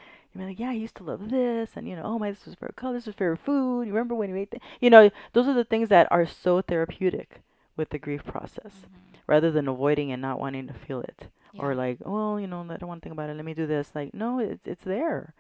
you're 0.43 0.49
like, 0.51 0.59
yeah, 0.59 0.71
I 0.71 0.75
used 0.75 0.97
to 0.97 1.05
love 1.05 1.31
this, 1.31 1.71
and 1.77 1.89
you 1.89 1.97
know, 1.97 2.03
oh 2.05 2.19
my, 2.19 2.31
this 2.31 2.45
was 2.45 2.55
favorite 2.55 2.77
color, 2.77 2.95
this 2.95 3.07
was 3.07 3.15
favorite 3.15 3.39
food. 3.45 3.83
You 3.87 3.93
remember 3.93 4.15
when 4.15 4.31
you 4.31 4.37
ate 4.37 4.51
that? 4.53 4.61
You 4.81 4.91
know, 4.91 5.11
those 5.33 5.47
are 5.47 5.55
the 5.55 5.65
things 5.65 5.89
that 5.91 6.09
are 6.11 6.27
so 6.27 6.61
therapeutic 6.61 7.41
with 7.77 7.91
the 7.91 7.99
grief 7.99 8.25
process 8.25 8.87
Mhm. 8.87 9.19
rather 9.27 9.51
than 9.51 9.69
avoiding 9.69 10.13
and 10.13 10.23
not 10.23 10.39
wanting 10.41 10.67
to 10.69 10.75
feel 10.75 11.01
it 11.01 11.29
or 11.59 11.75
like 11.75 11.99
well 12.05 12.39
you 12.41 12.47
know 12.49 12.63
i 12.69 12.77
don't 12.77 12.89
want 12.89 13.01
to 13.01 13.05
think 13.05 13.13
about 13.13 13.31
it 13.31 13.35
let 13.37 13.45
me 13.45 13.55
do 13.55 13.65
this 13.67 13.93
like 13.95 14.13
no 14.13 14.39
it's 14.41 14.67
it's 14.67 14.83
there 14.83 15.35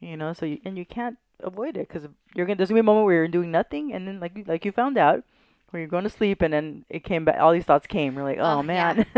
you 0.00 0.16
know 0.16 0.32
so 0.32 0.46
you 0.46 0.58
and 0.64 0.76
you 0.78 0.84
can't 0.86 1.18
avoid 1.40 1.76
it 1.76 1.86
because 1.88 2.08
you're 2.34 2.46
gonna 2.46 2.56
there's 2.56 2.68
gonna 2.70 2.78
be 2.78 2.80
a 2.80 2.82
moment 2.82 3.04
where 3.06 3.14
you're 3.16 3.28
doing 3.28 3.50
nothing 3.50 3.92
and 3.92 4.06
then 4.08 4.20
like 4.20 4.32
like 4.46 4.64
you 4.64 4.72
found 4.72 4.96
out 4.98 5.22
where 5.70 5.80
you're 5.80 5.88
going 5.88 6.04
to 6.04 6.10
sleep 6.10 6.42
and 6.42 6.52
then 6.52 6.84
it 6.88 7.04
came 7.04 7.24
back 7.24 7.38
all 7.40 7.52
these 7.52 7.64
thoughts 7.64 7.86
came 7.86 8.14
you're 8.14 8.24
like 8.24 8.38
oh, 8.38 8.44
Oh, 8.44 8.56
yeah. 8.58 8.62
man 8.62 9.06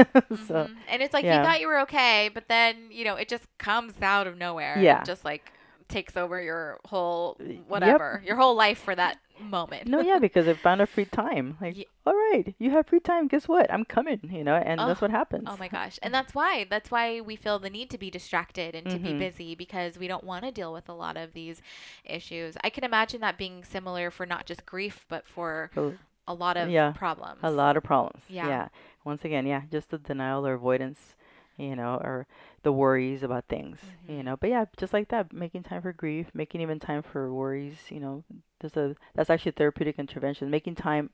so 0.46 0.54
Mhm. 0.54 0.74
and 0.88 1.02
it's 1.02 1.12
like 1.14 1.24
yeah. 1.24 1.38
you 1.40 1.44
thought 1.46 1.60
you 1.60 1.66
were 1.66 1.80
okay, 1.80 2.30
but 2.32 2.48
then 2.48 2.88
you 2.90 3.04
know 3.04 3.16
it 3.16 3.28
just 3.28 3.44
comes 3.58 3.94
out 4.02 4.26
of 4.26 4.36
nowhere. 4.38 4.78
Yeah. 4.80 5.02
just 5.04 5.24
like 5.24 5.52
takes 5.88 6.16
over 6.16 6.40
your 6.40 6.78
whole 6.86 7.36
Y- 7.38 7.46
yep. 7.50 7.64
whatever, 7.68 8.22
your 8.24 8.36
whole 8.36 8.54
life 8.54 8.78
for 8.78 8.94
that 8.94 9.18
moment. 9.40 9.88
no 9.88 10.00
yeah 10.00 10.18
because 10.20 10.46
i 10.46 10.54
found 10.54 10.80
a 10.80 10.86
free 10.86 11.04
time 11.22 11.56
like 11.60 11.76
Ye- 11.76 11.86
all 12.06 12.14
right 12.14 12.54
you 12.60 12.70
have 12.70 12.86
free 12.86 13.00
time 13.00 13.26
guess 13.26 13.48
what 13.48 13.70
i'm 13.72 13.84
coming 13.84 14.20
you 14.32 14.44
know 14.44 14.54
and 14.54 14.78
that's 14.78 15.02
Oh, 15.02 15.06
what 15.06 15.10
happens 15.10 15.44
Oh 15.50 15.56
my 15.58 15.66
gosh. 15.78 15.98
And 16.02 16.14
that's 16.14 16.32
why 16.34 16.64
that's 16.70 16.90
why 16.92 17.20
we 17.20 17.34
feel 17.36 17.58
the 17.58 17.68
need 17.68 17.90
to 17.90 17.98
be 17.98 18.08
distracted 18.10 18.74
and 18.76 18.88
to 18.90 18.98
be 18.98 19.10
Mhm. 19.10 19.18
busy 19.18 19.54
because 19.56 19.98
we 19.98 20.06
don't 20.06 20.22
want 20.24 20.44
to 20.44 20.52
deal 20.52 20.72
with 20.72 20.88
a 20.88 20.92
lot 20.94 21.16
of 21.16 21.32
these 21.32 21.60
issues. 22.04 22.56
I 22.62 22.70
can 22.70 22.84
imagine 22.84 23.20
that 23.22 23.36
being 23.36 23.64
similar 23.64 24.10
for 24.12 24.24
not 24.26 24.46
just 24.46 24.64
grief 24.64 25.04
but 25.08 25.26
for 25.26 25.70
So, 25.74 25.94
a 26.28 26.34
lot 26.34 26.56
of 26.56 26.70
Yeah, 26.70 26.92
problems. 26.92 27.40
a 27.42 27.50
lot 27.50 27.76
of 27.76 27.82
problems 27.82 28.22
Yeah. 28.28 28.46
yeah. 28.48 28.68
once 29.04 29.24
again 29.24 29.46
yeah 29.46 29.62
just 29.70 29.90
the 29.90 29.98
denial 29.98 30.46
or 30.46 30.54
avoidance 30.54 31.14
you 31.56 31.74
know 31.76 31.96
or 31.96 32.26
the 32.62 32.72
worries 32.72 33.22
about 33.22 33.44
things 33.48 33.78
you 34.08 34.20
Mhm. 34.22 34.24
know 34.24 34.36
but 34.36 34.48
yeah 34.50 34.64
just 34.76 34.92
like 34.92 35.08
that 35.08 35.32
making 35.32 35.62
time 35.64 35.82
for 35.82 35.92
grief 35.92 36.28
making 36.34 36.60
even 36.60 36.78
time 36.78 37.02
for 37.02 37.32
worries 37.32 37.90
you 37.90 38.00
know 38.00 38.22
there's 38.60 38.76
a 38.76 38.94
that's 39.14 39.28
actually 39.30 39.50
a 39.50 39.52
therapeutic 39.52 39.98
intervention 39.98 40.50
making 40.50 40.74
time 40.76 41.10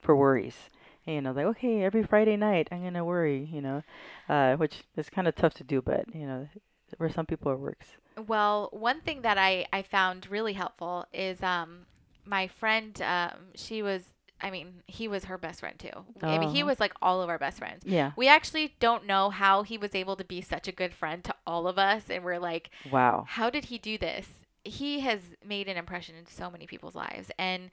for 0.00 0.14
worries 0.16 0.70
you 1.04 1.20
know 1.20 1.32
like 1.32 1.44
okay 1.46 1.82
every 1.82 2.02
friday 2.02 2.36
night 2.36 2.68
i'm 2.70 2.82
gonna 2.82 3.04
worry 3.04 3.48
you 3.52 3.60
know 3.60 3.82
uh, 4.28 4.54
which 4.56 4.84
is 4.96 5.10
kind 5.10 5.26
of 5.28 5.34
tough 5.34 5.54
to 5.54 5.64
do 5.64 5.82
but 5.82 6.04
you 6.14 6.26
know 6.26 6.48
for 6.96 7.08
some 7.10 7.26
people 7.26 7.52
it 7.52 7.58
works 7.58 7.96
Well, 8.26 8.68
one 8.72 9.00
thing 9.00 9.22
that 9.22 9.38
I, 9.38 9.66
I 9.72 9.82
found 9.82 10.28
really 10.30 10.52
helpful 10.52 11.06
is 11.14 11.42
um, 11.42 11.86
my 12.24 12.46
friend, 12.46 13.00
um, 13.00 13.52
she 13.54 13.82
was, 13.82 14.02
I 14.42 14.50
mean, 14.50 14.82
he 14.86 15.06
was 15.08 15.24
her 15.26 15.38
best 15.38 15.60
friend 15.60 15.78
too. 15.78 16.04
I 16.22 16.38
mean, 16.38 16.50
he 16.50 16.60
Uh-huh. 16.62 16.66
was 16.70 16.80
like 16.80 16.92
all 17.00 17.22
of 17.22 17.28
our 17.28 17.38
best 17.38 17.58
friends. 17.58 17.82
yeah 17.86 18.12
We 18.16 18.28
actually 18.28 18.74
don't 18.80 19.06
know 19.06 19.30
how 19.30 19.62
he 19.62 19.78
was 19.78 19.94
able 19.94 20.16
to 20.16 20.24
be 20.24 20.40
such 20.40 20.66
a 20.68 20.72
good 20.72 20.92
friend 20.92 21.22
to 21.24 21.34
all 21.46 21.66
of 21.68 21.78
us. 21.78 22.10
And 22.10 22.24
we're 22.24 22.38
like, 22.40 22.70
wow 22.90 23.24
how 23.28 23.48
did 23.50 23.66
he 23.66 23.78
do 23.78 23.96
this? 23.98 24.26
He 24.64 25.00
has 25.00 25.20
made 25.44 25.68
an 25.68 25.76
impression 25.76 26.14
in 26.16 26.26
so 26.26 26.50
many 26.50 26.66
people's 26.66 26.94
lives. 26.94 27.30
And 27.38 27.70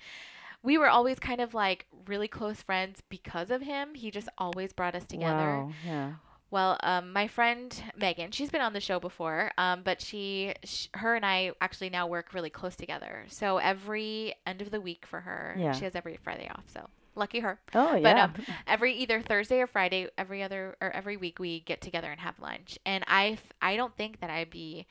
we 0.62 0.78
were 0.78 0.90
always 0.90 1.20
kind 1.20 1.40
of 1.42 1.54
like 1.54 1.86
really 2.08 2.28
close 2.28 2.62
friends 2.62 3.02
because 3.10 3.50
of 3.50 3.62
him. 3.62 3.96
He 3.96 4.12
just 4.12 4.30
always 4.38 4.74
brought 4.74 4.96
us 4.96 5.06
together. 5.06 5.36
wow 5.66 5.72
yeah 5.86 6.14
Well, 6.52 6.78
um, 6.82 7.14
my 7.14 7.28
friend 7.28 7.72
Megan, 7.96 8.32
she's 8.32 8.50
been 8.50 8.62
on 8.62 8.74
the 8.74 8.80
show 8.80 9.00
before, 9.00 9.52
um, 9.58 9.82
but 9.84 10.02
she, 10.02 10.54
sh- 10.64 10.88
her 10.96 11.16
and 11.16 11.24
I 11.26 11.52
actually 11.62 11.90
now 11.92 12.08
work 12.08 12.34
really 12.34 12.50
close 12.50 12.76
together. 12.76 13.26
So 13.30 13.58
every 13.60 14.34
end 14.48 14.62
of 14.64 14.72
the 14.72 14.82
week 14.82 15.06
for 15.06 15.22
her, 15.22 15.56
Yeah. 15.60 15.74
she 15.74 15.84
has 15.86 15.96
every 15.96 16.18
Friday 16.18 16.50
off. 16.50 16.64
So 16.74 16.90
lucky 17.16 17.40
her. 17.42 17.60
oh 17.76 18.00
But, 18.02 18.16
yeah 18.16 18.24
um, 18.26 18.34
Every 18.66 18.94
either 18.96 19.22
Thursday 19.22 19.60
or 19.60 19.68
Friday, 19.68 20.08
every 20.18 20.42
other 20.42 20.76
or 20.82 20.90
every 20.90 21.18
week 21.18 21.38
we 21.40 21.60
get 21.60 21.82
together 21.82 22.10
and 22.10 22.20
have 22.22 22.40
lunch. 22.40 22.80
And 22.86 23.04
I, 23.08 23.32
f- 23.34 23.54
I 23.62 23.76
don't 23.76 23.96
think 23.96 24.20
that 24.22 24.30
I'd 24.32 24.50
be 24.50 24.88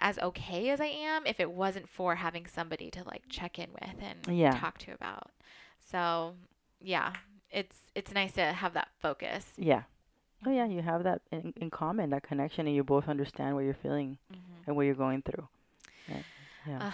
as 0.00 0.18
okay 0.18 0.70
as 0.70 0.80
I 0.80 0.86
am 0.86 1.26
if 1.26 1.38
it 1.40 1.50
wasn't 1.50 1.88
for 1.88 2.14
having 2.14 2.46
somebody 2.46 2.90
to 2.92 3.02
like 3.04 3.22
check 3.28 3.58
in 3.58 3.68
with 3.72 3.94
and 4.00 4.36
Yeah. 4.38 4.52
talk 4.58 4.78
to 4.78 4.92
about. 4.92 5.30
So 5.90 6.34
yeah, 6.80 7.12
it's 7.50 7.76
it's 7.94 8.12
nice 8.12 8.32
to 8.32 8.44
have 8.52 8.74
that 8.74 8.88
focus. 9.00 9.44
Yeah. 9.56 9.82
Oh 10.44 10.50
yeah, 10.50 10.66
you 10.66 10.82
have 10.82 11.04
that 11.04 11.22
in, 11.32 11.52
in 11.56 11.70
common, 11.70 12.10
that 12.10 12.22
connection, 12.22 12.66
and 12.66 12.76
you 12.76 12.84
both 12.84 13.08
understand 13.08 13.54
what 13.54 13.64
you're 13.64 13.74
feeling 13.74 14.18
Mhm. 14.32 14.66
and 14.66 14.76
what 14.76 14.82
you're 14.86 14.94
going 14.94 15.22
through. 15.22 15.48
Yeah. 16.08 16.22
yeah. 16.66 16.78
Ugh, 16.82 16.92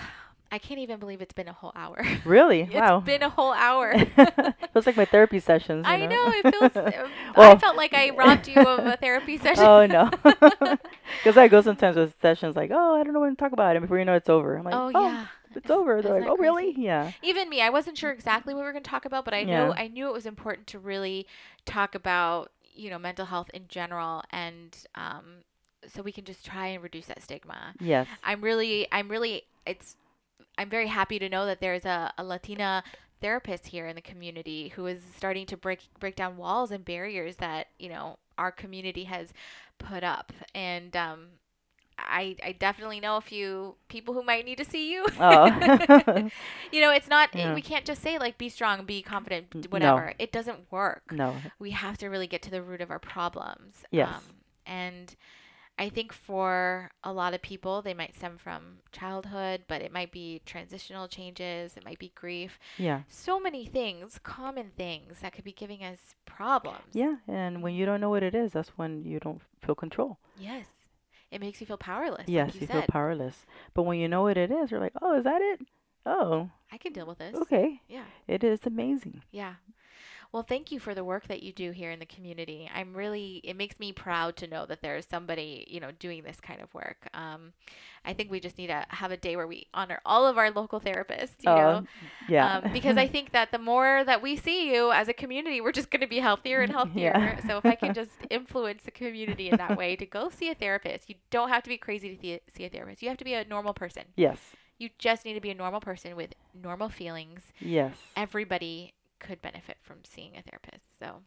I 0.53 0.59
can't 0.59 0.81
even 0.81 0.99
believe 1.01 1.23
it's 1.23 1.33
been 1.33 1.49
a 1.49 1.53
whole 1.53 1.73
hour. 1.75 2.05
really? 2.25 2.63
It's 2.63 2.75
wow. 2.75 3.01
been 3.01 3.23
a 3.23 3.31
whole 3.31 3.53
hour. 3.53 3.95
Feels 4.73 4.87
like 4.87 4.97
my 4.97 5.07
therapy 5.07 5.41
sessions. 5.41 5.85
I 5.87 6.07
know 6.07 6.25
it 6.29 6.55
feels. 6.55 6.75
well, 7.37 7.53
I 7.53 7.59
felt 7.59 7.77
like 7.77 7.95
I 7.95 8.11
robbed 8.11 8.49
you 8.49 8.61
of 8.61 8.87
a 8.87 8.97
therapy 8.97 9.39
session. 9.39 9.65
oh 9.65 9.87
no. 9.87 10.11
Because 10.23 11.37
I 11.37 11.49
go 11.49 11.63
sometimes 11.63 11.97
with 11.97 12.15
sessions 12.21 12.55
like, 12.55 12.71
oh, 12.73 12.95
I 12.97 13.03
don't 13.03 13.13
know 13.15 13.21
what 13.21 13.31
to 13.31 13.35
talk 13.37 13.53
about, 13.53 13.77
and 13.77 13.83
before 13.83 13.99
you 13.99 14.05
know, 14.05 14.15
it's 14.15 14.29
over. 14.29 14.57
I'm 14.57 14.65
like, 14.65 14.75
oh 14.75 14.91
oh, 14.95 15.09
yeah. 15.09 15.27
it's 15.55 15.71
over. 15.71 16.03
They're 16.03 16.21
like, 16.21 16.29
oh 16.29 16.37
really? 16.37 16.75
Yeah. 16.77 17.13
even 17.23 17.49
me, 17.49 17.63
I 17.63 17.71
wasn't 17.71 17.97
sure 17.97 18.11
exactly 18.11 18.53
what 18.55 18.61
we 18.61 18.65
were 18.65 18.73
going 18.73 18.85
to 18.85 18.91
talk 18.91 19.05
about, 19.05 19.25
but 19.25 19.33
I 19.35 19.45
know 19.45 19.69
Yeah. 19.69 19.83
I 19.83 19.89
knew 19.89 20.07
it 20.09 20.13
was 20.13 20.27
important 20.27 20.67
to 20.69 20.79
really 20.79 21.27
talk 21.65 21.95
about 21.95 22.51
you 22.73 22.91
know 22.91 22.99
mental 22.99 23.27
health 23.27 23.51
in 23.55 23.67
general, 23.69 24.23
and 24.31 24.77
um, 24.95 25.43
so 25.87 26.03
we 26.03 26.13
can 26.13 26.25
just 26.25 26.45
try 26.45 26.69
and 26.69 26.83
reduce 26.83 27.07
that 27.07 27.23
stigma. 27.23 27.75
Yes. 27.81 28.07
I'm 28.23 28.41
really, 28.41 28.87
I'm 28.93 29.09
really, 29.09 29.45
it's, 29.67 29.97
I'm 30.59 30.71
very 30.71 30.87
happy 30.87 31.19
to 31.19 31.29
know 31.29 31.47
that 31.47 31.61
there's 31.61 31.85
a, 31.85 32.13
a 32.19 32.25
Latina 32.25 32.85
therapist 33.21 33.67
here 33.67 33.87
in 33.87 33.95
the 33.95 34.03
community 34.03 34.69
who 34.69 34.87
is 34.87 35.03
starting 35.17 35.47
to 35.47 35.57
break 35.57 35.81
break 36.01 36.17
down 36.17 36.37
walls 36.37 36.71
and 36.73 36.85
barriers 36.85 37.37
that 37.37 37.69
you 37.79 37.89
know 37.89 38.19
our 38.39 38.51
community 38.51 39.05
has 39.05 39.33
put 39.79 40.05
up, 40.05 40.33
and 40.55 40.97
um, 40.97 41.27
I 41.99 42.37
I 42.45 42.53
definitely 42.53 43.01
know 43.01 43.17
a 43.17 43.21
few 43.21 43.77
people 43.89 44.15
who 44.15 44.23
might 44.23 44.45
need 44.45 44.59
to 44.59 44.65
see 44.65 44.93
you. 44.93 45.07
Oh. 45.19 45.47
you 46.73 46.81
know, 46.81 46.91
it's 46.91 47.09
not. 47.09 47.35
Yeah. 47.35 47.55
We 47.55 47.63
can't 47.63 47.85
just 47.85 48.03
say 48.03 48.19
like 48.19 48.39
be 48.39 48.49
strong, 48.49 48.85
be 48.85 49.03
confident, 49.03 49.51
d- 49.51 49.61
no. 49.61 49.69
whatever. 49.71 50.15
It 50.19 50.33
doesn't 50.33 50.71
work. 50.71 51.13
no. 51.13 51.37
We 51.59 51.71
have 51.71 51.99
to 51.99 52.09
really 52.09 52.27
get 52.27 52.43
to 52.43 52.51
the 52.51 52.63
root 52.63 52.81
of 52.81 52.91
our 52.91 52.99
problems. 52.99 53.85
Yes. 53.91 54.09
Um, 54.09 54.23
and 54.67 55.17
I 55.79 55.89
think 55.89 56.13
for 56.13 56.91
a 57.03 57.13
lot 57.13 57.35
of 57.35 57.43
people, 57.43 57.83
they 57.83 57.95
might 57.95 58.15
stem 58.15 58.39
from 58.39 58.79
childhood, 58.93 59.63
but 59.69 59.81
it 59.83 59.93
might 59.93 60.13
be 60.13 60.43
transitional 60.45 61.09
changes. 61.09 61.77
It 61.77 61.85
might 61.85 61.99
be 61.99 62.13
grief. 62.15 62.59
Yeah. 62.79 63.03
So 63.09 63.41
many 63.41 63.65
things, 63.67 64.21
common 64.23 64.71
things 64.77 65.21
that 65.23 65.33
could 65.33 65.45
be 65.45 65.53
giving 65.53 65.83
us 65.83 66.15
problems. 66.27 66.85
Yeah. 66.93 67.17
And 67.27 67.63
when 67.63 67.75
you 67.75 67.87
don't 67.87 68.01
know 68.01 68.11
what 68.11 68.23
it 68.23 68.35
is, 68.35 68.53
that's 68.53 68.71
when 68.77 69.05
you 69.05 69.19
don't 69.19 69.41
feel 69.65 69.75
control. 69.75 70.19
Yes. 70.39 70.67
It 71.33 71.41
makes 71.41 71.61
you 71.63 71.67
feel 71.67 71.79
powerless. 71.79 72.29
yes, 72.29 72.49
like 72.49 72.55
you, 72.57 72.61
you 72.61 72.67
feel 72.67 72.83
powerless. 72.83 73.47
But 73.73 73.85
when 73.85 73.99
you 73.99 74.07
know 74.07 74.23
what 74.23 74.37
it 74.37 74.51
is, 74.53 74.71
you're 74.71 74.79
like, 74.81 74.93
oh, 75.01 75.17
is 75.17 75.25
that 75.25 75.41
it? 75.41 75.61
Oh, 76.05 76.51
I 76.71 76.77
can 76.77 76.93
deal 76.93 77.07
with 77.07 77.19
this. 77.19 77.35
okay. 77.35 77.81
Yeah. 77.89 78.05
It 78.29 78.45
is 78.45 78.61
amazing. 78.67 79.23
Yeah. 79.31 79.55
Well, 80.33 80.43
thank 80.43 80.73
you 80.73 80.81
for 80.81 80.95
the 80.95 81.05
work 81.05 81.29
that 81.29 81.43
you 81.43 81.53
do 81.53 81.73
here 81.73 81.91
in 81.91 81.99
the 81.99 82.07
community. 82.07 82.71
I'm 82.75 82.95
really, 82.95 83.43
it 83.45 83.55
makes 83.55 83.79
me 83.79 83.93
proud 83.93 84.35
to 84.37 84.47
know 84.47 84.65
that 84.65 84.81
there's 84.81 85.07
somebody, 85.07 85.67
you 85.69 85.79
know, 85.79 85.91
doing 85.99 86.23
this 86.23 86.41
kind 86.41 86.63
of 86.63 86.73
work. 86.73 87.07
Um, 87.13 87.53
I 88.05 88.15
think 88.15 88.31
we 88.31 88.41
just 88.41 88.57
need 88.57 88.69
to 88.69 88.87
have 88.89 89.11
a 89.13 89.19
day 89.19 89.37
where 89.37 89.47
we 89.47 89.67
honor 89.75 90.01
all 90.07 90.27
of 90.27 90.39
our 90.39 90.51
local 90.51 90.81
therapists, 90.81 91.43
you 91.43 91.51
know, 91.51 91.83
Oh, 91.85 91.87
yeah. 92.31 92.57
um, 92.65 92.73
because 92.73 92.97
I 92.97 93.07
think 93.09 93.33
that 93.33 93.53
the 93.53 93.59
more 93.59 94.03
that 94.07 94.23
we 94.23 94.37
see 94.37 94.73
you 94.75 94.91
as 94.91 95.09
a 95.09 95.13
community, 95.13 95.61
we're 95.61 95.71
just 95.71 95.91
going 95.91 96.01
to 96.01 96.07
be 96.09 96.21
healthier 96.21 96.63
and 96.63 96.73
healthier. 96.79 97.13
Yeah. 97.15 97.47
So 97.47 97.59
if 97.59 97.67
I 97.67 97.75
can 97.75 97.93
just 97.93 98.13
influence 98.31 98.85
the 98.85 98.91
community 98.91 99.51
in 99.51 99.59
that 99.59 99.77
way 99.77 99.97
to 99.97 100.07
go 100.07 100.31
see 100.31 100.49
a 100.49 100.55
therapist, 100.55 101.11
you 101.11 101.17
don't 101.31 101.51
have 101.51 101.63
to 101.65 101.69
be 101.69 101.77
crazy 101.77 102.17
to 102.17 102.39
see 102.57 102.65
a 102.65 102.71
therapist. 102.71 103.03
You 103.03 103.11
have 103.11 103.19
to 103.19 103.25
be 103.25 103.35
a 103.35 103.45
normal 103.45 103.75
person. 103.75 104.05
yes. 104.17 104.39
You 104.79 104.89
just 104.99 105.25
need 105.25 105.35
to 105.35 105.41
be 105.41 105.51
a 105.51 105.55
normal 105.55 105.79
person 105.81 106.17
with 106.17 106.31
normal 106.61 106.89
feelings 106.89 107.43
Yes. 107.61 107.95
everybody 108.17 108.95
could 109.23 109.41
benefit 109.41 109.77
from 109.83 109.99
seeing 110.05 110.37
a 110.37 110.43
therapist. 110.43 110.99
So 110.99 111.21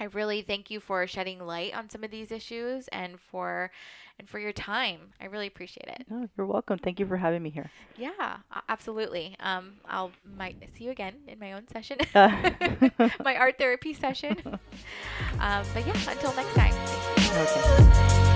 I 0.00 0.04
really 0.04 0.40
thank 0.40 0.70
you 0.70 0.80
for 0.80 1.06
shedding 1.06 1.44
light 1.46 1.74
on 1.74 1.90
some 1.90 2.02
of 2.02 2.10
these 2.10 2.32
issues 2.32 2.88
and 2.88 3.20
for 3.20 3.70
and 4.18 4.28
for 4.28 4.38
your 4.38 4.52
time. 4.52 5.12
I 5.20 5.26
really 5.26 5.46
appreciate 5.46 5.88
it. 5.88 6.06
No, 6.10 6.26
you're 6.36 6.46
welcome. 6.46 6.78
Thank 6.78 6.98
you 6.98 7.06
for 7.06 7.18
having 7.18 7.42
me 7.42 7.50
here. 7.50 7.70
Yeah, 7.98 8.38
absolutely. 8.68 9.36
Um, 9.40 9.74
I'll 9.86 10.12
might 10.36 10.56
see 10.76 10.84
you 10.84 10.90
again 10.90 11.16
in 11.28 11.38
my 11.38 11.52
own 11.52 11.68
session, 11.68 11.98
Uh, 12.14 12.50
my 13.24 13.36
art 13.36 13.58
therapy 13.58 13.92
session. 13.94 14.36
Um, 15.38 15.64
but 15.72 15.86
yeah, 15.86 15.96
until 16.10 16.34
next 16.34 16.54
time. 16.54 16.74
okay. 17.18 18.29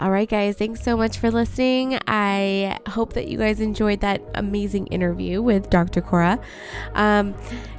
All 0.00 0.10
right, 0.10 0.28
guys, 0.28 0.56
thanks 0.56 0.82
so 0.82 0.96
much 0.96 1.18
for 1.18 1.30
listening. 1.30 1.98
I 2.08 2.78
hope 2.88 3.12
that 3.12 3.28
you 3.28 3.38
guys 3.38 3.60
enjoyed 3.60 4.00
that 4.00 4.22
amazing 4.34 4.86
interview 4.88 5.40
with 5.42 5.70
Dr. 5.70 6.00
Cora. 6.00 6.40
Um, 6.94 7.34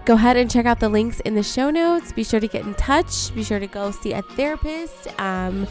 go 0.05 0.13
ahead 0.13 0.37
and 0.37 0.49
check 0.49 0.65
out 0.65 0.79
the 0.79 0.89
links 0.89 1.19
in 1.21 1.35
the 1.35 1.43
show 1.43 1.69
notes. 1.69 2.13
Be 2.13 2.23
sure 2.23 2.39
to 2.39 2.47
get 2.47 2.65
in 2.65 2.75
touch. 2.75 3.33
Be 3.35 3.43
sure 3.43 3.59
to 3.59 3.67
go 3.67 3.91
see 3.91 4.13
a 4.13 4.21
therapist. 4.21 5.07
Um, 5.19 5.67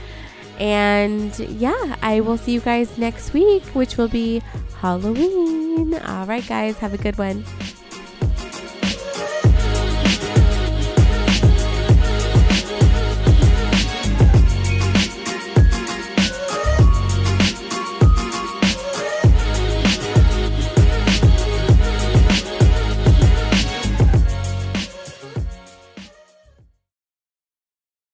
and 0.59 1.39
yeah, 1.39 1.97
I 2.03 2.21
will 2.21 2.37
see 2.37 2.53
you 2.53 2.61
guys 2.61 2.99
next 2.99 3.33
week, 3.33 3.65
which 3.75 3.97
will 3.97 4.09
be 4.09 4.43
Halloween. 4.79 5.95
All 5.95 6.27
right, 6.27 6.47
guys, 6.47 6.77
have 6.79 6.93
a 6.93 6.99
good 6.99 7.17
one. 7.19 7.45